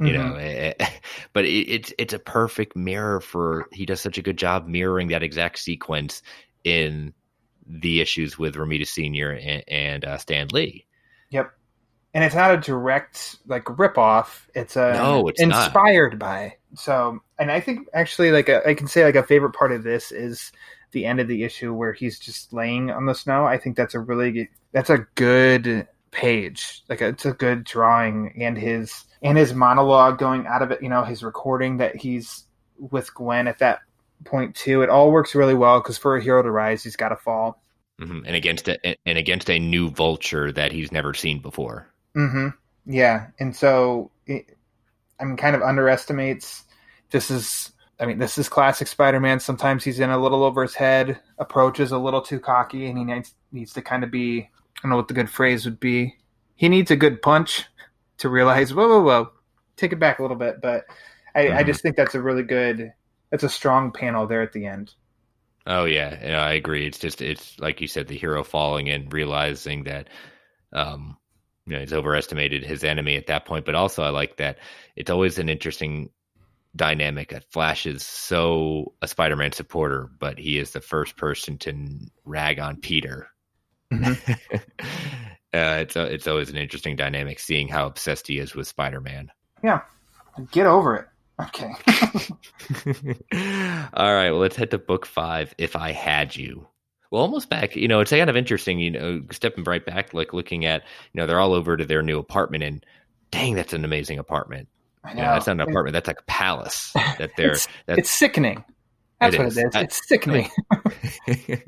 you 0.00 0.12
know 0.12 0.34
eh, 0.34 0.74
eh, 0.78 0.88
but 1.32 1.44
it, 1.44 1.68
it's 1.68 1.92
it's 1.96 2.12
a 2.12 2.18
perfect 2.18 2.76
mirror 2.76 3.20
for 3.20 3.66
he 3.72 3.86
does 3.86 4.00
such 4.00 4.18
a 4.18 4.22
good 4.22 4.36
job 4.36 4.66
mirroring 4.66 5.08
that 5.08 5.22
exact 5.22 5.58
sequence 5.58 6.22
in 6.64 7.14
the 7.66 8.00
issues 8.00 8.38
with 8.38 8.54
Romita 8.56 8.86
Senior 8.86 9.32
and, 9.32 9.62
and 9.68 10.04
uh, 10.04 10.18
Stan 10.18 10.48
Lee. 10.52 10.86
Yep. 11.30 11.52
And 12.14 12.24
it's 12.24 12.34
not 12.34 12.52
a 12.52 12.56
direct 12.56 13.36
like 13.46 13.64
ripoff. 13.64 14.46
It's 14.54 14.76
a 14.76 14.92
No, 14.94 15.28
it's 15.28 15.40
not. 15.40 15.66
inspired 15.66 16.18
by. 16.18 16.56
So, 16.74 17.20
and 17.38 17.50
I 17.50 17.60
think 17.60 17.86
actually 17.94 18.30
like 18.30 18.48
a, 18.48 18.66
I 18.66 18.74
can 18.74 18.86
say 18.88 19.04
like 19.04 19.14
a 19.14 19.22
favorite 19.22 19.52
part 19.52 19.72
of 19.72 19.82
this 19.82 20.10
is 20.10 20.50
the 20.92 21.04
end 21.04 21.20
of 21.20 21.28
the 21.28 21.44
issue 21.44 21.72
where 21.74 21.92
he's 21.92 22.18
just 22.18 22.52
laying 22.52 22.90
on 22.90 23.04
the 23.06 23.14
snow. 23.14 23.44
I 23.44 23.58
think 23.58 23.76
that's 23.76 23.94
a 23.94 24.00
really 24.00 24.48
that's 24.72 24.90
a 24.90 25.06
good 25.16 25.86
page. 26.10 26.82
Like 26.88 27.02
it's 27.02 27.26
a 27.26 27.32
good 27.32 27.64
drawing 27.64 28.32
and 28.40 28.56
his 28.56 29.04
and 29.22 29.36
his 29.36 29.52
monologue 29.52 30.18
going 30.18 30.46
out 30.46 30.62
of 30.62 30.70
it, 30.70 30.82
you 30.82 30.88
know, 30.88 31.04
his 31.04 31.22
recording 31.22 31.76
that 31.76 31.94
he's 31.96 32.46
with 32.78 33.12
Gwen 33.14 33.46
at 33.48 33.58
that 33.58 33.80
point 34.24 34.54
too. 34.54 34.80
It 34.82 34.88
all 34.88 35.12
works 35.12 35.34
really 35.34 35.54
well 35.54 35.80
cuz 35.82 35.98
for 35.98 36.16
a 36.16 36.22
hero 36.22 36.42
to 36.42 36.50
rise, 36.50 36.82
he's 36.82 36.96
got 36.96 37.10
to 37.10 37.16
fall. 37.16 37.60
Mhm. 38.00 38.22
And 38.26 38.34
against 38.36 38.68
a, 38.68 38.78
and 39.06 39.18
against 39.18 39.50
a 39.50 39.58
new 39.58 39.90
vulture 39.90 40.50
that 40.52 40.72
he's 40.72 40.90
never 40.92 41.12
seen 41.14 41.40
before. 41.40 41.88
Hmm 42.18 42.48
Yeah, 42.86 43.28
and 43.40 43.54
so 43.54 44.10
it, 44.26 44.58
I 45.20 45.24
mean, 45.24 45.36
kind 45.36 45.56
of 45.56 45.62
underestimates. 45.62 46.64
This 47.10 47.30
is, 47.30 47.72
I 48.00 48.06
mean, 48.06 48.18
this 48.18 48.38
is 48.38 48.48
classic 48.48 48.88
Spider-Man. 48.88 49.40
Sometimes 49.40 49.84
he's 49.84 50.00
in 50.00 50.10
a 50.10 50.18
little 50.18 50.44
over 50.44 50.62
his 50.62 50.74
head, 50.76 51.20
approaches 51.38 51.92
a 51.92 51.98
little 51.98 52.22
too 52.22 52.40
cocky, 52.40 52.86
and 52.88 52.98
he 52.98 53.04
needs 53.04 53.34
needs 53.52 53.72
to 53.74 53.82
kind 53.82 54.04
of 54.04 54.10
be. 54.12 54.42
I 54.42 54.82
don't 54.82 54.90
know 54.90 54.96
what 54.98 55.08
the 55.08 55.14
good 55.14 55.30
phrase 55.30 55.66
would 55.66 55.80
be. 55.80 56.16
He 56.56 56.68
needs 56.70 56.90
a 56.92 56.96
good 56.96 57.22
punch 57.22 57.66
to 58.18 58.28
realize, 58.30 58.74
whoa, 58.74 58.88
whoa, 58.88 59.02
whoa, 59.02 59.32
take 59.76 59.92
it 59.92 60.00
back 60.00 60.20
a 60.20 60.22
little 60.22 60.36
bit. 60.38 60.60
But 60.62 60.84
I, 61.34 61.52
I 61.52 61.62
Mhm. 61.62 61.64
just 61.64 61.82
think 61.82 61.96
that's 61.96 62.16
a 62.16 62.22
really 62.22 62.44
good. 62.44 62.92
That's 63.30 63.44
a 63.44 63.50
strong 63.50 63.92
panel 63.92 64.26
there 64.28 64.42
at 64.42 64.52
the 64.54 64.66
end. 64.66 64.94
Oh 65.66 65.84
yeah, 65.84 66.18
yeah, 66.26 66.42
I 66.42 66.52
agree. 66.52 66.86
It's 66.86 66.98
just 66.98 67.20
it's 67.20 67.58
like 67.60 67.80
you 67.80 67.86
said, 67.88 68.08
the 68.08 68.16
hero 68.16 68.42
falling 68.42 68.88
and 68.88 69.12
realizing 69.12 69.84
that 69.84 70.08
um 70.72 71.17
you 71.68 71.74
know 71.74 71.80
he's 71.80 71.92
overestimated 71.92 72.64
his 72.64 72.82
enemy 72.82 73.16
at 73.16 73.26
that 73.26 73.44
point. 73.44 73.64
But 73.64 73.74
also 73.74 74.02
I 74.02 74.08
like 74.08 74.38
that 74.38 74.58
it's 74.96 75.10
always 75.10 75.38
an 75.38 75.48
interesting 75.48 76.10
dynamic 76.74 77.30
that 77.30 77.50
Flash 77.52 77.86
is 77.86 78.04
so 78.04 78.94
a 79.02 79.08
Spider-Man 79.08 79.52
supporter, 79.52 80.10
but 80.18 80.38
he 80.38 80.58
is 80.58 80.70
the 80.70 80.80
first 80.80 81.16
person 81.16 81.58
to 81.58 81.74
rag 82.24 82.58
on 82.58 82.76
Peter. 82.76 83.28
uh, 83.92 84.14
it's 85.52 85.96
a, 85.96 86.02
it's 86.12 86.26
always 86.26 86.50
an 86.50 86.56
interesting 86.56 86.96
dynamic 86.96 87.38
seeing 87.38 87.68
how 87.68 87.86
obsessed 87.86 88.26
he 88.26 88.38
is 88.38 88.54
with 88.54 88.66
Spider-Man. 88.66 89.30
Yeah, 89.62 89.82
get 90.50 90.66
over 90.66 90.96
it. 90.96 91.06
Okay. 91.40 91.72
All 93.94 94.14
right, 94.14 94.30
well, 94.30 94.40
let's 94.40 94.56
head 94.56 94.72
to 94.72 94.78
book 94.78 95.06
five. 95.06 95.54
If 95.58 95.76
I 95.76 95.92
had 95.92 96.34
you, 96.34 96.66
well, 97.10 97.22
almost 97.22 97.48
back. 97.48 97.74
You 97.76 97.88
know, 97.88 98.00
it's 98.00 98.10
kind 98.10 98.28
of 98.30 98.36
interesting. 98.36 98.78
You 98.78 98.90
know, 98.90 99.22
stepping 99.32 99.64
right 99.64 99.84
back, 99.84 100.12
like 100.14 100.32
looking 100.32 100.64
at, 100.64 100.82
you 101.12 101.20
know, 101.20 101.26
they're 101.26 101.40
all 101.40 101.54
over 101.54 101.76
to 101.76 101.84
their 101.84 102.02
new 102.02 102.18
apartment, 102.18 102.64
and 102.64 102.84
dang, 103.30 103.54
that's 103.54 103.72
an 103.72 103.84
amazing 103.84 104.18
apartment. 104.18 104.68
I 105.04 105.10
You 105.10 105.16
know, 105.16 105.22
know. 105.22 105.32
that's 105.32 105.46
not 105.46 105.52
an 105.54 105.60
apartment. 105.60 105.92
That's 105.94 106.08
like 106.08 106.20
a 106.20 106.24
palace. 106.24 106.92
That 107.18 107.30
they're. 107.36 107.52
It's, 107.52 107.68
that's, 107.86 107.98
it's 108.00 108.10
sickening. 108.10 108.64
That's 109.20 109.34
It 109.34 109.38
what 109.38 109.46
is. 109.48 109.56
it 109.58 109.66
is. 109.66 109.76
I- 109.76 109.80
It's 109.82 110.08
sickening. 110.08 110.48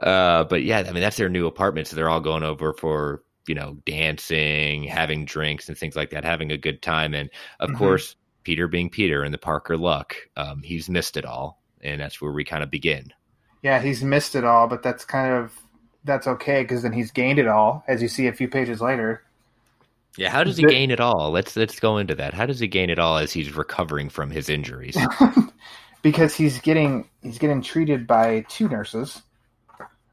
uh, 0.00 0.44
but 0.44 0.62
yeah, 0.62 0.78
I 0.80 0.92
mean, 0.92 1.00
that's 1.02 1.16
their 1.16 1.28
new 1.28 1.46
apartment. 1.46 1.86
So 1.86 1.96
they're 1.96 2.08
all 2.08 2.20
going 2.20 2.42
over 2.42 2.72
for, 2.72 3.22
you 3.46 3.54
know, 3.54 3.76
dancing, 3.86 4.84
having 4.84 5.24
drinks 5.24 5.68
and 5.68 5.76
things 5.78 5.96
like 5.96 6.10
that, 6.10 6.24
having 6.24 6.50
a 6.50 6.56
good 6.58 6.82
time. 6.82 7.14
And 7.14 7.30
of 7.60 7.70
Mhm. 7.70 7.76
course, 7.76 8.16
Peter 8.42 8.68
being 8.68 8.90
Peter 8.90 9.22
and 9.22 9.32
the 9.32 9.38
Parker 9.38 9.76
luck, 9.76 10.16
um, 10.36 10.62
he's 10.62 10.88
missed 10.88 11.16
it 11.16 11.24
all. 11.24 11.62
And 11.82 12.00
that's 12.00 12.20
where 12.20 12.32
we 12.32 12.44
kind 12.44 12.62
of 12.62 12.70
begin. 12.70 13.12
Yeah, 13.64 13.80
he's 13.80 14.04
missed 14.04 14.34
it 14.34 14.44
all, 14.44 14.68
but 14.68 14.82
that's 14.82 15.06
kind 15.06 15.32
of 15.32 15.50
that's 16.04 16.26
okay 16.26 16.62
because 16.62 16.82
then 16.82 16.92
he's 16.92 17.10
gained 17.10 17.38
it 17.38 17.48
all, 17.48 17.82
as 17.88 18.02
you 18.02 18.08
see 18.08 18.26
a 18.26 18.32
few 18.32 18.46
pages 18.46 18.82
later. 18.82 19.24
Yeah, 20.18 20.28
how 20.28 20.44
does 20.44 20.58
he 20.58 20.64
gain 20.64 20.90
it 20.90 21.00
all? 21.00 21.30
Let's 21.30 21.56
let's 21.56 21.80
go 21.80 21.96
into 21.96 22.14
that. 22.14 22.34
How 22.34 22.44
does 22.44 22.60
he 22.60 22.68
gain 22.68 22.90
it 22.90 22.98
all 22.98 23.16
as 23.16 23.32
he's 23.32 23.56
recovering 23.56 24.10
from 24.10 24.30
his 24.30 24.50
injuries? 24.50 24.98
because 26.02 26.34
he's 26.34 26.60
getting 26.60 27.08
he's 27.22 27.38
getting 27.38 27.62
treated 27.62 28.06
by 28.06 28.44
two 28.50 28.68
nurses. 28.68 29.22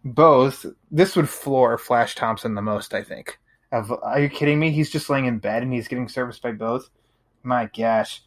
Both 0.06 0.66
this 0.90 1.18
would 1.18 1.28
floor 1.28 1.78
Flash 1.78 2.16
Thompson 2.16 2.56
the 2.56 2.62
most, 2.62 2.94
I 2.94 3.04
think. 3.04 3.38
Of 3.74 3.92
are 3.92 4.22
you 4.22 4.30
kidding 4.30 4.60
me? 4.60 4.72
He's 4.72 4.90
just 4.90 5.10
laying 5.10 5.26
in 5.26 5.40
bed 5.40 5.62
and 5.62 5.74
he's 5.74 5.90
getting 5.90 6.08
serviced 6.08 6.42
by 6.42 6.54
both. 6.54 6.90
My 7.44 7.66
gosh, 7.66 8.24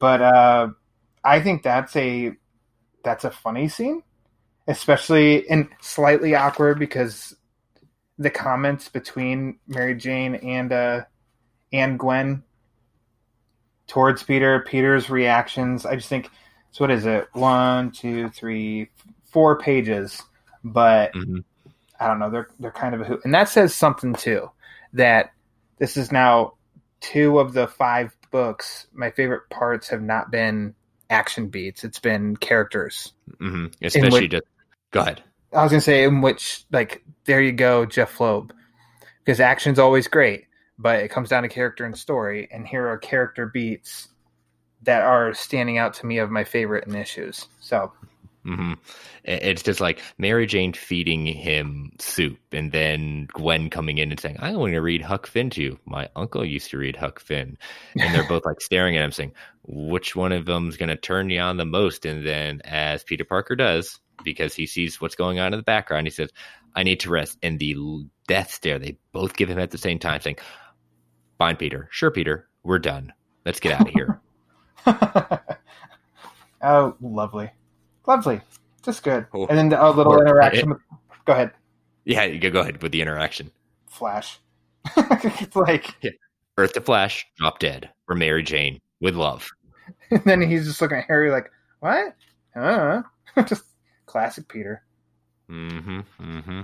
but 0.00 0.20
uh, 0.20 0.68
I 1.22 1.40
think 1.40 1.62
that's 1.62 1.94
a 1.94 2.32
that's 3.04 3.24
a 3.24 3.30
funny 3.30 3.68
scene, 3.68 4.02
especially 4.66 5.48
and 5.48 5.68
slightly 5.80 6.34
awkward 6.34 6.78
because 6.78 7.34
the 8.18 8.30
comments 8.30 8.88
between 8.88 9.58
Mary 9.66 9.94
Jane 9.94 10.34
and 10.36 10.72
uh, 10.72 11.02
and 11.72 11.98
Gwen 11.98 12.42
towards 13.86 14.22
Peter, 14.22 14.60
Peter's 14.66 15.10
reactions. 15.10 15.84
I 15.84 15.96
just 15.96 16.08
think 16.08 16.30
so. 16.72 16.84
What 16.84 16.90
is 16.90 17.06
it? 17.06 17.28
One, 17.32 17.90
two, 17.90 18.28
three, 18.30 18.90
four 19.26 19.58
pages, 19.58 20.22
but 20.62 21.12
I 22.00 22.06
don't 22.06 22.18
know. 22.18 22.30
They're 22.30 22.48
they're 22.60 22.70
kind 22.70 22.94
of 22.94 23.00
a 23.00 23.04
hoot, 23.04 23.20
and 23.24 23.34
that 23.34 23.48
says 23.48 23.74
something 23.74 24.14
too. 24.14 24.50
That 24.92 25.32
this 25.78 25.96
is 25.96 26.12
now 26.12 26.54
two 27.00 27.38
of 27.38 27.52
the 27.52 27.66
five 27.66 28.16
books. 28.30 28.86
My 28.92 29.10
favorite 29.10 29.48
parts 29.50 29.88
have 29.88 30.02
not 30.02 30.30
been 30.30 30.74
action 31.10 31.48
beats. 31.48 31.84
It's 31.84 31.98
been 31.98 32.36
characters. 32.36 33.12
hmm 33.38 33.66
Especially 33.82 34.22
which- 34.22 34.30
just 34.30 34.46
go 34.94 35.00
ahead. 35.00 35.22
I 35.52 35.62
was 35.62 35.72
gonna 35.72 35.80
say 35.80 36.04
in 36.04 36.20
which 36.22 36.64
like 36.72 37.04
there 37.26 37.42
you 37.42 37.52
go, 37.52 37.84
Jeph 37.84 38.20
Loeb, 38.20 38.52
because 39.24 39.40
action's 39.40 39.78
always 39.78 40.08
great, 40.08 40.46
but 40.78 41.00
it 41.00 41.08
comes 41.08 41.28
down 41.28 41.42
to 41.42 41.48
character 41.48 41.84
and 41.84 41.98
story, 41.98 42.48
and 42.50 42.66
here 42.66 42.88
are 42.88 42.96
character 42.96 43.46
beats 43.46 44.08
that 44.82 45.02
are 45.02 45.34
standing 45.34 45.78
out 45.78 45.94
to 45.94 46.06
me 46.06 46.18
of 46.18 46.30
my 46.30 46.44
favorite 46.44 46.86
in 46.86 46.94
issues. 46.94 47.48
So 47.60 47.92
hmm 48.44 48.74
It's 49.24 49.62
just 49.62 49.80
like 49.80 50.02
Mary 50.18 50.46
Jane 50.46 50.74
feeding 50.74 51.24
him 51.24 51.92
soup, 51.98 52.38
and 52.52 52.70
then 52.72 53.26
Gwen 53.32 53.70
coming 53.70 53.98
in 53.98 54.10
and 54.10 54.20
saying, 54.20 54.36
"I 54.38 54.54
want 54.54 54.74
to 54.74 54.80
read 54.80 55.00
Huck 55.02 55.26
Finn 55.26 55.50
to 55.50 55.62
you. 55.62 55.78
My 55.86 56.08
uncle 56.14 56.44
used 56.44 56.70
to 56.70 56.78
read 56.78 56.96
Huck 56.96 57.20
Finn," 57.20 57.56
and 57.98 58.14
they're 58.14 58.22
both 58.22 58.44
like 58.44 58.60
staring 58.60 58.96
at 58.96 59.04
him, 59.04 59.12
saying, 59.12 59.32
"Which 59.62 60.14
one 60.14 60.32
of 60.32 60.44
them's 60.44 60.76
going 60.76 60.90
to 60.90 60.96
turn 60.96 61.30
you 61.30 61.40
on 61.40 61.56
the 61.56 61.64
most?" 61.64 62.04
And 62.04 62.26
then, 62.26 62.60
as 62.64 63.02
Peter 63.02 63.24
Parker 63.24 63.56
does, 63.56 63.98
because 64.24 64.54
he 64.54 64.66
sees 64.66 65.00
what's 65.00 65.14
going 65.14 65.38
on 65.38 65.52
in 65.52 65.58
the 65.58 65.62
background, 65.64 66.06
he 66.06 66.10
says, 66.10 66.30
"I 66.74 66.82
need 66.82 67.00
to 67.00 67.10
rest." 67.10 67.38
And 67.42 67.58
the 67.58 67.76
death 68.26 68.50
stare 68.50 68.78
they 68.78 68.96
both 69.12 69.36
give 69.36 69.48
him 69.48 69.58
at 69.58 69.70
the 69.70 69.78
same 69.78 69.98
time, 69.98 70.20
saying, 70.20 70.38
"Fine, 71.38 71.56
Peter. 71.56 71.88
Sure, 71.90 72.10
Peter. 72.10 72.48
We're 72.62 72.78
done. 72.78 73.12
Let's 73.44 73.60
get 73.60 73.72
out 73.80 73.88
of 73.88 73.94
here." 73.94 74.20
oh, 76.62 76.94
lovely, 77.00 77.50
lovely, 78.06 78.40
just 78.82 79.02
good. 79.02 79.26
Oh. 79.32 79.46
And 79.46 79.58
then 79.58 79.68
the, 79.70 79.82
a 79.84 79.90
little 79.90 80.12
Or- 80.14 80.22
interaction. 80.22 80.70
with, 80.70 80.78
go 81.24 81.32
ahead, 81.32 81.52
yeah, 82.04 82.24
you 82.24 82.38
go 82.38 82.50
go 82.50 82.60
ahead 82.60 82.82
with 82.82 82.92
the 82.92 83.00
interaction. 83.00 83.50
Flash. 83.86 84.38
it's 84.96 85.56
like, 85.56 85.94
Earth 86.58 86.74
to 86.74 86.80
Flash, 86.80 87.26
drop 87.38 87.58
dead. 87.58 87.90
For 88.06 88.14
Mary 88.14 88.42
Jane, 88.42 88.80
with 89.00 89.14
love. 89.14 89.48
and 90.10 90.22
then 90.24 90.42
he's 90.42 90.66
just 90.66 90.80
looking 90.82 90.98
at 90.98 91.06
Harry 91.06 91.30
like, 91.30 91.50
what? 91.80 92.14
Uh, 92.54 93.00
just 93.46 93.64
classic 94.14 94.46
Peter. 94.46 94.80
Mm-hmm. 95.50 96.00
Mm-hmm. 96.20 96.60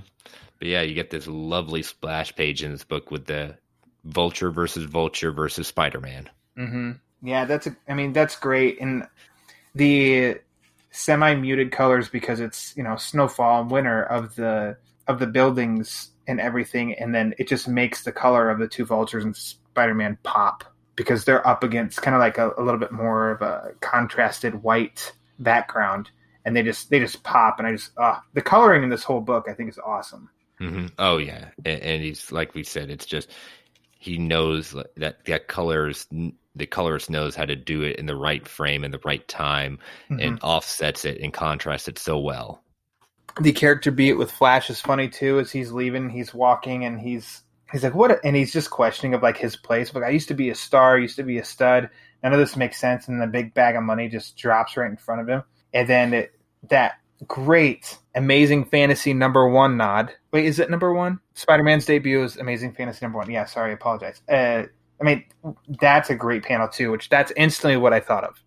But 0.57 0.67
yeah, 0.67 0.83
you 0.83 0.93
get 0.93 1.09
this 1.09 1.27
lovely 1.27 1.83
splash 1.83 2.33
page 2.33 2.63
in 2.63 2.71
this 2.71 2.85
book 2.85 3.11
with 3.11 3.25
the 3.25 3.57
Vulture 4.05 4.51
versus 4.51 4.85
Vulture 4.85 5.33
versus 5.33 5.67
Spider-Man. 5.67 6.29
Mm-hmm. 6.57 6.91
Yeah, 7.21 7.43
that's 7.43 7.67
a, 7.67 7.75
I 7.89 7.93
mean 7.93 8.13
that's 8.13 8.37
great, 8.37 8.79
and 8.79 9.05
the 9.75 10.39
semi-muted 10.91 11.73
colors 11.73 12.07
because 12.07 12.39
it's 12.39 12.73
you 12.77 12.83
know 12.83 12.95
snowfall 12.95 13.63
and 13.63 13.69
winter 13.69 14.01
of 14.01 14.33
the 14.35 14.77
of 15.09 15.19
the 15.19 15.27
buildings 15.27 16.11
and 16.25 16.39
everything, 16.39 16.93
and 16.93 17.13
then 17.13 17.35
it 17.37 17.49
just 17.49 17.67
makes 17.67 18.05
the 18.05 18.13
color 18.13 18.49
of 18.49 18.59
the 18.59 18.67
two 18.67 18.85
vultures 18.85 19.25
and 19.25 19.35
Spider-Man 19.35 20.17
pop 20.23 20.63
because 20.95 21.25
they're 21.25 21.45
up 21.45 21.65
against 21.65 22.01
kind 22.01 22.15
of 22.15 22.21
like 22.21 22.37
a, 22.37 22.53
a 22.57 22.63
little 22.63 22.79
bit 22.79 22.93
more 22.93 23.31
of 23.31 23.41
a 23.41 23.73
contrasted 23.81 24.63
white 24.63 25.11
background, 25.37 26.09
and 26.45 26.55
they 26.55 26.63
just 26.63 26.89
they 26.89 26.99
just 26.99 27.23
pop, 27.23 27.59
and 27.59 27.67
I 27.67 27.71
just 27.73 27.91
uh, 27.97 28.17
the 28.33 28.41
coloring 28.41 28.83
in 28.83 28.89
this 28.89 29.03
whole 29.03 29.21
book 29.21 29.47
I 29.49 29.53
think 29.53 29.69
is 29.69 29.79
awesome. 29.79 30.29
Mm-hmm. 30.59 30.87
Oh 30.99 31.17
yeah, 31.17 31.49
and, 31.65 31.81
and, 31.81 32.03
he's 32.03 32.31
like 32.31 32.53
we 32.53 32.63
said, 32.63 32.89
it's 32.89 33.05
just 33.05 33.29
he 33.97 34.17
knows 34.17 34.75
that 34.97 35.25
that 35.25 35.47
colors 35.47 36.07
the 36.55 36.65
colorist 36.65 37.09
knows 37.09 37.35
how 37.35 37.45
to 37.45 37.55
do 37.55 37.81
it 37.81 37.97
in 37.97 38.05
the 38.05 38.15
right 38.15 38.47
frame 38.47 38.83
and 38.83 38.93
the 38.93 39.01
right 39.03 39.27
time, 39.27 39.79
mm-hmm. 40.09 40.19
and 40.19 40.39
offsets 40.43 41.05
it 41.05 41.19
and 41.21 41.33
contrasts 41.33 41.87
it 41.87 41.97
so 41.97 42.19
well. 42.19 42.63
The 43.39 43.53
character 43.53 43.91
beat 43.91 44.13
with 44.13 44.31
Flash 44.31 44.69
is 44.69 44.81
funny 44.81 45.07
too. 45.07 45.39
As 45.39 45.51
he's 45.51 45.71
leaving, 45.71 46.09
he's 46.09 46.33
walking 46.33 46.85
and 46.85 46.99
he's 46.99 47.43
he's 47.71 47.83
like, 47.83 47.95
"What?" 47.95 48.19
And 48.23 48.35
he's 48.35 48.53
just 48.53 48.69
questioning 48.69 49.13
of 49.13 49.23
like 49.23 49.37
his 49.37 49.55
place. 49.55 49.93
Like, 49.93 50.03
I 50.03 50.09
used 50.09 50.27
to 50.27 50.33
be 50.33 50.49
a 50.49 50.55
star, 50.55 50.99
used 50.99 51.15
to 51.15 51.23
be 51.23 51.37
a 51.37 51.45
stud. 51.45 51.89
None 52.23 52.33
of 52.33 52.39
this 52.39 52.55
makes 52.55 52.79
sense. 52.79 53.07
And 53.07 53.21
the 53.21 53.27
big 53.27 53.53
bag 53.53 53.75
of 53.75 53.83
money 53.83 54.09
just 54.09 54.37
drops 54.37 54.77
right 54.77 54.91
in 54.91 54.97
front 54.97 55.21
of 55.21 55.27
him. 55.27 55.43
And 55.73 55.87
then 55.87 56.13
it, 56.13 56.31
that 56.69 57.01
great, 57.27 57.97
amazing 58.15 58.65
fantasy 58.65 59.13
number 59.13 59.47
one 59.47 59.77
nod. 59.77 60.13
Wait, 60.31 60.45
is 60.45 60.59
it 60.59 60.69
number 60.69 60.93
one? 60.93 61.19
Spider 61.33 61.63
Man's 61.63 61.85
debut 61.85 62.23
is 62.23 62.37
amazing 62.37 62.73
fantasy 62.73 62.99
number 63.05 63.17
one. 63.17 63.29
Yeah, 63.29 63.45
sorry, 63.45 63.71
I 63.71 63.73
apologize. 63.73 64.21
Uh, 64.29 64.63
I 64.99 65.03
mean, 65.03 65.25
that's 65.79 66.09
a 66.09 66.15
great 66.15 66.43
panel 66.43 66.67
too, 66.67 66.91
which 66.91 67.09
that's 67.09 67.31
instantly 67.35 67.77
what 67.77 67.93
I 67.93 67.99
thought 67.99 68.23
of. 68.23 68.43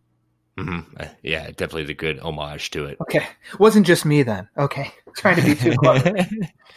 Mm-hmm. 0.59 0.97
Uh, 1.01 1.07
yeah, 1.23 1.47
definitely 1.49 1.85
the 1.85 1.95
good 1.95 2.21
homage 2.21 2.71
to 2.71 2.87
it. 2.87 2.99
Okay, 3.01 3.27
wasn't 3.59 3.87
just 3.87 4.05
me 4.05 4.23
then. 4.23 4.49
Okay, 4.57 4.93
trying 5.17 5.37
to 5.37 5.43
be 5.43 5.55
too 5.57 5.77
clever. 5.77 6.15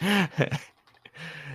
and, 0.00 0.50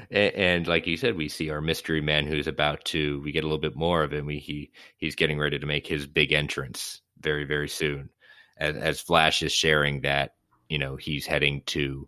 and, 0.10 0.68
like 0.68 0.88
you 0.88 0.96
said, 0.96 1.18
we 1.18 1.28
see 1.28 1.50
our 1.50 1.60
mystery 1.60 2.00
man 2.00 2.26
who's 2.26 2.48
about 2.48 2.86
to. 2.86 3.22
We 3.24 3.34
get 3.34 3.44
a 3.44 3.48
little 3.48 3.60
bit 3.60 3.76
more 3.76 4.04
of 4.04 4.14
him. 4.14 4.26
We, 4.26 4.40
he 4.40 4.72
he's 4.96 5.16
getting 5.16 5.38
ready 5.38 5.60
to 5.60 5.66
make 5.66 5.86
his 5.86 6.08
big 6.08 6.32
entrance 6.32 7.02
very 7.20 7.44
very 7.44 7.70
soon 7.70 8.10
as, 8.58 8.76
as 8.76 9.02
Flash 9.02 9.42
is 9.42 9.52
sharing 9.52 10.02
that 10.02 10.36
you 10.70 10.78
know 10.78 10.96
he's 10.96 11.26
heading 11.26 11.62
to 11.68 12.08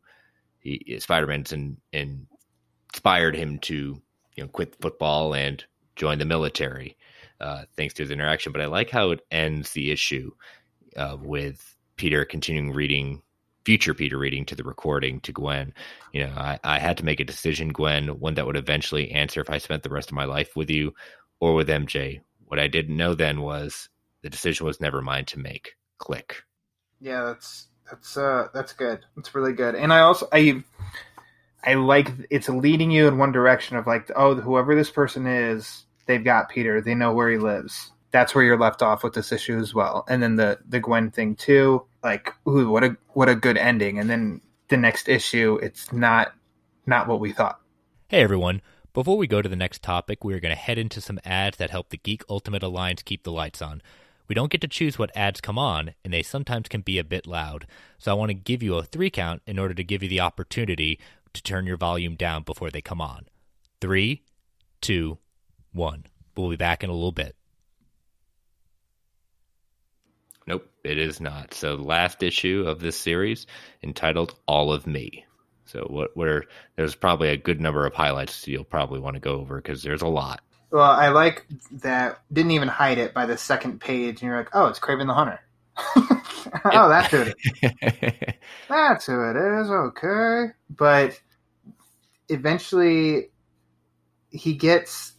he, 0.60 0.98
Spider-Man's 1.00 1.52
in, 1.52 1.78
in 1.92 2.28
inspired 2.94 3.36
him 3.36 3.60
to 3.60 4.02
you 4.36 4.44
know 4.44 4.48
quit 4.48 4.76
football 4.82 5.34
and 5.34 5.64
join 5.96 6.18
the 6.18 6.26
military 6.26 6.98
uh, 7.42 7.64
thanks 7.76 7.94
to 7.96 8.06
the 8.06 8.14
interaction. 8.14 8.52
But 8.52 8.62
I 8.62 8.66
like 8.66 8.90
how 8.90 9.12
it 9.12 9.22
ends 9.32 9.72
the 9.72 9.92
issue 9.92 10.32
uh, 10.96 11.18
with 11.22 11.76
Peter 11.98 12.26
continuing 12.26 12.74
reading 12.74 13.22
future 13.66 13.96
Peter 13.96 14.18
reading 14.18 14.46
to 14.46 14.56
the 14.56 14.64
recording 14.64 15.20
to 15.22 15.32
Gwen. 15.32 15.74
You 16.14 16.28
know, 16.28 16.34
I, 16.38 16.60
I 16.64 16.80
had 16.80 16.98
to 16.98 17.06
make 17.06 17.20
a 17.20 17.26
decision, 17.26 17.70
Gwen, 17.70 18.08
one 18.20 18.36
that 18.36 18.46
would 18.46 18.56
eventually 18.56 19.12
answer 19.12 19.42
if 19.42 19.50
I 19.50 19.58
spent 19.58 19.82
the 19.84 19.90
rest 19.90 20.10
of 20.10 20.16
my 20.16 20.26
life 20.26 20.56
with 20.56 20.70
you 20.70 20.94
or 21.40 21.56
with 21.56 21.68
MJ. 21.68 22.22
What 22.46 22.60
I 22.60 22.68
didn't 22.68 22.96
know 22.96 23.16
then 23.16 23.42
was 23.42 23.90
the 24.22 24.30
decision 24.30 24.68
was 24.68 24.80
never 24.80 25.02
mine 25.02 25.26
to 25.26 25.40
make 25.40 25.76
click. 25.98 26.44
Yeah, 27.00 27.24
that's 27.26 27.68
that's 27.90 28.18
uh 28.18 28.48
that's 28.54 28.74
good. 28.74 29.00
That's 29.16 29.34
really 29.36 29.54
good. 29.54 29.76
And 29.76 29.94
I 29.94 30.00
also 30.00 30.28
I 30.32 30.64
I 31.64 31.76
like 31.76 32.10
it's 32.30 32.50
leading 32.50 32.92
you 32.92 33.08
in 33.08 33.18
one 33.18 33.32
direction 33.32 33.78
of 33.78 33.88
like 33.88 34.12
oh 34.16 34.36
whoever 34.36 34.76
this 34.76 34.90
person 34.90 35.28
is, 35.28 35.86
they've 36.06 36.24
got 36.24 36.50
Peter. 36.50 36.82
They 36.82 36.96
know 36.96 37.14
where 37.14 37.30
he 37.30 37.38
lives. 37.38 37.92
That's 38.12 38.34
where 38.34 38.44
you're 38.44 38.60
left 38.60 38.82
off 38.82 39.04
with 39.04 39.14
this 39.14 39.32
issue 39.32 39.58
as 39.58 39.74
well. 39.74 40.06
And 40.08 40.22
then 40.22 40.36
the 40.36 40.60
the 40.68 40.80
Gwen 40.80 41.12
thing 41.12 41.36
too. 41.36 41.86
Like 42.04 42.34
ooh, 42.48 42.70
what 42.70 42.84
a 42.84 42.98
what 43.10 43.30
a 43.30 43.36
good 43.36 43.58
ending. 43.58 44.00
And 44.00 44.10
then 44.10 44.42
the 44.70 44.78
next 44.78 45.10
issue, 45.10 45.60
it's 45.62 45.92
not 45.92 46.34
not 46.86 47.08
what 47.08 47.20
we 47.20 47.34
thought. 47.34 47.60
Hey 48.08 48.22
everyone. 48.22 48.62
Before 48.94 49.18
we 49.18 49.28
go 49.28 49.42
to 49.42 49.50
the 49.50 49.58
next 49.58 49.84
topic, 49.84 50.24
we 50.24 50.34
are 50.34 50.40
going 50.40 50.56
to 50.56 50.62
head 50.62 50.78
into 50.78 51.02
some 51.02 51.20
ads 51.26 51.58
that 51.58 51.70
help 51.70 51.90
the 51.90 51.98
Geek 51.98 52.24
Ultimate 52.30 52.64
Alliance 52.64 53.04
keep 53.04 53.24
the 53.24 53.32
lights 53.32 53.62
on. 53.62 53.82
We 54.28 54.36
don't 54.36 54.52
get 54.52 54.62
to 54.62 54.68
choose 54.68 54.98
what 54.98 55.16
ads 55.16 55.42
come 55.42 55.58
on, 55.58 55.94
and 56.04 56.14
they 56.14 56.24
sometimes 56.24 56.68
can 56.68 56.82
be 56.82 56.98
a 56.98 57.04
bit 57.04 57.28
loud. 57.28 57.68
So 57.98 58.12
I 58.12 58.16
want 58.16 58.30
to 58.30 58.36
give 58.36 58.64
you 58.64 58.76
a 58.76 58.84
three 58.84 59.10
count 59.10 59.42
in 59.46 59.60
order 59.60 59.74
to 59.74 59.84
give 59.84 60.02
you 60.02 60.10
the 60.10 60.22
opportunity 60.22 61.00
to 61.34 61.44
turn 61.44 61.66
your 61.66 61.78
volume 61.78 62.16
down 62.16 62.44
before 62.44 62.72
they 62.72 62.82
come 62.82 63.02
on. 63.02 63.28
Three, 63.82 64.24
two, 64.82 65.18
one. 65.74 66.06
We'll 66.36 66.50
be 66.50 66.56
back 66.56 66.84
in 66.84 66.90
a 66.90 66.94
little 66.94 67.12
bit. 67.12 67.36
Nope, 70.48 70.70
it 70.84 70.98
is 70.98 71.20
not. 71.20 71.54
So 71.54 71.76
last 71.76 72.22
issue 72.22 72.66
of 72.68 72.80
this 72.80 72.98
series 72.98 73.48
entitled 73.82 74.36
All 74.48 74.72
of 74.72 74.86
Me. 74.86 75.26
So 75.66 75.88
what 75.90 76.16
where 76.16 76.44
there's 76.76 76.94
probably 76.94 77.30
a 77.30 77.38
good 77.38 77.60
number 77.60 77.86
of 77.86 77.94
highlights 77.94 78.48
you'll 78.48 78.64
probably 78.64 79.00
want 79.00 79.16
to 79.16 79.20
go 79.20 79.40
over 79.40 79.58
because 79.58 79.82
there's 79.82 80.04
a 80.04 80.08
lot. 80.08 80.42
Well, 80.76 80.92
I 80.92 81.08
like 81.08 81.46
that 81.72 82.20
didn't 82.34 82.52
even 82.52 82.68
hide 82.68 82.98
it 82.98 83.14
by 83.14 83.26
the 83.26 83.38
second 83.38 83.80
page, 83.80 84.22
and 84.22 84.24
you're 84.24 84.36
like, 84.36 84.50
oh, 84.52 84.66
it's 84.66 84.78
Kraven 84.78 85.08
the 85.08 85.14
Hunter. 85.14 85.40
oh, 86.66 86.90
that's 86.90 87.12
who 87.12 87.22
it 87.22 87.36
is. 87.64 88.34
that's 88.68 89.06
who 89.06 89.30
it 89.30 89.38
is. 89.38 89.70
Okay, 89.70 90.48
but 90.70 91.18
eventually 92.28 93.30
he 94.32 94.54
gets 94.54 95.14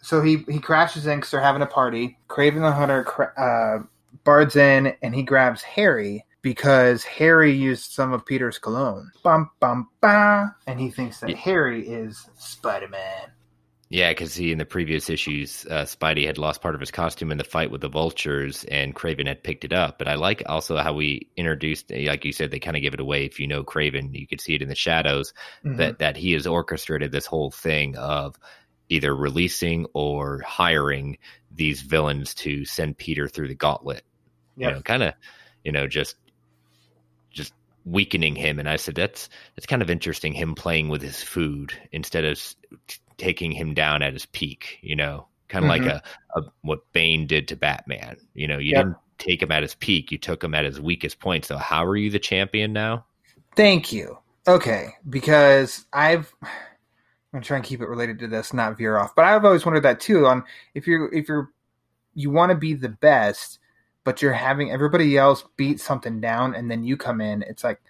so 0.00 0.22
he 0.22 0.46
he 0.48 0.58
crashes 0.58 1.06
in 1.06 1.18
because 1.18 1.30
they're 1.30 1.42
having 1.42 1.60
a 1.60 1.66
party. 1.66 2.16
Kraven 2.30 2.62
the 2.62 2.72
Hunter 2.72 3.04
uh, 3.38 3.84
bards 4.24 4.56
in 4.56 4.94
and 5.02 5.14
he 5.14 5.22
grabs 5.22 5.60
Harry 5.60 6.24
because 6.40 7.04
Harry 7.04 7.52
used 7.52 7.92
some 7.92 8.14
of 8.14 8.24
Peter's 8.24 8.58
cologne. 8.58 9.10
Bum 9.22 9.50
bum 9.60 9.90
bum, 10.00 10.54
and 10.66 10.80
he 10.80 10.90
thinks 10.90 11.20
that 11.20 11.36
Harry 11.36 11.86
is 11.86 12.30
Spider 12.38 12.88
Man. 12.88 13.30
Yeah, 13.92 14.10
because 14.10 14.34
he 14.34 14.52
in 14.52 14.56
the 14.56 14.64
previous 14.64 15.10
issues, 15.10 15.66
uh, 15.66 15.82
Spidey 15.82 16.24
had 16.24 16.38
lost 16.38 16.62
part 16.62 16.74
of 16.74 16.80
his 16.80 16.90
costume 16.90 17.30
in 17.30 17.36
the 17.36 17.44
fight 17.44 17.70
with 17.70 17.82
the 17.82 17.90
vultures, 17.90 18.64
and 18.64 18.94
Kraven 18.94 19.26
had 19.26 19.44
picked 19.44 19.66
it 19.66 19.72
up. 19.74 19.98
But 19.98 20.08
I 20.08 20.14
like 20.14 20.42
also 20.46 20.78
how 20.78 20.94
we 20.94 21.28
introduced, 21.36 21.90
like 21.90 22.24
you 22.24 22.32
said, 22.32 22.50
they 22.50 22.58
kind 22.58 22.74
of 22.74 22.82
give 22.82 22.94
it 22.94 23.00
away. 23.00 23.26
If 23.26 23.38
you 23.38 23.46
know 23.46 23.62
Kraven, 23.62 24.18
you 24.18 24.26
could 24.26 24.40
see 24.40 24.54
it 24.54 24.62
in 24.62 24.70
the 24.70 24.74
shadows 24.74 25.34
mm-hmm. 25.62 25.76
that 25.76 25.98
that 25.98 26.16
he 26.16 26.32
has 26.32 26.46
orchestrated 26.46 27.12
this 27.12 27.26
whole 27.26 27.50
thing 27.50 27.94
of 27.98 28.38
either 28.88 29.14
releasing 29.14 29.84
or 29.92 30.40
hiring 30.40 31.18
these 31.54 31.82
villains 31.82 32.32
to 32.36 32.64
send 32.64 32.96
Peter 32.96 33.28
through 33.28 33.48
the 33.48 33.54
gauntlet. 33.54 34.04
Yep. 34.56 34.70
You 34.70 34.74
know, 34.74 34.80
kind 34.80 35.02
of, 35.02 35.14
you 35.64 35.72
know, 35.72 35.86
just 35.86 36.16
just 37.30 37.52
weakening 37.84 38.36
him. 38.36 38.58
And 38.58 38.70
I 38.70 38.76
said 38.76 38.94
that's 38.94 39.28
that's 39.54 39.66
kind 39.66 39.82
of 39.82 39.90
interesting. 39.90 40.32
Him 40.32 40.54
playing 40.54 40.88
with 40.88 41.02
his 41.02 41.22
food 41.22 41.74
instead 41.92 42.24
of 42.24 42.42
taking 43.22 43.52
him 43.52 43.72
down 43.72 44.02
at 44.02 44.12
his 44.12 44.26
peak, 44.26 44.80
you 44.82 44.96
know, 44.96 45.28
kind 45.48 45.64
of 45.64 45.70
mm-hmm. 45.70 45.86
like 45.86 46.02
a, 46.34 46.40
a, 46.40 46.42
what 46.62 46.80
Bane 46.92 47.28
did 47.28 47.46
to 47.48 47.56
Batman. 47.56 48.16
You 48.34 48.48
know, 48.48 48.58
you 48.58 48.72
yep. 48.72 48.84
didn't 48.84 48.96
take 49.18 49.40
him 49.40 49.52
at 49.52 49.62
his 49.62 49.76
peak, 49.76 50.10
you 50.10 50.18
took 50.18 50.42
him 50.42 50.54
at 50.54 50.64
his 50.64 50.80
weakest 50.80 51.20
point. 51.20 51.44
So 51.44 51.56
how 51.56 51.84
are 51.84 51.96
you 51.96 52.10
the 52.10 52.18
champion 52.18 52.72
now? 52.72 53.04
Thank 53.54 53.92
you. 53.92 54.18
Okay, 54.48 54.88
because 55.08 55.86
I've 55.92 56.34
I'm 56.42 57.38
gonna 57.38 57.44
try 57.44 57.56
and 57.56 57.64
keep 57.64 57.80
it 57.80 57.88
related 57.88 58.18
to 58.18 58.26
this, 58.28 58.52
not 58.52 58.76
veer 58.76 58.98
off. 58.98 59.14
But 59.14 59.24
I've 59.24 59.44
always 59.44 59.64
wondered 59.64 59.84
that 59.84 60.00
too. 60.00 60.26
On 60.26 60.42
if 60.74 60.88
you're 60.88 61.14
if 61.14 61.28
you're 61.28 61.50
you 62.14 62.30
want 62.30 62.50
to 62.50 62.58
be 62.58 62.74
the 62.74 62.88
best, 62.88 63.60
but 64.04 64.20
you're 64.20 64.32
having 64.32 64.72
everybody 64.72 65.16
else 65.16 65.44
beat 65.56 65.80
something 65.80 66.20
down, 66.20 66.56
and 66.56 66.68
then 66.68 66.82
you 66.82 66.96
come 66.96 67.20
in, 67.20 67.42
it's 67.42 67.64
like, 67.64 67.80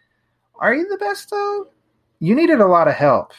are 0.56 0.74
you 0.74 0.86
the 0.88 0.98
best 0.98 1.30
though? 1.30 1.68
You 2.20 2.36
needed 2.36 2.60
a 2.60 2.66
lot 2.66 2.86
of 2.86 2.94
help. 2.94 3.32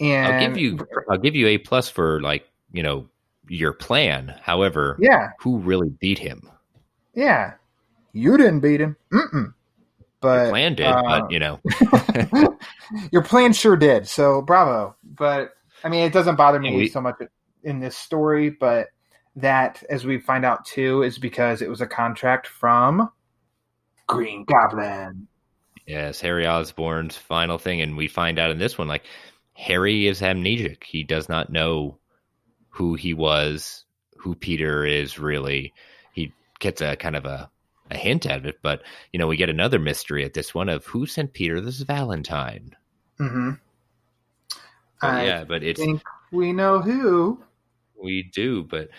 And 0.00 0.34
I'll 0.34 0.40
give 0.40 0.58
you 0.58 0.78
I'll 1.10 1.18
give 1.18 1.34
you 1.34 1.46
a 1.48 1.58
plus 1.58 1.88
for 1.88 2.20
like 2.20 2.46
you 2.72 2.82
know 2.82 3.08
your 3.48 3.72
plan. 3.72 4.34
However, 4.42 4.96
yeah, 5.00 5.30
who 5.40 5.58
really 5.58 5.88
beat 5.88 6.18
him? 6.18 6.50
Yeah, 7.14 7.54
you 8.12 8.36
didn't 8.36 8.60
beat 8.60 8.80
him. 8.80 8.96
Mm-mm. 9.12 9.54
But 10.20 10.42
your 10.42 10.50
plan 10.50 10.74
did, 10.74 10.86
uh, 10.86 11.02
but 11.02 11.30
you 11.30 11.38
know, 11.38 11.60
your 13.12 13.22
plan 13.22 13.52
sure 13.52 13.76
did. 13.76 14.08
So 14.08 14.42
bravo. 14.42 14.96
But 15.04 15.52
I 15.84 15.88
mean, 15.88 16.04
it 16.04 16.12
doesn't 16.12 16.36
bother 16.36 16.58
me 16.58 16.76
we, 16.76 16.88
so 16.88 17.00
much 17.00 17.16
in 17.62 17.80
this 17.80 17.96
story, 17.96 18.50
but 18.50 18.88
that, 19.36 19.82
as 19.90 20.04
we 20.04 20.18
find 20.18 20.44
out 20.44 20.64
too, 20.64 21.02
is 21.02 21.18
because 21.18 21.62
it 21.62 21.68
was 21.68 21.80
a 21.80 21.86
contract 21.86 22.46
from 22.46 23.10
Green 24.06 24.44
Goblin. 24.44 25.28
Yes, 25.86 26.20
Harry 26.20 26.46
Osborn's 26.46 27.16
final 27.16 27.58
thing, 27.58 27.80
and 27.80 27.96
we 27.96 28.08
find 28.08 28.38
out 28.38 28.50
in 28.50 28.58
this 28.58 28.76
one, 28.76 28.88
like 28.88 29.04
Harry 29.56 30.06
is 30.06 30.20
amnesic. 30.20 30.84
He 30.84 31.02
does 31.02 31.28
not 31.28 31.50
know 31.50 31.98
who 32.68 32.94
he 32.94 33.14
was, 33.14 33.84
who 34.18 34.34
Peter 34.34 34.84
is 34.84 35.18
really. 35.18 35.72
He 36.12 36.32
gets 36.60 36.82
a 36.82 36.94
kind 36.96 37.16
of 37.16 37.24
a, 37.24 37.50
a 37.90 37.96
hint 37.96 38.26
at 38.26 38.44
it, 38.44 38.56
but 38.62 38.82
you 39.12 39.18
know, 39.18 39.26
we 39.26 39.36
get 39.36 39.48
another 39.48 39.78
mystery 39.78 40.24
at 40.24 40.34
this 40.34 40.54
one 40.54 40.68
of 40.68 40.84
who 40.84 41.06
sent 41.06 41.32
Peter 41.32 41.60
this 41.60 41.80
Valentine. 41.80 42.76
Mm-hmm. 43.18 43.52
But, 45.00 45.26
yeah, 45.26 45.44
but 45.44 45.62
it's 45.62 45.82
we 46.30 46.52
know 46.52 46.80
who. 46.80 47.42
We 48.02 48.24
do, 48.24 48.62
but 48.62 48.90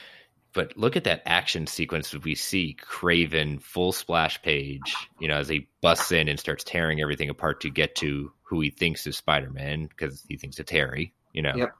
but 0.54 0.76
look 0.76 0.96
at 0.96 1.04
that 1.04 1.22
action 1.28 1.68
sequence 1.68 2.16
we 2.16 2.34
see 2.34 2.76
Kraven 2.82 3.62
full 3.62 3.92
splash 3.92 4.42
page, 4.42 4.96
you 5.20 5.28
know, 5.28 5.38
as 5.38 5.50
he 5.50 5.68
busts 5.82 6.12
in 6.12 6.28
and 6.28 6.40
starts 6.40 6.64
tearing 6.64 7.00
everything 7.00 7.30
apart 7.30 7.62
to 7.62 7.70
get 7.70 7.96
to 7.98 8.32
who 8.50 8.62
he 8.62 8.70
thinks 8.70 9.06
is 9.08 9.18
Spider 9.18 9.50
Man 9.50 9.88
because 9.88 10.24
he 10.28 10.38
thinks 10.38 10.60
it's 10.60 10.72
Harry, 10.72 11.14
you 11.34 11.42
know. 11.42 11.54
Yep. 11.56 11.76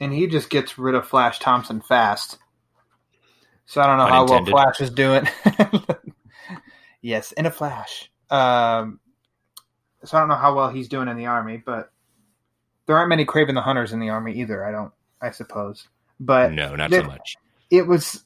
And 0.00 0.12
he 0.12 0.26
just 0.26 0.50
gets 0.50 0.78
rid 0.78 0.94
of 0.94 1.06
Flash 1.06 1.38
Thompson 1.38 1.80
fast. 1.80 2.38
So 3.66 3.80
I 3.80 3.86
don't 3.86 3.98
know 3.98 4.06
how 4.06 4.26
well 4.26 4.44
Flash 4.44 4.80
is 4.80 4.90
doing. 4.90 5.28
Yes, 7.06 7.30
in 7.30 7.46
a 7.46 7.52
flash. 7.52 8.10
Um, 8.30 8.98
so 10.02 10.16
I 10.16 10.20
don't 10.20 10.28
know 10.28 10.34
how 10.34 10.56
well 10.56 10.70
he's 10.70 10.88
doing 10.88 11.06
in 11.06 11.16
the 11.16 11.26
army, 11.26 11.62
but 11.64 11.92
there 12.86 12.96
aren't 12.96 13.10
many 13.10 13.24
Kraven 13.24 13.54
the 13.54 13.60
Hunters 13.60 13.92
in 13.92 14.00
the 14.00 14.08
army 14.08 14.32
either. 14.40 14.64
I 14.64 14.72
don't. 14.72 14.92
I 15.20 15.30
suppose, 15.30 15.86
but 16.18 16.52
no, 16.52 16.74
not 16.74 16.90
there- 16.90 17.02
so 17.02 17.06
much. 17.06 17.36
It 17.70 17.86
was 17.86 18.24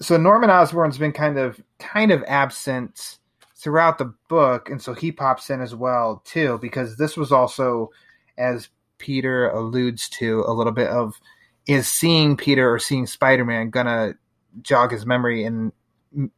so 0.00 0.16
Norman 0.16 0.48
Osborn's 0.48 0.96
been 0.96 1.10
kind 1.10 1.38
of 1.38 1.60
kind 1.80 2.12
of 2.12 2.22
absent 2.28 3.18
throughout 3.60 3.98
the 3.98 4.12
book, 4.28 4.70
and 4.70 4.80
so 4.80 4.94
he 4.94 5.12
pops 5.12 5.50
in 5.50 5.60
as 5.60 5.74
well 5.74 6.22
too 6.24 6.58
because 6.62 6.96
this 6.96 7.16
was 7.16 7.30
also, 7.30 7.90
as 8.38 8.68
Peter 8.98 9.50
alludes 9.50 10.08
to, 10.08 10.44
a 10.46 10.52
little 10.52 10.72
bit 10.72 10.88
of 10.88 11.20
is 11.66 11.86
seeing 11.86 12.36
Peter 12.36 12.72
or 12.72 12.78
seeing 12.78 13.06
Spider 13.06 13.44
Man 13.44 13.70
gonna 13.70 14.14
jog 14.62 14.90
his 14.90 15.06
memory 15.06 15.44
and 15.44 15.72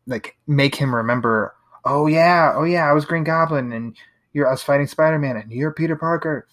like 0.07 0.37
make 0.47 0.75
him 0.75 0.95
remember. 0.95 1.55
Oh 1.85 2.07
yeah, 2.07 2.53
oh 2.55 2.65
yeah, 2.65 2.89
I 2.89 2.93
was 2.93 3.05
Green 3.05 3.25
Goblin, 3.25 3.73
and 3.73 3.97
you're 4.33 4.51
us 4.51 4.63
fighting 4.63 4.87
Spider 4.87 5.19
Man, 5.19 5.37
and 5.37 5.51
you're 5.51 5.73
Peter 5.73 5.97
Parker. 5.97 6.47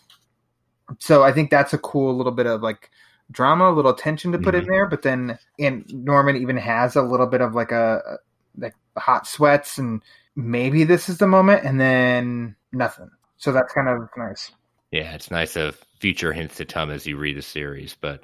So 0.97 1.23
I 1.23 1.31
think 1.31 1.49
that's 1.49 1.73
a 1.73 1.77
cool 1.77 2.15
little 2.15 2.31
bit 2.31 2.47
of 2.47 2.61
like 2.61 2.89
drama, 3.31 3.69
a 3.69 3.73
little 3.73 3.93
tension 3.93 4.31
to 4.31 4.39
put 4.39 4.55
in 4.55 4.61
mm-hmm. 4.61 4.71
there. 4.71 4.87
But 4.87 5.03
then, 5.03 5.37
and 5.59 5.85
Norman 5.93 6.35
even 6.37 6.57
has 6.57 6.95
a 6.95 7.01
little 7.01 7.27
bit 7.27 7.41
of 7.41 7.53
like 7.53 7.71
a 7.71 8.17
like 8.57 8.75
hot 8.97 9.27
sweats, 9.27 9.77
and 9.77 10.01
maybe 10.39 10.83
this 10.83 11.09
is 11.09 11.17
the 11.17 11.27
moment, 11.27 11.63
and 11.63 11.79
then 11.79 12.55
nothing. 12.71 13.09
So 13.37 13.51
that's 13.51 13.73
kind 13.73 13.87
of 13.87 14.09
nice. 14.17 14.51
Yeah, 14.91 15.13
it's 15.13 15.31
nice 15.31 15.55
of 15.55 15.77
future 15.99 16.33
hints 16.33 16.57
to 16.57 16.65
come 16.65 16.89
as 16.89 17.05
you 17.05 17.17
read 17.17 17.37
the 17.37 17.41
series, 17.41 17.95
but 17.99 18.21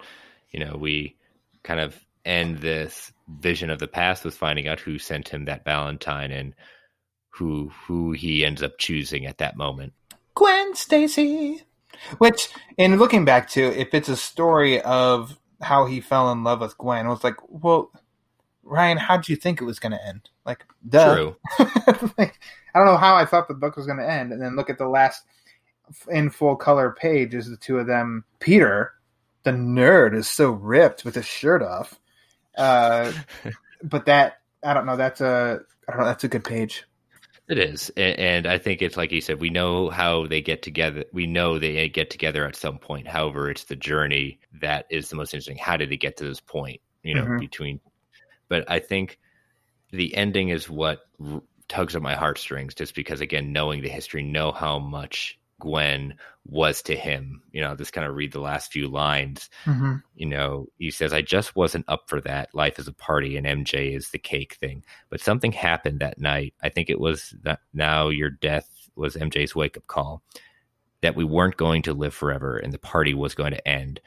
you 0.49 0.59
know, 0.59 0.77
we 0.79 1.17
kind 1.63 1.79
of 1.79 1.99
end 2.23 2.59
this 2.59 3.11
vision 3.27 3.69
of 3.69 3.79
the 3.79 3.87
past 3.87 4.23
with 4.23 4.35
finding 4.35 4.67
out 4.67 4.79
who 4.79 4.97
sent 4.97 5.29
him 5.29 5.45
that 5.45 5.65
Valentine 5.65 6.31
and 6.31 6.55
who 7.29 7.71
who 7.87 8.13
he 8.13 8.45
ends 8.45 8.63
up 8.63 8.77
choosing 8.77 9.25
at 9.25 9.39
that 9.39 9.57
moment. 9.57 9.93
Gwen 10.35 10.75
Stacy. 10.75 11.63
Which, 12.17 12.49
in 12.77 12.97
looking 12.97 13.23
back 13.23 13.49
to, 13.51 13.63
if 13.63 13.93
it's 13.93 14.09
a 14.09 14.17
story 14.17 14.81
of 14.81 15.37
how 15.61 15.85
he 15.85 16.01
fell 16.01 16.29
in 16.31 16.43
love 16.43 16.59
with 16.59 16.77
Gwen, 16.77 17.05
it 17.05 17.09
was 17.09 17.23
like, 17.23 17.37
well, 17.47 17.89
Ryan, 18.65 18.97
how 18.97 19.15
did 19.15 19.29
you 19.29 19.35
think 19.35 19.61
it 19.61 19.65
was 19.65 19.79
going 19.79 19.91
to 19.91 20.05
end? 20.05 20.29
Like, 20.45 20.65
duh. 20.89 21.13
True. 21.15 21.35
like, 22.17 22.39
I 22.73 22.79
don't 22.79 22.87
know 22.87 22.97
how 22.97 23.15
I 23.15 23.25
thought 23.25 23.47
the 23.47 23.53
book 23.53 23.77
was 23.77 23.85
going 23.85 23.99
to 23.99 24.09
end, 24.09 24.33
and 24.33 24.41
then 24.41 24.55
look 24.55 24.69
at 24.69 24.77
the 24.77 24.87
last 24.87 25.23
in 26.09 26.29
full 26.31 26.55
color 26.55 26.95
page 26.99 27.33
is 27.35 27.49
the 27.49 27.57
two 27.57 27.77
of 27.77 27.87
them. 27.87 28.25
Peter, 28.39 28.93
the 29.43 29.51
nerd, 29.51 30.15
is 30.15 30.27
so 30.27 30.51
ripped 30.51 31.05
with 31.05 31.15
his 31.15 31.25
shirt 31.25 31.61
off. 31.61 31.99
Uh, 32.57 33.11
but 33.83 34.05
that 34.07 34.41
I 34.63 34.73
don't 34.73 34.85
know. 34.85 34.97
That's 34.97 35.21
a 35.21 35.61
I 35.87 35.91
don't 35.91 36.01
know. 36.01 36.07
That's 36.07 36.23
a 36.23 36.29
good 36.29 36.43
page. 36.43 36.85
It 37.47 37.59
is, 37.59 37.91
and 37.95 38.47
I 38.47 38.57
think 38.57 38.81
it's 38.81 38.97
like 38.97 39.11
you 39.11 39.21
said. 39.21 39.39
We 39.39 39.51
know 39.51 39.91
how 39.91 40.25
they 40.25 40.41
get 40.41 40.63
together. 40.63 41.05
We 41.13 41.27
know 41.27 41.59
they 41.59 41.87
get 41.89 42.09
together 42.09 42.43
at 42.47 42.55
some 42.55 42.79
point. 42.79 43.07
However, 43.07 43.51
it's 43.51 43.65
the 43.65 43.75
journey 43.75 44.39
that 44.61 44.87
is 44.89 45.09
the 45.09 45.15
most 45.15 45.35
interesting. 45.35 45.57
How 45.57 45.77
did 45.77 45.91
they 45.91 45.97
get 45.97 46.17
to 46.17 46.23
this 46.23 46.41
point? 46.41 46.81
You 47.03 47.13
know, 47.13 47.25
Mhm. 47.25 47.39
between. 47.39 47.79
But 48.49 48.69
I 48.69 48.79
think 48.79 49.19
the 49.91 50.15
ending 50.15 50.49
is 50.49 50.69
what 50.69 51.01
r- 51.23 51.41
tugs 51.67 51.95
at 51.95 52.01
my 52.01 52.15
heartstrings, 52.15 52.75
just 52.75 52.95
because 52.95 53.21
again, 53.21 53.51
knowing 53.53 53.81
the 53.81 53.89
history, 53.89 54.21
know 54.23 54.51
how 54.51 54.79
much 54.79 55.39
Gwen 55.59 56.15
was 56.45 56.81
to 56.83 56.95
him. 56.95 57.41
You 57.51 57.61
know, 57.61 57.75
just 57.75 57.93
kind 57.93 58.05
of 58.05 58.15
read 58.15 58.33
the 58.33 58.41
last 58.41 58.71
few 58.71 58.87
lines 58.87 59.49
Mhm. 59.65 60.03
you 60.15 60.25
know, 60.27 60.67
he 60.77 60.91
says, 60.91 61.11
I 61.13 61.21
just 61.21 61.55
wasn't 61.55 61.85
up 61.87 62.07
for 62.07 62.21
that. 62.21 62.53
Life 62.53 62.77
is 62.79 62.87
a 62.87 62.93
party 62.93 63.35
and 63.37 63.47
MJ 63.47 63.95
is 63.95 64.09
the 64.09 64.19
cake 64.19 64.53
thing. 64.55 64.83
But 65.09 65.21
something 65.21 65.51
happened 65.51 65.99
that 66.01 66.19
night. 66.19 66.53
I 66.61 66.69
think 66.69 66.89
it 66.89 66.99
was 66.99 67.33
that 67.43 67.59
now 67.73 68.09
your 68.09 68.29
death 68.29 68.69
was 68.95 69.15
MJ's 69.15 69.55
wake 69.55 69.75
up 69.77 69.87
call 69.87 70.21
that 71.01 71.15
we 71.15 71.23
weren't 71.23 71.57
going 71.57 71.81
to 71.83 71.93
live 71.93 72.13
forever 72.13 72.57
and 72.57 72.71
the 72.73 72.79
party 72.79 73.13
was 73.13 73.35
going 73.35 73.51
to 73.51 73.67
end. 73.67 73.99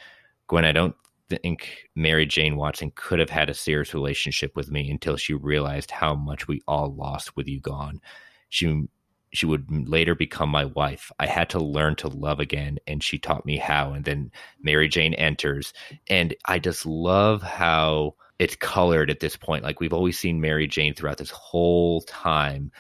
Gwen, 0.47 0.65
I 0.65 0.73
don't 0.73 0.97
think 1.29 1.89
Mary 1.95 2.27
Jane 2.27 2.57
Watson 2.57 2.93
could 2.95 3.19
have 3.19 3.31
had 3.31 3.51
a 3.51 3.55
serious 3.55 3.95
relationship 3.95 4.57
with 4.57 4.71
me 4.71 4.91
until 4.91 5.17
she 5.17 5.35
realized 5.35 5.91
how 5.91 6.15
much 6.15 6.49
we 6.49 6.63
all 6.67 6.95
lost 6.95 7.37
with 7.37 7.49
you 7.49 7.61
gone. 7.61 8.01
She 8.49 8.89
she 9.33 9.45
would 9.45 9.89
later 9.89 10.15
become 10.15 10.49
my 10.49 10.65
wife. 10.65 11.13
I 11.19 11.27
had 11.27 11.51
to 11.51 11.59
learn 11.59 11.97
to 11.97 12.09
love 12.09 12.41
again, 12.41 12.79
and 12.87 13.03
she 13.03 13.19
taught 13.19 13.45
me 13.45 13.59
how. 13.59 13.93
And 13.93 14.05
then 14.05 14.31
Mary 14.63 14.89
Jane 14.89 15.13
enters, 15.15 15.75
and 16.09 16.35
I 16.47 16.59
just 16.59 16.87
love 16.87 17.43
how 17.43 18.15
it's 18.39 18.57
colored 18.57 19.11
at 19.11 19.21
this 19.21 19.37
point. 19.37 19.65
Like 19.65 19.81
we've 19.81 19.93
always 19.93 20.19
seen 20.19 20.41
Mary 20.41 20.67
Jane 20.67 20.95
throughout 20.95 21.19
this 21.19 21.31
whole 21.31 22.01
time 22.03 22.73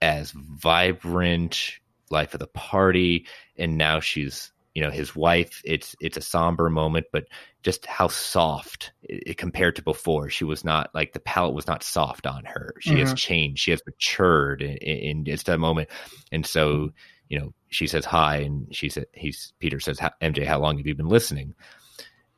as 0.00 0.30
vibrant, 0.30 1.72
life 2.10 2.32
of 2.34 2.40
the 2.40 2.46
party, 2.46 3.26
and 3.56 3.76
now 3.76 4.00
she's 4.00 4.52
you 4.76 4.82
know 4.82 4.90
his 4.90 5.16
wife. 5.16 5.62
It's 5.64 5.96
it's 6.02 6.18
a 6.18 6.20
somber 6.20 6.68
moment, 6.68 7.06
but 7.10 7.24
just 7.62 7.86
how 7.86 8.08
soft 8.08 8.92
it, 9.04 9.38
compared 9.38 9.74
to 9.76 9.82
before. 9.82 10.28
She 10.28 10.44
was 10.44 10.66
not 10.66 10.90
like 10.94 11.14
the 11.14 11.18
palette 11.20 11.54
was 11.54 11.66
not 11.66 11.82
soft 11.82 12.26
on 12.26 12.44
her. 12.44 12.74
She 12.80 12.98
has 12.98 13.14
Mhm. 13.14 13.16
changed. 13.16 13.62
She 13.62 13.70
has 13.70 13.80
matured 13.86 14.60
in, 14.60 14.76
in 14.76 15.24
just 15.24 15.46
that 15.46 15.60
moment, 15.60 15.88
and 16.30 16.44
so 16.44 16.90
you 17.30 17.38
know 17.38 17.54
she 17.70 17.86
says 17.86 18.04
hi, 18.04 18.36
and 18.40 18.68
she 18.70 18.90
said 18.90 19.06
he's 19.14 19.54
Peter 19.60 19.80
says 19.80 19.98
MJ, 20.20 20.44
how 20.44 20.60
long 20.60 20.76
have 20.76 20.86
you 20.86 20.94
been 20.94 21.08
listening? 21.08 21.54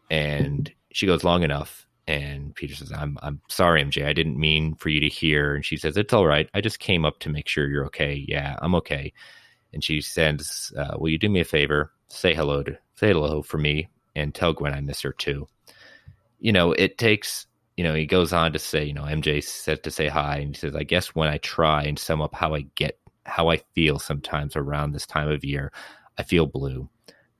And 0.08 0.72
she 0.92 1.06
goes 1.06 1.24
long 1.24 1.42
enough. 1.42 1.86
And 2.06 2.54
Peter 2.54 2.76
says, 2.76 2.92
"I'm 2.92 3.18
I'm 3.20 3.42
sorry, 3.48 3.82
MJ. 3.82 4.06
I 4.06 4.12
didn't 4.12 4.38
mean 4.38 4.76
for 4.76 4.90
you 4.90 5.00
to 5.00 5.08
hear." 5.08 5.56
And 5.56 5.64
she 5.64 5.76
says, 5.76 5.96
"It's 5.96 6.14
all 6.14 6.26
right. 6.26 6.48
I 6.54 6.60
just 6.60 6.78
came 6.78 7.04
up 7.04 7.18
to 7.20 7.30
make 7.30 7.48
sure 7.48 7.68
you're 7.68 7.86
okay. 7.86 8.24
Yeah, 8.28 8.56
I'm 8.62 8.76
okay." 8.76 9.12
And 9.74 9.82
she 9.84 10.00
says, 10.00 10.72
uh, 10.78 10.96
"Will 10.98 11.10
you 11.10 11.18
do 11.18 11.28
me 11.28 11.40
a 11.40 11.44
favor? 11.44 11.92
Say 12.08 12.34
hello 12.34 12.62
to 12.62 12.78
say 12.94 13.08
hello 13.08 13.42
for 13.42 13.58
me, 13.58 13.88
and 14.16 14.34
tell 14.34 14.52
Gwen 14.52 14.74
I 14.74 14.80
miss 14.80 15.02
her 15.02 15.12
too." 15.12 15.46
You 16.40 16.52
know, 16.52 16.72
it 16.72 16.98
takes. 16.98 17.46
You 17.76 17.84
know, 17.84 17.94
he 17.94 18.06
goes 18.06 18.32
on 18.32 18.52
to 18.54 18.58
say, 18.58 18.84
you 18.84 18.92
know, 18.92 19.04
MJ 19.04 19.40
said 19.40 19.84
to 19.84 19.90
say 19.90 20.08
hi, 20.08 20.38
and 20.38 20.48
he 20.48 20.58
says, 20.58 20.74
"I 20.74 20.82
guess 20.82 21.14
when 21.14 21.28
I 21.28 21.38
try 21.38 21.84
and 21.84 21.98
sum 21.98 22.20
up 22.20 22.34
how 22.34 22.54
I 22.54 22.62
get, 22.74 22.98
how 23.24 23.50
I 23.50 23.58
feel 23.74 23.98
sometimes 23.98 24.56
around 24.56 24.92
this 24.92 25.06
time 25.06 25.28
of 25.30 25.44
year, 25.44 25.72
I 26.18 26.24
feel 26.24 26.46
blue. 26.46 26.88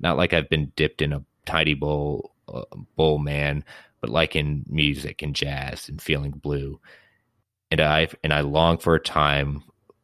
Not 0.00 0.16
like 0.16 0.32
I've 0.32 0.48
been 0.48 0.72
dipped 0.76 1.02
in 1.02 1.12
a 1.12 1.24
tidy 1.46 1.74
bowl, 1.74 2.32
uh, 2.48 2.62
bowl 2.96 3.18
man." 3.18 3.64
but 4.00 4.10
like 4.10 4.36
in 4.36 4.64
music 4.68 5.22
and 5.22 5.34
jazz 5.34 5.88
and 5.88 6.00
feeling 6.00 6.30
blue. 6.30 6.80
And 7.70 7.80
I 7.80 8.08
and 8.24 8.32
I 8.32 8.40
long 8.40 8.78
for 8.78 8.94
a 8.94 9.00
time 9.00 9.62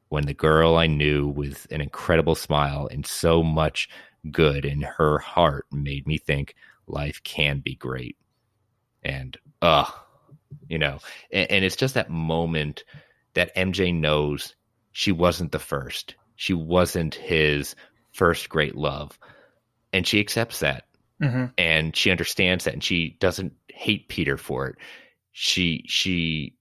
when 0.08 0.26
the 0.26 0.34
girl 0.34 0.76
I 0.76 0.86
knew 0.86 1.26
with 1.26 1.66
an 1.70 1.80
incredible 1.80 2.34
smile 2.34 2.88
and 2.90 3.06
so 3.06 3.42
much 3.42 3.88
good 4.30 4.64
in 4.64 4.82
her 4.82 5.18
heart 5.18 5.66
made 5.72 6.06
me 6.06 6.18
think 6.18 6.54
life 6.86 7.22
can 7.24 7.60
be 7.60 7.74
great. 7.74 8.16
And 9.02 9.36
uh 9.62 9.90
you 10.68 10.78
know, 10.78 10.98
and, 11.32 11.50
and 11.50 11.64
it's 11.64 11.76
just 11.76 11.94
that 11.94 12.10
moment 12.10 12.84
that 13.34 13.54
MJ 13.56 13.92
knows 13.94 14.54
she 14.92 15.10
wasn't 15.12 15.52
the 15.52 15.58
first. 15.58 16.14
She 16.36 16.54
wasn't 16.54 17.14
his 17.14 17.74
first 18.12 18.48
great 18.48 18.76
love. 18.76 19.18
And 19.92 20.06
she 20.06 20.20
accepts 20.20 20.60
that 20.60 20.84
Mhm. 21.22 21.52
and 21.58 21.94
she 21.96 22.10
understands 22.10 22.64
that 22.64 22.74
and 22.74 22.82
she 22.84 23.16
doesn't 23.20 23.52
hate 23.68 24.08
Peter 24.08 24.36
for 24.36 24.68
it. 24.68 24.76
She 25.32 25.84
she 25.86 26.54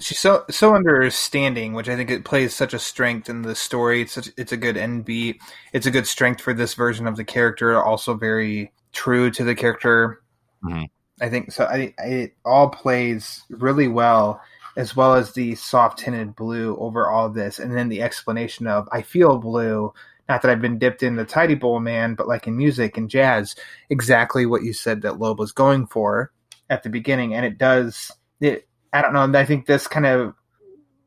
she's 0.00 0.18
so 0.18 0.44
so 0.50 0.74
understanding, 0.74 1.74
which 1.74 1.88
I 1.88 1.96
think 1.96 2.10
it 2.10 2.24
plays 2.24 2.54
such 2.54 2.74
a 2.74 2.78
strength 2.78 3.28
in 3.28 3.42
the 3.42 3.54
story. 3.54 4.02
It's 4.02 4.12
such, 4.12 4.30
it's 4.36 4.52
a 4.52 4.56
good 4.56 4.76
end 4.76 5.04
beat. 5.04 5.40
It's 5.72 5.86
a 5.86 5.90
good 5.90 6.06
strength 6.06 6.40
for 6.40 6.52
this 6.52 6.74
version 6.74 7.06
of 7.06 7.16
the 7.16 7.24
character. 7.24 7.80
Also 7.80 8.14
very 8.14 8.72
true 8.92 9.30
to 9.30 9.44
the 9.44 9.54
character. 9.54 10.22
Mm-hmm. 10.64 10.84
I 11.22 11.28
think 11.28 11.52
so. 11.52 11.64
I, 11.64 11.94
I 11.98 12.06
it 12.06 12.34
all 12.44 12.70
plays 12.70 13.42
really 13.50 13.88
well, 13.88 14.40
as 14.76 14.96
well 14.96 15.14
as 15.14 15.32
the 15.32 15.54
soft 15.54 15.98
tinted 15.98 16.34
blue 16.34 16.76
over 16.78 17.08
all 17.08 17.28
this, 17.28 17.58
and 17.58 17.76
then 17.76 17.88
the 17.88 18.02
explanation 18.02 18.66
of 18.66 18.88
I 18.90 19.02
feel 19.02 19.38
blue. 19.38 19.92
Not 20.28 20.42
that 20.42 20.50
I've 20.50 20.60
been 20.60 20.78
dipped 20.78 21.02
in 21.02 21.16
the 21.16 21.24
tidy 21.24 21.56
bowl 21.56 21.80
man, 21.80 22.14
but 22.14 22.28
like 22.28 22.46
in 22.46 22.56
music 22.56 22.96
and 22.96 23.10
jazz, 23.10 23.56
exactly 23.90 24.46
what 24.46 24.62
you 24.62 24.72
said 24.72 25.02
that 25.02 25.18
Loeb 25.18 25.40
was 25.40 25.50
going 25.50 25.88
for 25.88 26.30
at 26.70 26.84
the 26.84 26.88
beginning, 26.88 27.34
and 27.34 27.44
it 27.44 27.58
does. 27.58 28.12
It 28.40 28.66
I 28.92 29.02
don't 29.02 29.12
know. 29.12 29.22
and 29.22 29.36
I 29.36 29.44
think 29.44 29.66
this 29.66 29.86
kind 29.86 30.06
of 30.06 30.34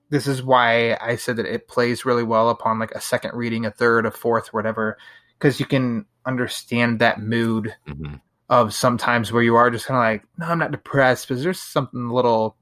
this 0.09 0.27
is 0.27 0.43
why 0.43 0.95
I 1.01 1.15
said 1.15 1.37
that 1.37 1.45
it 1.47 1.67
plays 1.67 2.05
really 2.05 2.23
well 2.23 2.49
upon 2.49 2.77
like 2.79 2.91
a 2.91 3.01
second 3.01 3.33
reading, 3.33 3.65
a 3.65 3.71
third, 3.71 4.05
a 4.05 4.11
fourth, 4.11 4.53
whatever, 4.53 4.97
because 5.39 5.59
you 5.59 5.65
can 5.65 6.05
understand 6.25 6.99
that 6.99 7.19
mood 7.21 7.75
Mm-hmm. 7.87 8.15
of 8.49 8.73
sometimes 8.73 9.31
where 9.31 9.41
you 9.43 9.55
are 9.55 9.71
just 9.71 9.87
kind 9.87 9.97
of 9.97 10.03
like, 10.03 10.23
no, 10.37 10.45
I'm 10.51 10.59
not 10.59 10.71
depressed, 10.71 11.27
but 11.29 11.41
there's 11.41 11.59
something 11.59 12.01
a 12.09 12.13
little. 12.13 12.55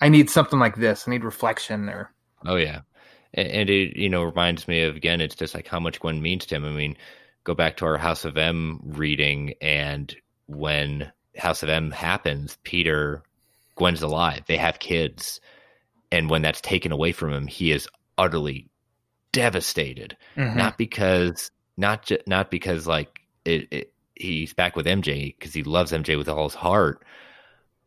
I 0.00 0.08
need 0.08 0.28
something 0.28 0.58
like 0.58 0.76
this. 0.76 1.06
I 1.06 1.12
need 1.12 1.22
reflection 1.24 1.88
or 1.88 2.12
Oh 2.44 2.56
yeah, 2.56 2.80
and 3.34 3.70
it 3.70 3.96
you 3.96 4.08
know 4.08 4.24
reminds 4.24 4.66
me 4.66 4.82
of 4.82 4.96
again. 4.96 5.20
It's 5.20 5.36
just 5.36 5.54
like 5.54 5.68
how 5.68 5.78
much 5.78 6.00
Gwen 6.00 6.20
means 6.20 6.44
to 6.46 6.56
him. 6.56 6.64
I 6.64 6.70
mean, 6.70 6.96
go 7.44 7.54
back 7.54 7.76
to 7.76 7.86
our 7.86 7.98
House 7.98 8.24
of 8.24 8.36
M 8.36 8.80
reading, 8.82 9.54
and 9.60 10.14
when 10.46 11.12
House 11.36 11.62
of 11.62 11.68
M 11.68 11.92
happens, 11.92 12.58
Peter, 12.64 13.22
Gwen's 13.76 14.02
alive. 14.02 14.42
They 14.46 14.56
have 14.56 14.78
kids, 14.78 15.40
and 16.10 16.28
when 16.30 16.42
that's 16.42 16.60
taken 16.60 16.92
away 16.92 17.12
from 17.12 17.32
him, 17.32 17.46
he 17.46 17.72
is 17.72 17.88
utterly 18.18 18.68
devastated. 19.32 20.16
Mhm. 20.36 20.56
Not 20.56 20.78
because 20.78 21.50
not 21.76 22.04
ju- 22.04 22.18
not 22.26 22.50
because 22.50 22.86
like 22.86 23.20
it, 23.44 23.68
it 23.70 23.92
he's 24.14 24.52
back 24.52 24.76
with 24.76 24.86
MJ 24.86 25.34
because 25.38 25.54
he 25.54 25.62
loves 25.62 25.92
MJ 25.92 26.16
with 26.16 26.28
all 26.28 26.44
his 26.44 26.54
heart, 26.54 27.02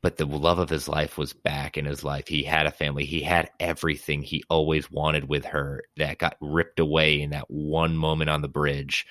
but 0.02 0.18
the 0.18 0.26
love 0.26 0.60
of 0.60 0.70
his 0.70 0.88
life 0.90 1.18
was 1.18 1.34
back 1.34 1.78
in 1.78 1.86
his 1.86 2.04
life. 2.04 2.28
He 2.28 2.44
had 2.44 2.66
a 2.66 2.72
family. 2.72 3.06
He 3.06 3.22
had 3.22 3.50
everything 3.60 4.22
he 4.22 4.44
always 4.50 4.92
wanted 4.92 5.30
with 5.30 5.46
her 5.46 5.84
that 5.98 6.18
got 6.18 6.36
ripped 6.42 6.80
away 6.80 7.22
in 7.22 7.30
that 7.30 7.50
one 7.50 7.96
moment 7.96 8.30
on 8.30 8.42
the 8.42 8.48
bridge. 8.48 9.06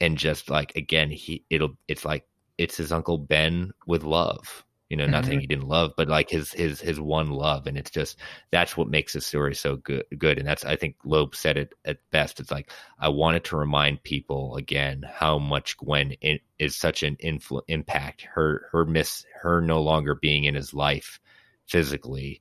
And 0.00 0.18
just 0.18 0.50
like 0.50 0.74
again, 0.76 1.10
he 1.10 1.44
it'll 1.50 1.76
it's 1.86 2.04
like 2.04 2.26
it's 2.58 2.76
his 2.76 2.90
uncle 2.92 3.18
Ben 3.18 3.70
with 3.86 4.02
love. 4.02 4.64
You 4.94 4.98
know, 4.98 5.08
not 5.08 5.24
saying 5.24 5.38
Mhm. 5.38 5.40
he 5.40 5.46
didn't 5.48 5.66
love, 5.66 5.90
but 5.96 6.06
like 6.06 6.30
his 6.30 6.52
his 6.52 6.80
his 6.80 7.00
one 7.00 7.30
love, 7.32 7.66
and 7.66 7.76
it's 7.76 7.90
just 7.90 8.16
that's 8.52 8.76
what 8.76 8.86
makes 8.86 9.14
the 9.14 9.20
story 9.20 9.52
so 9.52 9.74
good. 9.74 10.04
Good, 10.16 10.38
and 10.38 10.46
that's 10.46 10.64
I 10.64 10.76
think 10.76 10.94
Loeb 11.04 11.34
said 11.34 11.56
it 11.56 11.72
at 11.84 11.98
best. 12.12 12.38
It's 12.38 12.52
like 12.52 12.70
I 13.00 13.08
wanted 13.08 13.42
to 13.46 13.56
remind 13.56 14.04
people 14.04 14.54
again 14.54 15.02
how 15.02 15.36
much 15.40 15.76
Gwen 15.78 16.12
in, 16.20 16.38
is 16.60 16.76
such 16.76 17.02
an 17.02 17.16
influ- 17.16 17.62
impact. 17.66 18.22
Her 18.22 18.68
her 18.70 18.84
miss 18.84 19.26
her 19.42 19.60
no 19.60 19.82
longer 19.82 20.14
being 20.14 20.44
in 20.44 20.54
his 20.54 20.72
life 20.72 21.18
physically, 21.66 22.40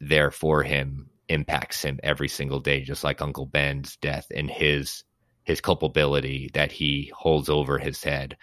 there 0.00 0.32
for 0.32 0.64
him 0.64 1.10
impacts 1.28 1.84
him 1.84 2.00
every 2.02 2.28
single 2.28 2.58
day, 2.58 2.80
just 2.80 3.04
like 3.04 3.22
Uncle 3.22 3.46
Ben's 3.46 3.96
death 3.98 4.26
and 4.34 4.50
his 4.50 5.04
his 5.44 5.60
culpability 5.60 6.50
that 6.54 6.72
he 6.72 7.12
holds 7.16 7.48
over 7.48 7.78
his 7.78 8.02
head, 8.02 8.36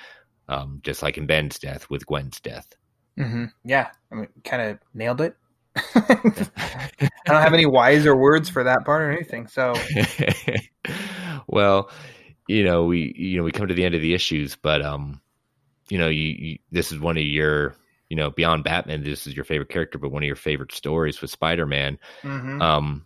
um, 0.47 0.79
just 0.85 1.03
like 1.03 1.17
in 1.17 1.27
Ben's 1.27 1.59
death 1.59 1.89
with 1.89 2.05
Gwen's 2.05 2.39
death. 2.39 2.73
Hmm 3.17 3.45
Yeah, 3.63 3.89
I 4.11 4.15
mean, 4.15 4.27
kind 4.43 4.61
of 4.61 4.79
nailed 4.93 5.21
it. 5.21 5.35
I 5.75 6.89
don't 7.25 7.41
have 7.41 7.53
any 7.53 7.65
wiser 7.65 8.15
words 8.15 8.49
for 8.49 8.63
that 8.63 8.85
part 8.85 9.01
or 9.01 9.11
anything. 9.11 9.47
So 9.47 9.73
well, 11.47 11.89
you 12.47 12.63
know, 12.63 12.85
we 12.85 13.13
you 13.17 13.37
know 13.37 13.43
we 13.43 13.51
come 13.51 13.67
to 13.67 13.73
the 13.73 13.83
end 13.83 13.95
of 13.95 14.01
the 14.01 14.13
issues, 14.13 14.55
but 14.55 14.81
um, 14.81 15.21
you 15.89 15.97
know, 15.97 16.07
you, 16.07 16.35
you 16.37 16.59
this 16.71 16.91
is 16.91 16.99
one 16.99 17.17
of 17.17 17.23
your 17.23 17.75
you 18.09 18.15
know 18.17 18.31
beyond 18.31 18.63
Batman, 18.63 19.03
this 19.03 19.27
is 19.27 19.35
your 19.35 19.45
favorite 19.45 19.69
character, 19.69 19.97
but 19.97 20.11
one 20.11 20.23
of 20.23 20.27
your 20.27 20.35
favorite 20.35 20.71
stories 20.73 21.21
with 21.21 21.31
Spider 21.31 21.65
Man. 21.65 21.99
Mhm. 22.23 22.61
Um, 22.61 23.05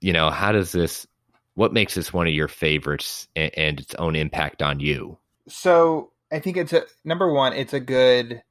you 0.00 0.12
know, 0.12 0.30
how 0.30 0.52
does 0.52 0.72
this? 0.72 1.06
What 1.54 1.72
makes 1.72 1.94
this 1.94 2.12
one 2.12 2.26
of 2.26 2.34
your 2.34 2.48
favorites 2.48 3.28
and, 3.34 3.50
and 3.56 3.80
its 3.80 3.94
own 3.94 4.14
impact 4.16 4.62
on 4.62 4.80
you? 4.80 5.18
so 5.48 6.12
I 6.32 6.40
think 6.40 6.56
it's 6.56 6.72
a 6.72 6.82
number 7.04 7.32
one. 7.32 7.52
It's 7.52 7.72
a 7.72 7.80
good 7.80 8.42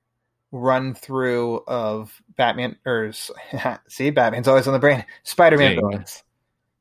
run 0.52 0.94
through 0.94 1.64
of 1.68 2.22
Batman 2.38 2.78
or 2.86 3.12
see 3.88 4.10
Batman's 4.10 4.48
always 4.48 4.68
on 4.68 4.74
the 4.74 4.80
brain. 4.80 5.04
Spider-Man 5.24 5.72
Dang. 5.76 5.80
villains, 5.82 6.24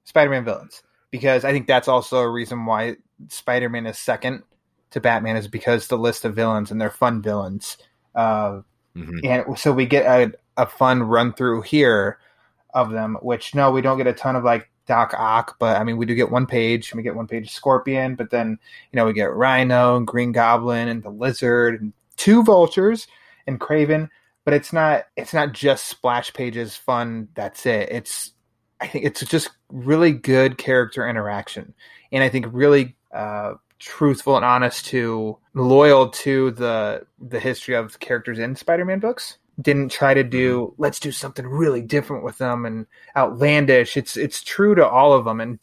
Spider-Man 0.05 0.45
villains, 0.45 0.83
because 1.11 1.45
I 1.45 1.53
think 1.53 1.67
that's 1.67 1.89
also 1.89 2.19
a 2.19 2.31
reason 2.31 2.67
why 2.67 2.97
Spider-Man 3.29 3.87
is 3.87 3.99
second 3.99 4.43
to 4.91 5.01
Batman 5.01 5.37
is 5.37 5.49
because 5.49 5.89
the 5.89 5.99
list 5.99 6.25
of 6.25 6.35
villains 6.35 6.71
and 6.71 6.81
they're 6.81 6.91
fun 6.91 7.21
villains. 7.23 7.77
Uh, 8.15 8.61
Mhm. 8.97 9.25
and 9.25 9.59
so 9.59 9.73
we 9.73 9.87
get 9.87 10.07
a, 10.07 10.33
a 10.57 10.67
fun 10.67 11.03
run 11.03 11.33
through 11.33 11.63
here 11.63 12.19
of 12.75 12.93
them 12.93 13.17
which 13.23 13.53
no 13.53 13.73
we 13.73 13.81
don't 13.81 13.99
get 13.99 14.07
a 14.07 14.13
ton 14.13 14.37
of 14.37 14.45
like 14.45 14.71
doc 14.87 15.13
ock 15.19 15.57
but 15.59 15.81
i 15.81 15.83
mean 15.83 15.97
we 15.97 16.07
do 16.07 16.15
get 16.15 16.31
one 16.31 16.47
page 16.47 16.93
and 16.93 16.97
we 16.97 17.03
get 17.03 17.17
one 17.17 17.27
page 17.27 17.47
of 17.47 17.51
scorpion 17.51 18.15
but 18.15 18.31
then 18.31 18.57
you 18.93 18.97
know 18.97 19.05
we 19.05 19.13
get 19.13 19.33
rhino 19.35 19.97
and 19.97 20.07
green 20.07 20.31
goblin 20.31 20.87
and 20.87 21.03
the 21.03 21.11
lizard 21.11 21.81
and 21.81 21.93
two 22.17 22.45
vultures 22.45 23.09
and 23.47 23.61
kraven 23.61 24.09
but 24.45 24.55
it's 24.55 24.73
not 24.73 25.05
it's 25.17 25.35
not 25.35 25.53
just 25.53 25.87
splash 25.87 26.33
pages 26.33 26.77
fun 26.77 27.29
that's 27.35 27.67
it 27.67 27.89
it's 27.91 28.33
i 28.81 28.87
think 28.87 29.05
it's 29.05 29.25
just 29.27 29.51
really 29.71 30.13
good 30.13 30.59
character 30.59 31.09
interaction 31.09 31.75
and 32.13 32.23
i 32.23 32.29
think 32.29 32.47
really 32.51 32.97
uh 33.13 33.55
truthful 33.85 34.37
and 34.37 34.45
honest 34.45 34.87
to 34.87 35.37
loyal 35.53 36.09
to 36.09 36.51
the 36.53 37.07
the 37.21 37.39
history 37.41 37.75
of 37.75 38.01
characters 38.01 38.39
in 38.39 38.57
Spider-Man 38.57 38.99
books. 38.99 39.39
Didn't 39.61 39.91
try 39.91 40.15
to 40.15 40.25
do 40.25 40.75
let's 40.79 40.99
do 40.99 41.13
something 41.13 41.47
really 41.47 41.83
different 41.83 42.25
with 42.25 42.39
them 42.39 42.65
and 42.65 42.87
outlandish. 43.17 43.97
It's 43.97 44.17
it's 44.17 44.43
true 44.43 44.75
to 44.75 44.89
all 44.89 45.13
of 45.13 45.25
them 45.25 45.41
and 45.41 45.59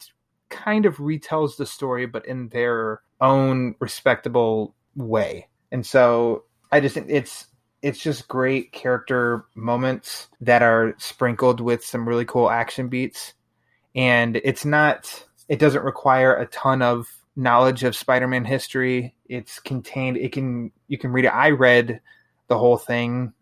kind 0.50 0.86
of 0.86 0.98
retells 0.98 1.56
the 1.56 1.66
story 1.66 2.06
but 2.06 2.26
in 2.26 2.48
their 2.48 3.02
own 3.20 3.74
respectable 3.80 4.74
way. 4.94 5.48
And 5.70 5.84
so 5.84 6.44
I 6.70 6.80
just 6.80 6.94
think 6.94 7.08
it's 7.10 7.46
it's 7.82 7.98
just 7.98 8.28
great 8.28 8.72
character 8.72 9.44
moments 9.54 10.28
that 10.40 10.62
are 10.62 10.94
sprinkled 10.98 11.60
with 11.60 11.84
some 11.84 12.08
really 12.08 12.24
cool 12.24 12.48
action 12.48 12.88
beats 12.88 13.34
and 13.94 14.36
it's 14.36 14.64
not 14.64 15.26
it 15.48 15.58
doesn't 15.58 15.84
require 15.84 16.34
a 16.34 16.46
ton 16.46 16.82
of 16.82 17.08
knowledge 17.36 17.82
of 17.84 17.96
Spider-Man 17.96 18.44
history. 18.44 19.14
It's 19.26 19.58
contained. 19.58 20.16
It 20.16 20.32
can 20.32 20.70
you 20.88 20.98
can 20.98 21.12
read 21.12 21.24
it. 21.24 21.34
I 21.34 21.50
read 21.50 22.00
the 22.48 22.58
whole 22.58 22.76
thing 22.76 23.32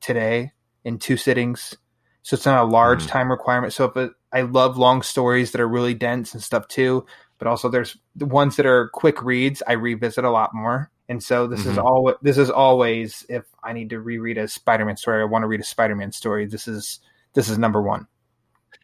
today 0.00 0.52
in 0.84 0.98
two 0.98 1.16
sittings, 1.16 1.76
so 2.22 2.34
it's 2.34 2.46
not 2.46 2.62
a 2.62 2.66
large 2.66 3.02
hmm. 3.02 3.08
time 3.08 3.30
requirement. 3.30 3.72
So 3.72 3.84
if 3.84 3.96
it, 3.96 4.12
I 4.32 4.42
love 4.42 4.78
long 4.78 5.02
stories 5.02 5.52
that 5.52 5.60
are 5.60 5.68
really 5.68 5.94
dense 5.94 6.34
and 6.34 6.42
stuff 6.42 6.68
too, 6.68 7.06
but 7.38 7.48
also 7.48 7.68
there's 7.68 7.96
the 8.14 8.26
ones 8.26 8.56
that 8.56 8.66
are 8.66 8.88
quick 8.88 9.22
reads. 9.22 9.62
I 9.66 9.72
revisit 9.72 10.24
a 10.24 10.30
lot 10.30 10.54
more, 10.54 10.90
and 11.08 11.22
so 11.22 11.46
this 11.46 11.66
is 11.66 11.76
Mhm. 11.76 11.84
all. 11.84 12.14
This 12.22 12.38
is 12.38 12.50
always 12.50 13.24
if 13.28 13.44
I 13.62 13.72
need 13.72 13.90
to 13.90 14.00
reread 14.00 14.38
a 14.38 14.48
Spider-Man 14.48 14.96
story, 14.96 15.22
I 15.22 15.24
want 15.24 15.42
to 15.42 15.48
read 15.48 15.60
a 15.60 15.64
Spider-Man 15.64 16.12
story. 16.12 16.46
This 16.46 16.68
is 16.68 17.00
this 17.34 17.48
is 17.48 17.58
number 17.58 17.82
one. 17.82 18.06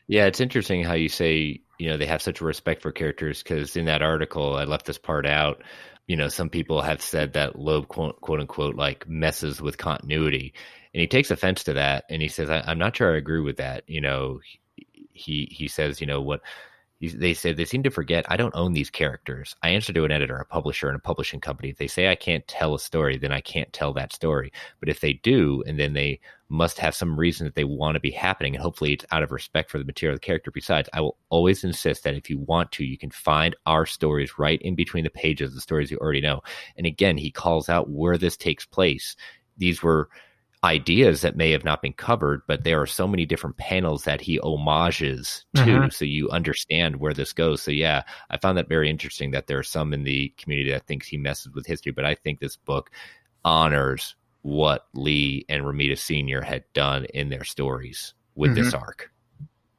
Yeah, 0.06 0.26
it's 0.26 0.40
interesting 0.40 0.84
how 0.84 0.92
you 0.94 1.08
say, 1.08 1.60
you 1.78 1.88
know, 1.88 1.96
they 1.96 2.06
have 2.06 2.22
such 2.22 2.40
a 2.40 2.44
respect 2.44 2.82
for 2.82 2.92
characters 2.92 3.42
because 3.42 3.76
in 3.76 3.86
that 3.86 4.02
article, 4.02 4.54
I 4.56 4.64
left 4.64 4.86
this 4.86 4.98
part 4.98 5.26
out. 5.26 5.62
You 6.06 6.16
know, 6.16 6.28
some 6.28 6.50
people 6.50 6.82
have 6.82 7.00
said 7.00 7.32
that 7.32 7.58
Loeb, 7.58 7.88
quote, 7.88 8.20
quote 8.20 8.40
unquote, 8.40 8.76
like 8.76 9.08
messes 9.08 9.62
with 9.62 9.78
continuity. 9.78 10.52
And 10.92 11.00
he 11.00 11.06
takes 11.06 11.30
offense 11.30 11.64
to 11.64 11.72
that. 11.72 12.04
And 12.10 12.20
he 12.20 12.28
says, 12.28 12.50
I, 12.50 12.62
I'm 12.66 12.78
not 12.78 12.96
sure 12.96 13.14
I 13.14 13.16
agree 13.16 13.40
with 13.40 13.56
that. 13.56 13.84
You 13.86 14.02
know, 14.02 14.40
he, 15.12 15.48
he 15.50 15.66
says, 15.68 16.00
you 16.02 16.06
know, 16.06 16.20
what 16.20 16.40
they 17.08 17.34
said 17.34 17.56
they 17.56 17.64
seem 17.64 17.82
to 17.82 17.90
forget 17.90 18.24
I 18.28 18.36
don't 18.36 18.54
own 18.54 18.72
these 18.72 18.90
characters. 18.90 19.54
I 19.62 19.70
answer 19.70 19.92
to 19.92 20.04
an 20.04 20.12
editor, 20.12 20.36
a 20.36 20.44
publisher, 20.44 20.88
and 20.88 20.96
a 20.96 21.00
publishing 21.00 21.40
company. 21.40 21.70
If 21.70 21.78
they 21.78 21.86
say 21.86 22.08
I 22.08 22.14
can't 22.14 22.46
tell 22.48 22.74
a 22.74 22.78
story, 22.78 23.18
then 23.18 23.32
I 23.32 23.40
can't 23.40 23.72
tell 23.72 23.92
that 23.94 24.12
story. 24.12 24.52
But 24.80 24.88
if 24.88 25.00
they 25.00 25.14
do, 25.14 25.62
and 25.66 25.78
then 25.78 25.92
they 25.92 26.20
must 26.48 26.78
have 26.78 26.94
some 26.94 27.18
reason 27.18 27.46
that 27.46 27.54
they 27.54 27.64
want 27.64 27.94
to 27.94 28.00
be 28.00 28.10
happening, 28.10 28.54
and 28.54 28.62
hopefully 28.62 28.92
it's 28.92 29.06
out 29.10 29.22
of 29.22 29.32
respect 29.32 29.70
for 29.70 29.78
the 29.78 29.84
material 29.84 30.14
of 30.14 30.20
the 30.20 30.26
character. 30.26 30.50
Besides, 30.50 30.88
I 30.92 31.00
will 31.00 31.16
always 31.30 31.64
insist 31.64 32.04
that 32.04 32.14
if 32.14 32.30
you 32.30 32.38
want 32.38 32.70
to, 32.72 32.84
you 32.84 32.98
can 32.98 33.10
find 33.10 33.56
our 33.66 33.86
stories 33.86 34.38
right 34.38 34.60
in 34.62 34.74
between 34.74 35.04
the 35.04 35.10
pages, 35.10 35.54
the 35.54 35.60
stories 35.60 35.90
you 35.90 35.98
already 35.98 36.20
know. 36.20 36.42
And 36.76 36.86
again, 36.86 37.16
he 37.16 37.30
calls 37.30 37.68
out 37.68 37.90
where 37.90 38.18
this 38.18 38.36
takes 38.36 38.64
place. 38.64 39.16
These 39.56 39.82
were 39.82 40.08
ideas 40.64 41.20
that 41.20 41.36
may 41.36 41.50
have 41.50 41.64
not 41.64 41.82
been 41.82 41.92
covered, 41.92 42.40
but 42.48 42.64
there 42.64 42.80
are 42.80 42.86
so 42.86 43.06
many 43.06 43.26
different 43.26 43.56
panels 43.58 44.04
that 44.04 44.20
he 44.20 44.38
homages 44.42 45.44
to, 45.54 45.62
Mhm. 45.62 45.92
so 45.92 46.04
you 46.04 46.30
understand 46.30 46.96
where 46.96 47.14
this 47.14 47.32
goes. 47.32 47.62
So 47.62 47.70
yeah, 47.70 48.02
I 48.30 48.38
found 48.38 48.58
that 48.58 48.68
very 48.68 48.88
interesting 48.90 49.30
that 49.32 49.46
there 49.46 49.58
are 49.58 49.62
some 49.62 49.92
in 49.92 50.04
the 50.04 50.32
community 50.38 50.70
that 50.70 50.86
thinks 50.86 51.06
he 51.06 51.18
messes 51.18 51.52
with 51.54 51.66
history, 51.66 51.92
but 51.92 52.04
I 52.04 52.14
think 52.14 52.40
this 52.40 52.56
book 52.56 52.90
honors 53.44 54.16
what 54.42 54.86
Lee 54.94 55.44
and 55.48 55.64
Romita 55.64 55.96
Senior 55.98 56.40
had 56.40 56.64
done 56.72 57.04
in 57.06 57.28
their 57.28 57.44
stories 57.44 58.14
with 58.34 58.54
this 58.54 58.72
Mhm. 58.72 58.80
arc. 58.80 59.10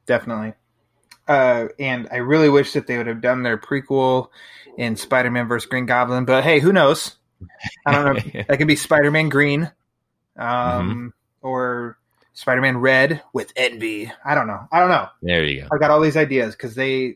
Definitely. 0.05 0.53
Uh, 1.27 1.67
and 1.79 2.07
I 2.11 2.17
really 2.17 2.49
wish 2.49 2.73
that 2.73 2.85
they 2.87 2.97
would 2.97 3.07
have 3.07 3.21
done 3.21 3.41
their 3.43 3.57
prequel 3.57 4.29
in 4.77 4.95
Spider-Man 4.95 5.47
versus 5.47 5.67
Green 5.67 5.85
Goblin, 5.87 6.25
but 6.25 6.43
hey, 6.43 6.59
who 6.59 6.71
knows? 6.71 7.17
I 7.85 7.91
don't 7.91 8.05
know. 8.05 8.13
that 8.47 8.57
could 8.57 8.67
be 8.67 8.75
Spider-Man 8.75 9.29
Green, 9.29 9.71
um, 10.37 11.13
or 11.41 11.97
Spider-Man 12.33 12.77
Red 12.77 13.21
with 13.33 13.51
Envy. 13.55 14.11
I 14.25 14.35
don't 14.35 14.47
know. 14.47 14.67
I 14.71 14.79
don't 14.79 14.89
know. 14.89 15.07
There 15.21 15.43
you 15.45 15.61
go. 15.61 15.67
I've 15.71 15.79
got 15.79 15.91
all 15.91 16.01
these 16.01 16.17
ideas 16.17 16.55
because 16.55 16.75
they, 16.75 17.15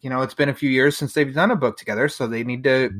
you 0.00 0.10
know, 0.10 0.22
it's 0.22 0.34
been 0.34 0.48
a 0.48 0.54
few 0.54 0.70
years 0.70 0.96
since 0.96 1.14
they've 1.14 1.34
done 1.34 1.50
a 1.50 1.56
book 1.56 1.76
together, 1.76 2.08
so 2.08 2.26
they 2.26 2.44
need 2.44 2.64
to 2.64 2.90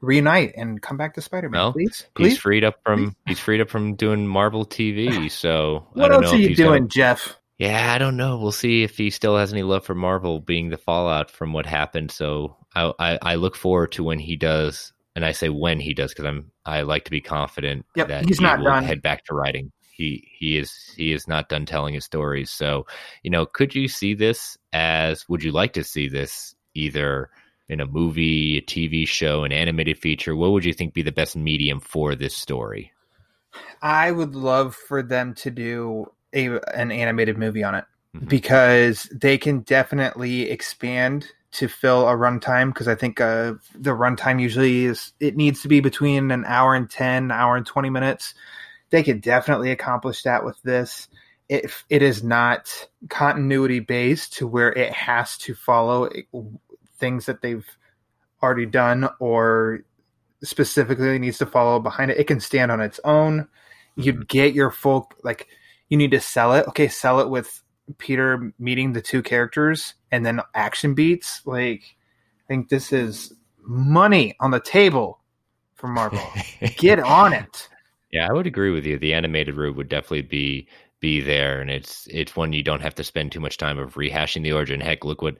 reunite 0.00 0.52
and 0.56 0.82
come 0.82 0.96
back 0.96 1.14
to 1.14 1.22
Spider-Man. 1.22 1.58
Well, 1.58 1.72
please, 1.72 2.06
please. 2.14 2.30
he's 2.30 2.38
freed 2.38 2.64
up 2.64 2.80
from 2.84 3.14
he's 3.26 3.38
freed 3.38 3.60
up 3.60 3.70
from 3.70 3.94
doing 3.94 4.26
Marvel 4.26 4.66
TV. 4.66 5.30
So 5.32 5.86
I 5.96 6.00
what 6.00 6.08
don't 6.08 6.24
else 6.24 6.32
know 6.32 6.38
are 6.38 6.40
you 6.40 6.48
he's 6.48 6.58
gonna- 6.58 6.70
doing, 6.70 6.88
Jeph? 6.88 7.36
Yeah, 7.58 7.92
I 7.92 7.98
don't 7.98 8.16
know. 8.16 8.38
We'll 8.38 8.50
see 8.50 8.82
if 8.82 8.96
he 8.98 9.10
still 9.10 9.36
has 9.36 9.52
any 9.52 9.62
love 9.62 9.84
for 9.84 9.94
Marvel, 9.94 10.40
being 10.40 10.68
the 10.70 10.76
fallout 10.76 11.30
from 11.30 11.52
what 11.52 11.64
happened. 11.64 12.10
So 12.10 12.56
I, 12.74 12.92
I, 12.98 13.18
I 13.22 13.34
look 13.36 13.54
forward 13.54 13.92
to 13.92 14.02
when 14.02 14.18
he 14.18 14.34
does, 14.36 14.92
and 15.14 15.24
I 15.24 15.30
say 15.30 15.48
when 15.48 15.78
he 15.78 15.94
does 15.94 16.10
because 16.12 16.24
I'm 16.24 16.50
I 16.64 16.82
like 16.82 17.04
to 17.04 17.10
be 17.10 17.20
confident 17.20 17.86
Yep, 17.96 18.08
that 18.08 18.28
he's 18.28 18.38
he 18.38 18.44
not 18.44 18.58
will 18.58 18.64
done. 18.64 18.84
head 18.84 19.02
back 19.02 19.24
to 19.26 19.34
writing. 19.34 19.72
He 19.92 20.28
he 20.38 20.56
is 20.58 20.72
he 20.96 21.12
is 21.12 21.28
not 21.28 21.48
done 21.48 21.66
telling 21.66 21.94
his 21.94 22.04
stories. 22.04 22.50
So 22.50 22.86
you 23.22 23.30
know, 23.30 23.46
could 23.46 23.74
you 23.74 23.88
see 23.88 24.14
this 24.14 24.56
as? 24.72 25.28
Would 25.28 25.42
you 25.42 25.52
like 25.52 25.72
to 25.74 25.84
see 25.84 26.08
this 26.08 26.54
either? 26.74 27.30
In 27.68 27.80
a 27.80 27.86
movie, 27.86 28.58
a 28.58 28.60
TV 28.60 29.08
show, 29.08 29.44
an 29.44 29.52
animated 29.52 29.96
feature, 29.96 30.36
what 30.36 30.50
would 30.52 30.64
you 30.64 30.74
think 30.74 30.92
be 30.92 31.00
the 31.00 31.12
best 31.12 31.36
medium 31.36 31.80
for 31.80 32.14
this 32.14 32.36
story? 32.36 32.92
I 33.80 34.10
would 34.10 34.34
love 34.34 34.74
for 34.74 35.02
them 35.02 35.34
to 35.36 35.50
do 35.50 36.12
a 36.34 36.58
an 36.74 36.90
animated 36.92 37.38
movie 37.38 37.64
on 37.64 37.74
it. 37.76 37.84
Mm-hmm. 38.14 38.26
because 38.26 39.04
they 39.04 39.38
can 39.38 39.60
definitely 39.60 40.50
expand 40.50 41.28
to 41.52 41.68
fill 41.68 42.08
a 42.08 42.12
runtime 42.12 42.68
because 42.68 42.88
I 42.88 42.94
think 42.94 43.20
uh, 43.20 43.54
the 43.74 43.90
runtime 43.90 44.40
usually 44.40 44.86
is 44.86 45.12
it 45.20 45.36
needs 45.36 45.62
to 45.62 45.68
be 45.68 45.80
between 45.80 46.30
an 46.30 46.44
hour 46.46 46.74
and 46.74 46.88
10, 46.90 47.30
hour 47.30 47.56
and 47.56 47.66
20 47.66 47.90
minutes. 47.90 48.34
They 48.90 49.02
could 49.02 49.20
definitely 49.20 49.70
accomplish 49.70 50.22
that 50.22 50.44
with 50.44 50.60
this. 50.62 51.08
If 51.48 51.84
it 51.90 52.02
is 52.02 52.22
not 52.22 52.88
continuity 53.08 53.80
based 53.80 54.34
to 54.34 54.46
where 54.46 54.72
it 54.72 54.92
has 54.92 55.36
to 55.38 55.54
follow 55.54 56.08
things 56.98 57.26
that 57.26 57.42
they've 57.42 57.66
already 58.42 58.66
done 58.66 59.08
or 59.18 59.80
specifically 60.42 61.18
needs 61.18 61.38
to 61.38 61.46
follow 61.46 61.78
behind 61.78 62.10
it, 62.10 62.18
it 62.18 62.26
can 62.26 62.40
stand 62.40 62.72
on 62.72 62.80
its 62.80 62.98
own. 63.04 63.48
You'd 63.94 64.26
get 64.26 64.54
your 64.54 64.70
full 64.70 65.10
like 65.22 65.48
you 65.90 65.98
need 65.98 66.12
to 66.12 66.20
sell 66.20 66.54
it. 66.54 66.66
Okay, 66.68 66.88
sell 66.88 67.20
it 67.20 67.28
with 67.28 67.61
Peter 67.98 68.52
meeting 68.58 68.92
the 68.92 69.02
two 69.02 69.22
characters 69.22 69.94
and 70.10 70.24
then 70.24 70.40
action 70.54 70.94
beats. 70.94 71.42
Like, 71.46 71.82
I 72.44 72.48
think 72.48 72.68
this 72.68 72.92
is 72.92 73.32
money 73.60 74.36
on 74.40 74.50
the 74.50 74.60
table 74.60 75.20
for 75.74 75.88
Marvel. 75.88 76.22
Get 76.76 77.00
on 77.00 77.32
it. 77.32 77.68
Yeah, 78.10 78.28
I 78.28 78.32
would 78.32 78.46
agree 78.46 78.70
with 78.70 78.84
you. 78.84 78.98
The 78.98 79.14
animated 79.14 79.56
route 79.56 79.76
would 79.76 79.88
definitely 79.88 80.22
be 80.22 80.68
be 81.00 81.20
there, 81.20 81.60
and 81.60 81.70
it's 81.70 82.06
it's 82.10 82.36
one 82.36 82.52
you 82.52 82.62
don't 82.62 82.82
have 82.82 82.94
to 82.96 83.04
spend 83.04 83.32
too 83.32 83.40
much 83.40 83.56
time 83.56 83.78
of 83.78 83.94
rehashing 83.94 84.42
the 84.42 84.52
origin. 84.52 84.80
Heck, 84.80 85.04
look 85.04 85.22
what 85.22 85.36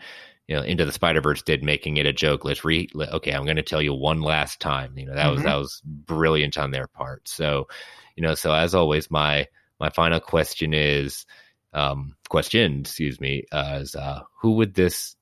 you 0.49 0.57
know 0.57 0.63
Into 0.63 0.85
the 0.85 0.93
Spider 0.93 1.21
Verse 1.21 1.43
did, 1.43 1.63
making 1.63 1.99
it 1.99 2.07
a 2.07 2.13
joke. 2.13 2.45
Let's 2.45 2.65
re 2.65 2.89
okay, 2.97 3.33
I'm 3.33 3.45
going 3.45 3.57
to 3.57 3.63
tell 3.63 3.83
you 3.83 3.95
one 3.95 4.23
last 4.23 4.61
time. 4.61 4.97
You 4.97 5.07
know 5.07 5.15
that 5.15 5.27
mm-hmm. 5.27 5.35
was 5.35 5.43
that 5.45 5.55
was 5.55 5.83
brilliant 5.85 6.59
on 6.59 6.71
their 6.71 6.89
part. 6.89 7.29
So, 7.29 7.69
you 8.17 8.23
know, 8.23 8.35
so 8.35 8.53
as 8.53 8.75
always, 8.75 9.11
my 9.11 9.47
my 9.79 9.91
final 9.91 10.21
question 10.21 10.75
is 10.75 11.27
um, 11.73 12.17
question, 12.29 12.81
excuse 12.81 13.21
me, 13.21 13.45
uh, 13.53 13.79
is 13.83 13.95
uh, 13.95 14.21
who 14.41 14.53
would 14.53 14.75
this 14.75 15.17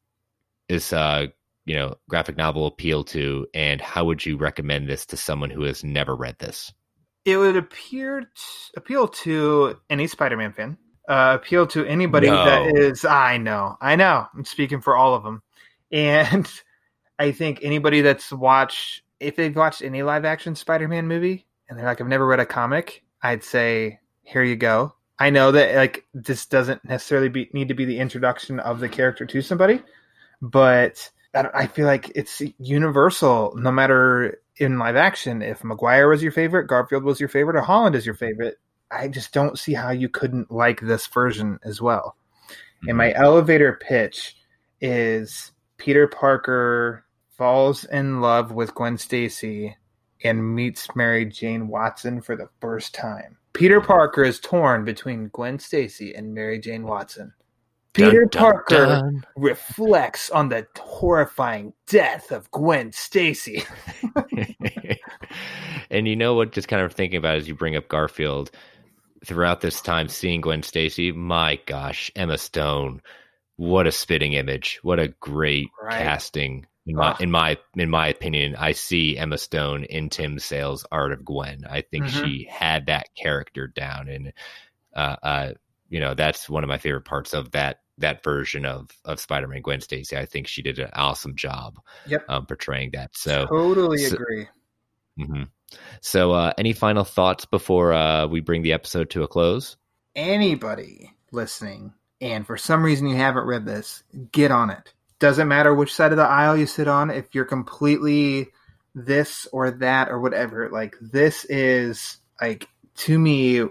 this 0.69 0.93
uh, 0.93 1.27
you 1.65 1.77
know 1.77 1.95
graphic 2.09 2.37
novel 2.37 2.67
appeal 2.67 3.05
to, 3.05 3.47
and 3.55 3.81
how 3.81 4.05
would 4.05 4.25
you 4.25 4.37
recommend 4.37 4.89
this 4.89 5.07
to 5.07 5.17
someone 5.17 5.51
who 5.51 5.63
has 5.63 5.85
never 5.85 6.15
read 6.15 6.39
this? 6.39 6.73
It 7.25 7.37
would 7.37 7.57
appear 7.57 8.21
t- 8.21 8.27
appeal 8.77 9.09
to 9.09 9.77
any 9.91 10.07
Spider-Man 10.07 10.53
fan. 10.53 10.79
Uh, 11.09 11.39
appeal 11.41 11.67
to 11.67 11.85
anybody 11.85 12.29
no. 12.29 12.45
that 12.45 12.77
is. 12.77 13.05
I 13.05 13.37
know, 13.37 13.77
I 13.81 13.97
know. 13.97 14.27
I'm 14.35 14.45
speaking 14.45 14.81
for 14.81 14.97
all 14.97 15.15
of 15.15 15.23
them, 15.23 15.43
and 15.93 16.51
I 17.19 17.33
think 17.33 17.61
anybody 17.63 18.01
that's 18.01 18.33
watched, 18.33 19.03
if 19.19 19.37
they've 19.37 19.55
watched 19.55 19.83
any 19.83 20.03
live 20.03 20.25
action 20.25 20.55
Spider-Man 20.55 21.07
movie, 21.07 21.47
and 21.69 21.79
they're 21.79 21.87
like, 21.87 22.01
I've 22.01 22.09
never 22.09 22.27
read 22.27 22.41
a 22.41 22.47
comic, 22.47 23.05
I'd 23.23 23.45
say, 23.45 24.01
here 24.23 24.43
you 24.43 24.57
go. 24.57 24.95
I 25.21 25.29
know 25.29 25.53
that 25.53 25.77
like 25.77 26.07
this 26.15 26.47
doesn't 26.47 26.85
necessarily 26.85 27.29
be, 27.29 27.51
need 27.53 27.69
to 27.69 27.75
be 27.75 27.85
the 27.85 27.99
introduction 27.99 28.59
of 28.59 28.81
the 28.81 28.89
character 28.89 29.27
to 29.27 29.43
somebody, 29.43 29.83
but 30.41 31.11
I 31.35 31.67
feel 31.67 31.87
like 31.87 32.11
it's 32.15 32.43
universal. 32.59 33.55
No 33.55 33.71
matter 33.71 34.41
in 34.57 34.79
live 34.79 34.97
action, 34.97 35.43
if 35.43 35.63
Maguire 35.63 36.09
was 36.09 36.23
your 36.23 36.33
favorite, 36.33 36.67
Garfield 36.67 37.05
was 37.05 37.21
your 37.21 37.29
favorite, 37.29 37.57
or 37.57 37.61
Holland 37.61 37.95
is 37.95 38.07
your 38.07 38.15
favorite, 38.15 38.59
I 38.91 39.09
just 39.09 39.33
don't 39.33 39.59
see 39.59 39.75
how 39.75 39.91
you 39.91 40.09
couldn't 40.09 40.51
like 40.51 40.81
this 40.81 41.07
version 41.07 41.61
as 41.65 41.83
well. 41.83 42.17
Mm-hmm. 42.49 42.89
And 42.89 42.99
my 42.99 43.13
elevator 43.13 43.79
pitch 43.81 44.37
is 44.81 45.53
Peter 45.77 46.09
Parker 46.09 47.05
falls 47.37 47.85
in 47.85 48.21
love 48.23 48.53
with 48.53 48.75
Gwen 48.75 48.97
Stacy 48.97 49.77
and 50.25 50.55
meets 50.55 50.89
Mary 50.97 51.27
Jane 51.27 51.69
Watson 51.69 52.23
for 52.23 52.37
the 52.37 52.49
first 52.61 52.95
time. 52.95 53.37
Peter 53.53 53.81
Parker 53.81 54.23
is 54.23 54.41
torn 54.41 54.85
between 54.85 55.29
Gwen 55.29 55.59
Stacy 55.59 56.15
and 56.15 56.35
Mary 56.35 56.59
Jane 56.59 56.85
Watson. 56.85 57.33
Peter 57.93 58.25
dun, 58.25 58.29
dun, 58.31 58.41
Parker 58.43 58.87
dun. 58.87 59.27
reflects 59.37 60.31
on 60.31 60.49
the 60.49 60.67
horrifying 60.79 61.73
death 61.87 62.31
of 62.31 62.51
Gwen 62.53 62.93
Stacy. 62.93 63.65
and 65.91 66.07
you 66.07 66.15
know 66.15 66.35
what? 66.35 66.53
Just 66.53 66.69
kind 66.69 66.83
of 66.83 66.93
thinking 66.93 67.19
about 67.19 67.37
as 67.37 67.49
you 67.49 67.55
bring 67.55 67.77
up 67.77 67.89
Garfield 67.89 68.51
throughout 69.25 69.61
this 69.61 69.81
time, 69.81 70.09
seeing 70.09 70.41
Gwen 70.41 70.63
Stacy. 70.63 71.11
My 71.13 71.59
gosh, 71.67 72.11
Emma 72.15 72.39
Stone! 72.39 73.03
What 73.57 73.87
a 73.87 73.93
spitting 73.93 74.35
image! 74.35 74.79
What 74.83 75.01
a 75.01 75.09
great 75.21 75.69
right. 75.83 75.99
casting 75.99 76.67
in 76.91 76.97
my, 76.97 77.17
in 77.21 77.31
my 77.31 77.59
in 77.77 77.91
my 77.91 78.09
opinion, 78.09 78.57
I 78.57 78.73
see 78.73 79.17
Emma 79.17 79.39
Stone 79.39 79.85
in 79.85 80.11
Tim 80.11 80.39
Sale's 80.39 80.85
Art 80.91 81.13
of 81.13 81.25
Gwen. 81.25 81.65
I 81.69 81.83
think 81.83 82.07
mm-hmm. 82.07 82.25
she 82.25 82.49
had 82.51 82.87
that 82.87 83.15
character 83.15 83.69
down, 83.69 84.09
and 84.09 84.33
uh, 84.95 85.17
uh, 85.23 85.53
you 85.89 86.01
know 86.01 86.15
that's 86.15 86.49
one 86.49 86.65
of 86.65 86.69
my 86.69 86.79
favorite 86.79 87.05
parts 87.05 87.33
of 87.33 87.53
that 87.53 87.81
that 87.99 88.25
version 88.25 88.65
of 88.65 88.91
of 89.05 89.21
Spider-Man 89.21 89.63
Gwen 89.63 89.81
Stacy. 89.81 90.17
I 90.17 90.27
think 90.27 90.49
she 90.49 90.63
did 90.63 90.79
an 90.79 90.91
awesome 90.95 91.37
job, 91.37 91.79
yep. 92.07 92.25
um, 92.29 92.47
portraying 92.47 92.91
that. 92.93 93.17
So 93.17 93.47
totally 93.47 93.99
so, 93.99 94.15
agree. 94.15 94.49
Mm-hmm. 95.19 95.43
So, 96.01 96.33
uh, 96.33 96.53
any 96.59 96.73
final 96.73 97.05
thoughts 97.05 97.45
before 97.45 97.93
uh, 97.93 98.27
we 98.27 98.41
bring 98.41 98.63
the 98.63 98.73
episode 98.73 99.11
to 99.11 99.23
a 99.23 99.29
close? 99.29 99.77
Anybody 100.17 101.13
listening, 101.31 101.93
and 102.21 102.47
for 102.47 102.57
some 102.57 102.83
reason 102.83 103.07
you 103.07 103.17
haven't 103.17 103.47
read 103.47 103.65
this, 103.65 104.03
get 104.33 104.51
on 104.51 104.71
it 104.71 104.93
doesn't 105.21 105.49
matter 105.49 105.73
which 105.73 105.95
side 105.95 106.11
of 106.11 106.19
the 106.19 106.25
aisle 106.25 106.57
you 106.57 106.67
sit 106.67 106.89
on 106.89 107.11
if 107.11 107.35
you're 107.35 107.45
completely 107.45 108.49
this 108.95 109.47
or 109.53 109.71
that 109.71 110.09
or 110.09 110.19
whatever 110.19 110.69
like 110.71 110.97
this 111.01 111.45
is 111.45 112.19
like 112.41 112.69
to 112.97 113.19
me 113.19 113.63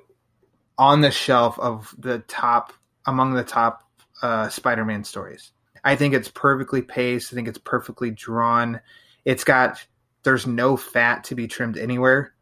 on 0.77 1.01
the 1.01 1.11
shelf 1.11 1.59
of 1.59 1.93
the 1.97 2.19
top 2.19 2.71
among 3.05 3.33
the 3.33 3.43
top 3.43 3.83
uh, 4.21 4.47
spider-man 4.49 5.03
stories. 5.03 5.51
I 5.83 5.95
think 5.95 6.13
it's 6.13 6.29
perfectly 6.29 6.81
paced. 6.81 7.33
I 7.33 7.35
think 7.35 7.47
it's 7.47 7.57
perfectly 7.57 8.11
drawn. 8.11 8.79
It's 9.25 9.43
got 9.43 9.85
there's 10.23 10.47
no 10.47 10.77
fat 10.77 11.25
to 11.25 11.35
be 11.35 11.47
trimmed 11.47 11.77
anywhere. 11.77 12.33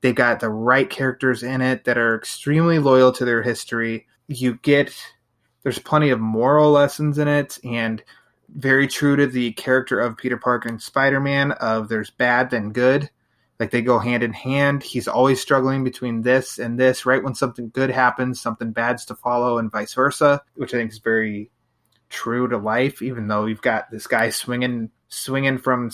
They've 0.00 0.14
got 0.14 0.40
the 0.40 0.50
right 0.50 0.88
characters 0.88 1.42
in 1.42 1.60
it 1.60 1.84
that 1.84 1.98
are 1.98 2.16
extremely 2.16 2.78
loyal 2.78 3.12
to 3.12 3.24
their 3.24 3.42
history. 3.42 4.06
You 4.26 4.58
get 4.62 4.94
there's 5.62 5.78
plenty 5.78 6.10
of 6.10 6.20
moral 6.20 6.72
lessons 6.72 7.18
in 7.18 7.28
it 7.28 7.58
and 7.64 8.02
very 8.48 8.86
true 8.86 9.16
to 9.16 9.26
the 9.26 9.52
character 9.52 10.00
of 10.00 10.16
Peter 10.16 10.36
Parker 10.36 10.68
and 10.68 10.80
Spider 10.80 11.20
Man 11.20 11.52
of 11.52 11.88
there's 11.88 12.10
bad 12.10 12.50
then 12.50 12.72
good. 12.72 13.10
Like 13.60 13.70
they 13.70 13.82
go 13.82 13.98
hand 13.98 14.22
in 14.22 14.32
hand. 14.32 14.82
He's 14.82 15.06
always 15.06 15.40
struggling 15.40 15.84
between 15.84 16.22
this 16.22 16.58
and 16.58 16.78
this. 16.78 17.06
Right 17.06 17.22
when 17.22 17.34
something 17.34 17.70
good 17.70 17.90
happens, 17.90 18.40
something 18.40 18.72
bad's 18.72 19.04
to 19.06 19.14
follow, 19.14 19.58
and 19.58 19.70
vice 19.70 19.94
versa, 19.94 20.42
which 20.56 20.74
I 20.74 20.78
think 20.78 20.90
is 20.90 20.98
very 20.98 21.50
true 22.10 22.48
to 22.48 22.58
life. 22.58 23.00
Even 23.00 23.28
though 23.28 23.46
you've 23.46 23.62
got 23.62 23.90
this 23.90 24.08
guy 24.08 24.30
swinging, 24.30 24.90
swinging 25.08 25.58
from 25.58 25.90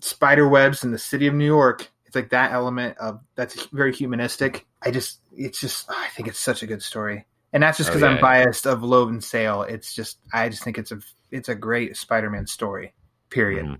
spider 0.00 0.48
webs 0.48 0.82
in 0.82 0.90
the 0.90 0.98
city 0.98 1.28
of 1.28 1.34
New 1.34 1.46
York, 1.46 1.90
it's 2.04 2.16
like 2.16 2.30
that 2.30 2.52
element 2.52 2.98
of 2.98 3.20
that's 3.36 3.66
very 3.66 3.94
humanistic. 3.94 4.66
I 4.82 4.90
just, 4.90 5.20
it's 5.32 5.60
just, 5.60 5.88
I 5.88 6.08
think 6.08 6.28
it's 6.28 6.38
such 6.38 6.62
a 6.62 6.66
good 6.66 6.82
story, 6.82 7.26
and 7.54 7.62
that's 7.62 7.78
just 7.78 7.88
because 7.88 8.02
oh, 8.02 8.06
yeah. 8.06 8.16
I'm 8.16 8.20
biased 8.20 8.66
of 8.66 8.82
Loeb 8.82 9.08
and 9.08 9.24
Sale. 9.24 9.62
It's 9.62 9.94
just, 9.94 10.18
I 10.32 10.48
just 10.48 10.64
think 10.64 10.76
it's 10.76 10.92
a 10.92 10.98
it's 11.30 11.48
a 11.48 11.54
great 11.54 11.96
Spider-Man 11.96 12.46
story. 12.46 12.92
Period. 13.30 13.64
Mm, 13.64 13.78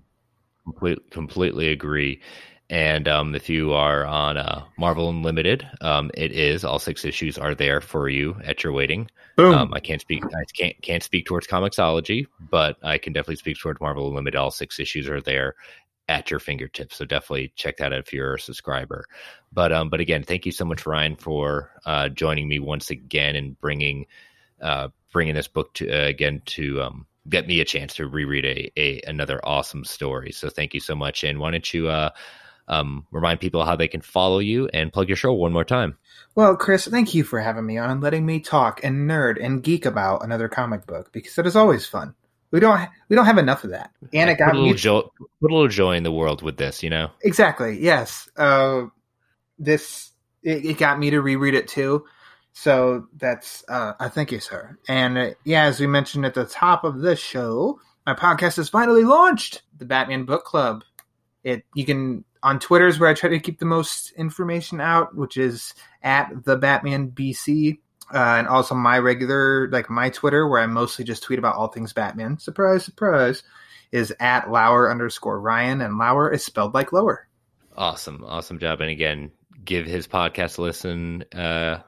complete, 0.63 1.11
completely 1.11 1.69
agree. 1.69 2.21
And 2.69 3.07
um, 3.07 3.35
if 3.35 3.47
you 3.47 3.73
are 3.73 4.05
on 4.05 4.37
uh, 4.37 4.63
Marvel 4.79 5.09
Unlimited, 5.09 5.67
um, 5.81 6.09
it 6.15 6.31
is 6.31 6.65
all 6.65 6.79
six 6.79 7.05
issues 7.05 7.37
are 7.37 7.53
there 7.53 7.79
for 7.79 8.09
you 8.09 8.35
at 8.43 8.63
your 8.63 8.73
waiting. 8.73 9.07
Boom. 9.35 9.53
Um, 9.53 9.73
I 9.73 9.79
can't 9.79 10.01
speak. 10.01 10.23
I 10.25 10.43
can't 10.57 10.81
can't 10.81 11.03
speak 11.03 11.25
towards 11.25 11.45
Comixology, 11.45 12.25
but 12.49 12.77
I 12.81 12.97
can 12.97 13.13
definitely 13.13 13.35
speak 13.35 13.59
towards 13.59 13.81
Marvel 13.81 14.07
Unlimited. 14.07 14.37
All 14.37 14.51
six 14.51 14.79
issues 14.79 15.07
are 15.07 15.21
there 15.21 15.53
at 16.07 16.29
your 16.29 16.39
fingertips. 16.39 16.97
So 16.97 17.05
definitely 17.05 17.51
check 17.55 17.77
that 17.77 17.93
out 17.93 17.99
if 17.99 18.13
you're 18.13 18.35
a 18.35 18.39
subscriber. 18.39 19.05
But 19.51 19.71
um, 19.71 19.89
but 19.89 19.99
again, 19.99 20.23
thank 20.23 20.45
you 20.45 20.51
so 20.51 20.65
much, 20.65 20.85
Ryan, 20.85 21.15
for 21.15 21.71
uh, 21.85 22.09
joining 22.09 22.47
me 22.47 22.59
once 22.59 22.89
again 22.89 23.35
and 23.35 23.59
bringing 23.59 24.05
uh, 24.61 24.89
bringing 25.11 25.35
this 25.35 25.47
book 25.47 25.73
to 25.75 25.89
uh, 25.89 26.07
again 26.07 26.41
to 26.45 26.81
um, 26.81 27.07
get 27.27 27.47
me 27.47 27.59
a 27.59 27.65
chance 27.65 27.95
to 27.95 28.07
reread 28.07 28.45
a, 28.45 28.71
a 28.79 29.01
another 29.07 29.39
awesome 29.43 29.83
story. 29.83 30.31
So 30.31 30.49
thank 30.49 30.73
you 30.73 30.79
so 30.79 30.95
much. 30.95 31.23
And 31.23 31.39
why 31.39 31.51
don't 31.51 31.73
you 31.73 31.87
uh, 31.87 32.09
um, 32.67 33.05
remind 33.11 33.39
people 33.39 33.65
how 33.65 33.75
they 33.75 33.87
can 33.87 34.01
follow 34.01 34.39
you 34.39 34.67
and 34.73 34.93
plug 34.93 35.09
your 35.09 35.15
show 35.15 35.33
one 35.33 35.53
more 35.53 35.65
time? 35.65 35.97
Well, 36.35 36.55
Chris, 36.55 36.87
thank 36.87 37.13
you 37.13 37.23
for 37.23 37.39
having 37.39 37.65
me 37.65 37.77
on 37.77 37.89
and 37.89 38.01
letting 38.01 38.25
me 38.25 38.39
talk 38.39 38.83
and 38.83 39.09
nerd 39.09 39.43
and 39.43 39.63
geek 39.63 39.85
about 39.85 40.23
another 40.23 40.49
comic 40.49 40.85
book 40.85 41.11
because 41.11 41.37
it 41.37 41.47
is 41.47 41.55
always 41.55 41.85
fun. 41.85 42.15
We 42.51 42.59
don't 42.59 42.89
we 43.09 43.15
don't 43.15 43.25
have 43.25 43.37
enough 43.37 43.63
of 43.63 43.71
that, 43.71 43.91
and 44.13 44.29
it 44.29 44.37
got 44.37 44.51
put 44.51 44.57
a, 44.57 44.59
little 44.59 44.75
joy, 44.75 45.01
put 45.41 45.51
a 45.51 45.53
little 45.53 45.67
joy 45.67 45.95
in 45.95 46.03
the 46.03 46.11
world 46.11 46.41
with 46.41 46.57
this, 46.57 46.83
you 46.83 46.89
know. 46.89 47.09
Exactly. 47.21 47.77
Yes. 47.79 48.29
Uh, 48.37 48.85
this 49.59 50.11
it, 50.43 50.65
it 50.65 50.77
got 50.77 50.99
me 50.99 51.09
to 51.09 51.21
reread 51.21 51.53
it 51.53 51.67
too. 51.67 52.05
So 52.53 53.07
that's 53.17 53.65
uh, 53.67 53.93
I 53.99 54.07
thank 54.07 54.31
you, 54.31 54.39
sir. 54.39 54.77
And 54.87 55.17
uh, 55.17 55.29
yeah, 55.43 55.65
as 55.65 55.79
we 55.79 55.87
mentioned 55.87 56.25
at 56.25 56.33
the 56.33 56.45
top 56.45 56.85
of 56.85 56.99
the 56.99 57.15
show, 57.15 57.79
my 58.05 58.13
podcast 58.13 58.59
is 58.59 58.69
finally 58.69 59.03
launched, 59.03 59.63
the 59.77 59.85
Batman 59.85 60.23
Book 60.23 60.45
Club. 60.45 60.83
It 61.43 61.65
you 61.73 61.85
can 61.85 62.23
on 62.41 62.59
Twitter 62.59 62.87
is 62.87 62.99
where 62.99 63.09
I 63.09 63.13
try 63.13 63.29
to 63.29 63.39
keep 63.39 63.59
the 63.59 63.65
most 63.65 64.11
information 64.11 64.79
out, 64.79 65.15
which 65.15 65.35
is 65.35 65.73
at 66.03 66.45
the 66.45 66.55
Batman 66.55 67.11
BC. 67.11 67.79
Uh, 68.13 68.37
and 68.37 68.47
also 68.47 68.75
my 68.75 68.99
regular, 68.99 69.67
like 69.71 69.89
my 69.89 70.09
Twitter, 70.09 70.47
where 70.47 70.61
I 70.61 70.67
mostly 70.67 71.05
just 71.05 71.23
tweet 71.23 71.39
about 71.39 71.55
all 71.55 71.69
things 71.69 71.93
Batman. 71.93 72.37
Surprise, 72.37 72.85
surprise, 72.85 73.43
is 73.91 74.13
at 74.19 74.51
Lauer 74.51 74.91
underscore 74.91 75.39
Ryan, 75.39 75.81
and 75.81 75.97
Lauer 75.97 76.31
is 76.31 76.43
spelled 76.43 76.73
like 76.73 76.93
lower. 76.93 77.27
Awesome, 77.75 78.23
awesome 78.25 78.59
job. 78.59 78.81
And 78.81 78.91
again, 78.91 79.31
give 79.63 79.85
his 79.85 80.07
podcast 80.07 80.59
a 80.59 80.61
listen, 80.61 81.23
uh, 81.33 81.79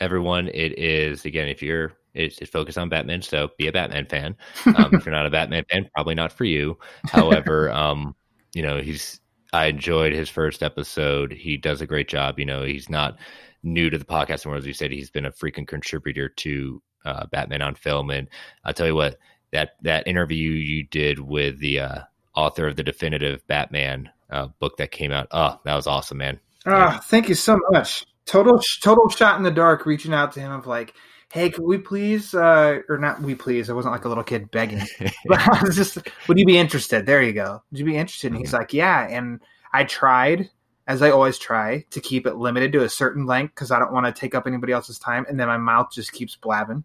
everyone. 0.00 0.48
It 0.48 0.78
is 0.78 1.24
again, 1.24 1.48
if 1.48 1.62
you're 1.62 1.92
it's, 2.14 2.38
it's 2.38 2.50
focused 2.50 2.78
on 2.78 2.88
Batman, 2.88 3.22
so 3.22 3.50
be 3.58 3.66
a 3.66 3.72
Batman 3.72 4.06
fan. 4.06 4.36
Um, 4.66 4.94
if 4.94 5.04
you're 5.04 5.14
not 5.14 5.26
a 5.26 5.30
Batman 5.30 5.64
fan, 5.70 5.88
probably 5.94 6.14
not 6.14 6.32
for 6.32 6.44
you. 6.44 6.78
However, 7.04 7.70
um, 7.72 8.14
you 8.54 8.62
know 8.62 8.80
he's. 8.80 9.20
I 9.52 9.66
enjoyed 9.66 10.12
his 10.12 10.28
first 10.28 10.64
episode. 10.64 11.32
He 11.32 11.56
does 11.56 11.80
a 11.80 11.86
great 11.86 12.08
job. 12.08 12.40
You 12.40 12.44
know, 12.44 12.64
he's 12.64 12.90
not 12.90 13.18
new 13.64 13.90
to 13.90 13.98
the 13.98 14.04
podcast, 14.04 14.44
and 14.46 14.54
as 14.54 14.66
you 14.66 14.72
said, 14.74 14.90
he's 14.92 15.10
been 15.10 15.26
a 15.26 15.32
freaking 15.32 15.66
contributor 15.66 16.28
to 16.28 16.82
uh, 17.04 17.26
Batman 17.26 17.62
on 17.62 17.74
film. 17.74 18.10
And 18.10 18.28
I'll 18.64 18.72
tell 18.74 18.86
you 18.86 18.94
what 18.94 19.18
that 19.52 19.70
that 19.82 20.06
interview 20.06 20.50
you 20.50 20.84
did 20.84 21.18
with 21.18 21.58
the 21.58 21.80
uh, 21.80 21.98
author 22.34 22.66
of 22.68 22.76
the 22.76 22.82
definitive 22.82 23.46
Batman 23.46 24.10
uh, 24.30 24.48
book 24.58 24.76
that 24.78 24.90
came 24.90 25.12
out. 25.12 25.28
Oh, 25.30 25.58
that 25.64 25.74
was 25.74 25.86
awesome, 25.86 26.18
man. 26.18 26.40
Ah, 26.66 27.00
thank 27.04 27.28
you 27.28 27.34
so 27.34 27.58
much. 27.70 28.06
Total, 28.26 28.58
total 28.80 29.08
shot 29.10 29.36
in 29.36 29.42
the 29.42 29.50
dark. 29.50 29.84
Reaching 29.84 30.14
out 30.14 30.32
to 30.32 30.40
him 30.40 30.50
of 30.50 30.66
like, 30.66 30.94
hey, 31.30 31.50
can 31.50 31.64
we 31.66 31.76
please, 31.76 32.34
uh, 32.34 32.78
or 32.88 32.96
not 32.96 33.20
we 33.20 33.34
please? 33.34 33.68
I 33.68 33.74
wasn't 33.74 33.92
like 33.92 34.06
a 34.06 34.08
little 34.08 34.24
kid 34.24 34.50
begging, 34.50 34.80
but 35.26 35.40
I 35.40 35.62
was 35.62 35.76
just, 35.76 35.98
would 36.26 36.38
you 36.38 36.46
be 36.46 36.56
interested? 36.56 37.04
There 37.04 37.22
you 37.22 37.34
go. 37.34 37.62
Would 37.70 37.78
you 37.78 37.84
be 37.84 37.96
interested? 37.98 38.28
And 38.32 38.38
he's 38.40 38.48
Mm-hmm. 38.48 38.56
like, 38.56 38.72
yeah. 38.72 39.06
And 39.08 39.40
I 39.74 39.84
tried, 39.84 40.48
as 40.86 41.02
I 41.02 41.10
always 41.10 41.38
try, 41.38 41.84
to 41.90 42.00
keep 42.00 42.26
it 42.26 42.36
limited 42.36 42.72
to 42.72 42.84
a 42.84 42.88
certain 42.88 43.26
length 43.26 43.54
because 43.54 43.70
I 43.70 43.78
don't 43.78 43.92
want 43.92 44.06
to 44.06 44.20
take 44.20 44.34
up 44.34 44.46
anybody 44.46 44.72
else's 44.72 44.98
time. 44.98 45.24
And 45.28 45.40
then 45.40 45.48
my 45.48 45.56
mouth 45.56 45.88
just 45.92 46.12
keeps 46.12 46.36
blabbing. 46.36 46.84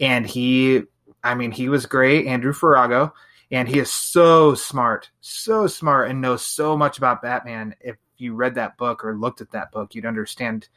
And 0.00 0.26
he, 0.26 0.82
I 1.22 1.34
mean, 1.34 1.52
he 1.52 1.68
was 1.68 1.86
great, 1.86 2.26
Andrew 2.26 2.52
Farago, 2.52 3.12
and 3.50 3.68
he 3.68 3.78
is 3.78 3.92
so 3.92 4.54
smart, 4.54 5.10
so 5.20 5.66
smart, 5.66 6.10
and 6.10 6.20
knows 6.20 6.44
so 6.44 6.76
much 6.76 6.98
about 6.98 7.22
Batman. 7.22 7.74
If 7.80 7.96
you 8.18 8.34
read 8.34 8.56
that 8.56 8.76
book 8.76 9.04
or 9.04 9.16
looked 9.16 9.40
at 9.40 9.52
that 9.52 9.72
book, 9.72 9.94
you'd 9.94 10.06
understand. 10.06 10.68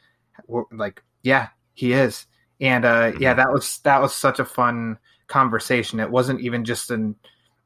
Like, 0.70 1.02
yeah, 1.22 1.48
he 1.74 1.92
is, 1.92 2.26
and 2.60 2.84
uh, 2.84 3.12
yeah, 3.18 3.34
that 3.34 3.52
was 3.52 3.78
that 3.80 4.00
was 4.00 4.14
such 4.14 4.38
a 4.38 4.44
fun 4.44 4.98
conversation. 5.26 6.00
It 6.00 6.10
wasn't 6.10 6.40
even 6.40 6.64
just 6.64 6.90
an 6.90 7.16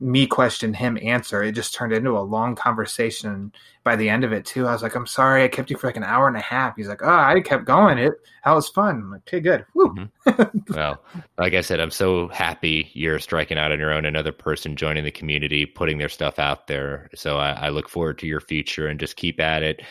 me 0.01 0.27
question 0.27 0.75
him 0.75 0.99
answer. 1.03 1.43
It 1.43 1.53
just 1.53 1.75
turned 1.75 1.93
into 1.93 2.19
a 2.19 2.21
long 2.21 2.55
conversation. 2.55 3.53
By 3.85 3.97
the 3.97 4.09
end 4.09 4.25
of 4.25 4.33
it, 4.33 4.45
too, 4.45 4.67
I 4.67 4.73
was 4.73 4.83
like, 4.83 4.95
"I'm 4.95 5.07
sorry, 5.07 5.45
I 5.45 5.49
kept 5.49 5.71
you 5.71 5.77
for 5.77 5.87
like 5.87 5.97
an 5.97 6.05
hour 6.05 6.27
and 6.27 6.37
a 6.37 6.41
half." 6.41 6.77
He's 6.77 6.89
like, 6.89 7.03
"Oh, 7.03 7.09
I 7.09 7.41
kept 7.41 7.65
going. 7.65 7.99
It 7.99 8.13
that 8.45 8.53
was 8.53 8.69
fun." 8.69 8.97
I'm 8.97 9.11
like, 9.11 9.23
"Okay, 9.23 9.41
good." 9.41 9.65
Woo. 9.75 9.95
Mm-hmm. 10.27 10.73
well, 10.75 11.03
like 11.39 11.55
I 11.55 11.61
said, 11.61 11.81
I'm 11.81 11.91
so 11.91 12.29
happy 12.29 12.91
you're 12.95 13.19
striking 13.19 13.59
out 13.59 13.73
on 13.73 13.79
your 13.79 13.93
own. 13.93 14.05
Another 14.05 14.33
person 14.33 14.77
joining 14.77 15.05
the 15.05 15.11
community, 15.11 15.67
putting 15.67 15.99
their 15.99 16.09
stuff 16.09 16.39
out 16.39 16.67
there. 16.67 17.11
So 17.15 17.39
I, 17.39 17.51
I 17.53 17.69
look 17.69 17.89
forward 17.89 18.19
to 18.19 18.27
your 18.27 18.41
future 18.41 18.87
and 18.87 18.99
just 18.99 19.17
keep 19.17 19.39
at 19.39 19.63
it. 19.63 19.83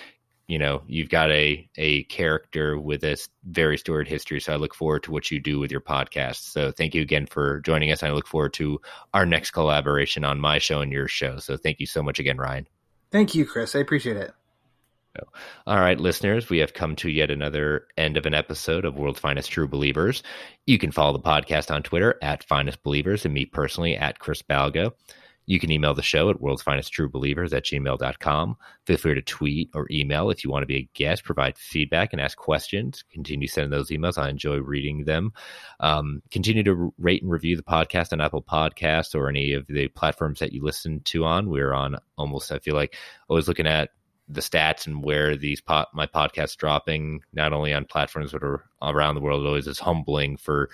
You 0.48 0.60
know, 0.60 0.84
you've 0.88 1.10
got 1.10 1.32
a 1.32 1.68
a 1.78 2.04
character 2.04 2.78
with 2.78 3.04
a 3.04 3.18
very 3.46 3.78
storied 3.78 4.08
history. 4.08 4.40
So 4.42 4.54
I 4.54 4.58
look 4.58 4.76
forward 4.76 5.04
to 5.04 5.12
what 5.12 5.32
you 5.32 5.40
do 5.40 5.60
with 5.60 5.72
your 5.72 5.82
podcast. 5.82 6.52
So 6.52 6.72
thank 6.72 6.94
you 6.94 7.02
again 7.02 7.26
for 7.26 7.62
joining 7.62 7.92
us. 7.92 8.04
I 8.04 8.12
look 8.12 8.28
forward 8.28 8.54
to 8.54 8.82
our 9.14 9.26
next 9.26 9.52
collaboration 9.52 10.24
on 10.24 10.40
my 10.40 10.60
show 10.60 10.82
and 10.82 10.92
your 10.92 11.08
show. 11.08 11.38
So 11.38 11.56
thank 11.56 11.80
you 11.80 11.86
so 11.86 12.04
much 12.04 12.20
again, 12.20 12.38
Ryan. 12.38 12.68
Thank 13.12 13.36
you, 13.36 13.46
Chris. 13.46 13.76
I 13.76 13.80
appreciate 13.80 14.18
it. 14.18 14.34
All 15.68 15.80
right, 15.80 16.00
listeners, 16.00 16.50
we 16.50 16.58
have 16.58 16.74
come 16.74 16.96
to 16.98 17.10
yet 17.10 17.30
another 17.30 17.86
end 17.98 18.18
of 18.18 18.26
an 18.26 18.34
episode 18.34 18.84
of 18.84 18.98
World's 18.98 19.20
Finest 19.20 19.52
True 19.52 19.68
Believers. 19.68 20.24
You 20.66 20.80
can 20.80 20.92
follow 20.92 21.14
the 21.14 21.20
podcast 21.20 21.74
on 21.74 21.84
Twitter 21.84 22.18
at 22.22 22.44
Finest 22.44 22.82
Believers 22.82 23.24
and 23.24 23.34
me 23.34 23.46
personally 23.46 23.96
at 23.96 24.18
Chris 24.18 24.42
Balgo. 24.42 24.94
You 25.46 25.60
can 25.60 25.72
email 25.72 25.94
the 25.94 26.02
show 26.02 26.30
at 26.30 26.42
world's 26.42 26.62
finest 26.62 26.94
true 26.94 27.10
believers 27.10 27.54
at 27.54 27.66
gmail.com. 27.66 28.58
Feel 28.86 28.98
free 28.98 29.16
to 29.16 29.22
tweet 29.22 29.70
or 29.74 29.88
email 29.92 30.30
if 30.30 30.44
you 30.44 30.50
want 30.50 30.64
to 30.64 30.68
be 30.68 30.78
a 30.78 30.90
guest, 30.94 31.24
provide 31.24 31.58
feedback, 31.58 32.14
and 32.14 32.22
ask 32.22 32.38
questions. 32.38 33.04
Continue 33.12 33.48
sending 33.48 33.72
those 33.72 33.90
emails. 33.90 34.18
I 34.18 34.30
enjoy 34.30 34.58
reading 34.58 35.06
them. 35.06 35.34
Um, 35.80 36.22
continue 36.32 36.64
to 36.64 36.94
rate 36.98 37.22
and 37.22 37.32
review 37.32 37.56
the 37.56 37.64
podcast 37.64 38.14
on 38.14 38.22
Apple 38.22 38.44
Podcasts 38.44 39.16
or 39.16 39.30
any 39.30 39.54
of 39.54 39.68
the 39.68 39.88
platforms 39.90 40.40
that 40.40 40.54
you 40.54 40.64
listen 40.64 41.02
to 41.06 41.26
on. 41.26 41.50
We're 41.50 41.74
on 41.74 41.98
almost, 42.18 42.52
I 42.52 42.60
feel 42.60 42.76
like, 42.76 42.96
always 43.28 43.48
looking 43.48 43.68
at 43.68 43.90
the 44.30 44.42
stats 44.42 44.88
and 44.88 45.04
where 45.04 45.36
these 45.36 45.62
po- 45.62 45.86
my 45.94 46.08
podcasts 46.08 46.56
dropping 46.56 47.22
not 47.34 47.54
only 47.54 47.74
on 47.74 47.86
platforms 47.86 48.32
but 48.32 48.44
are 48.44 48.64
around 48.82 49.16
the 49.16 49.22
world. 49.22 49.46
Always 49.46 49.68
is 49.68 49.80
humbling 49.80 50.38
for 50.38 50.70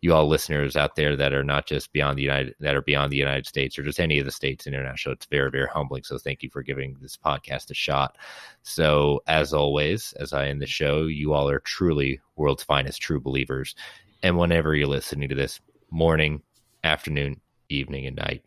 you 0.00 0.14
all 0.14 0.28
listeners 0.28 0.76
out 0.76 0.94
there 0.94 1.16
that 1.16 1.32
are 1.32 1.44
not 1.44 1.66
just 1.66 1.92
beyond 1.92 2.18
the 2.18 2.22
United 2.22 2.54
that 2.60 2.76
are 2.76 2.82
beyond 2.82 3.12
the 3.12 3.16
United 3.16 3.46
States 3.46 3.78
or 3.78 3.82
just 3.82 4.00
any 4.00 4.18
of 4.18 4.24
the 4.24 4.30
states 4.30 4.66
international. 4.66 5.14
It's 5.14 5.26
very 5.26 5.50
very 5.50 5.66
humbling. 5.66 6.04
So 6.04 6.18
thank 6.18 6.42
you 6.42 6.50
for 6.50 6.62
giving 6.62 6.96
this 7.00 7.16
podcast 7.16 7.70
a 7.70 7.74
shot. 7.74 8.16
So 8.62 9.22
as 9.26 9.52
always, 9.52 10.12
as 10.14 10.32
I 10.32 10.46
end 10.46 10.62
the 10.62 10.66
show, 10.66 11.02
you 11.06 11.32
all 11.32 11.48
are 11.48 11.60
truly 11.60 12.20
world's 12.36 12.62
finest 12.62 13.02
true 13.02 13.20
believers. 13.20 13.74
And 14.22 14.38
whenever 14.38 14.74
you're 14.74 14.88
listening 14.88 15.28
to 15.28 15.34
this, 15.34 15.60
morning, 15.90 16.42
afternoon, 16.84 17.40
evening, 17.68 18.06
and 18.06 18.16
night, 18.16 18.46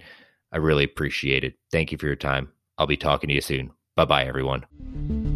I 0.52 0.58
really 0.58 0.84
appreciate 0.84 1.44
it. 1.44 1.56
Thank 1.72 1.92
you 1.92 1.98
for 1.98 2.08
your 2.08 2.16
time. 2.16 2.52
I'll 2.78 2.88
be 2.88 2.98
talking 2.98 3.28
to 3.30 3.34
you 3.34 3.42
soon. 3.42 3.72
Bye 3.96 4.06
bye, 4.06 4.26
everyone. 4.26 5.31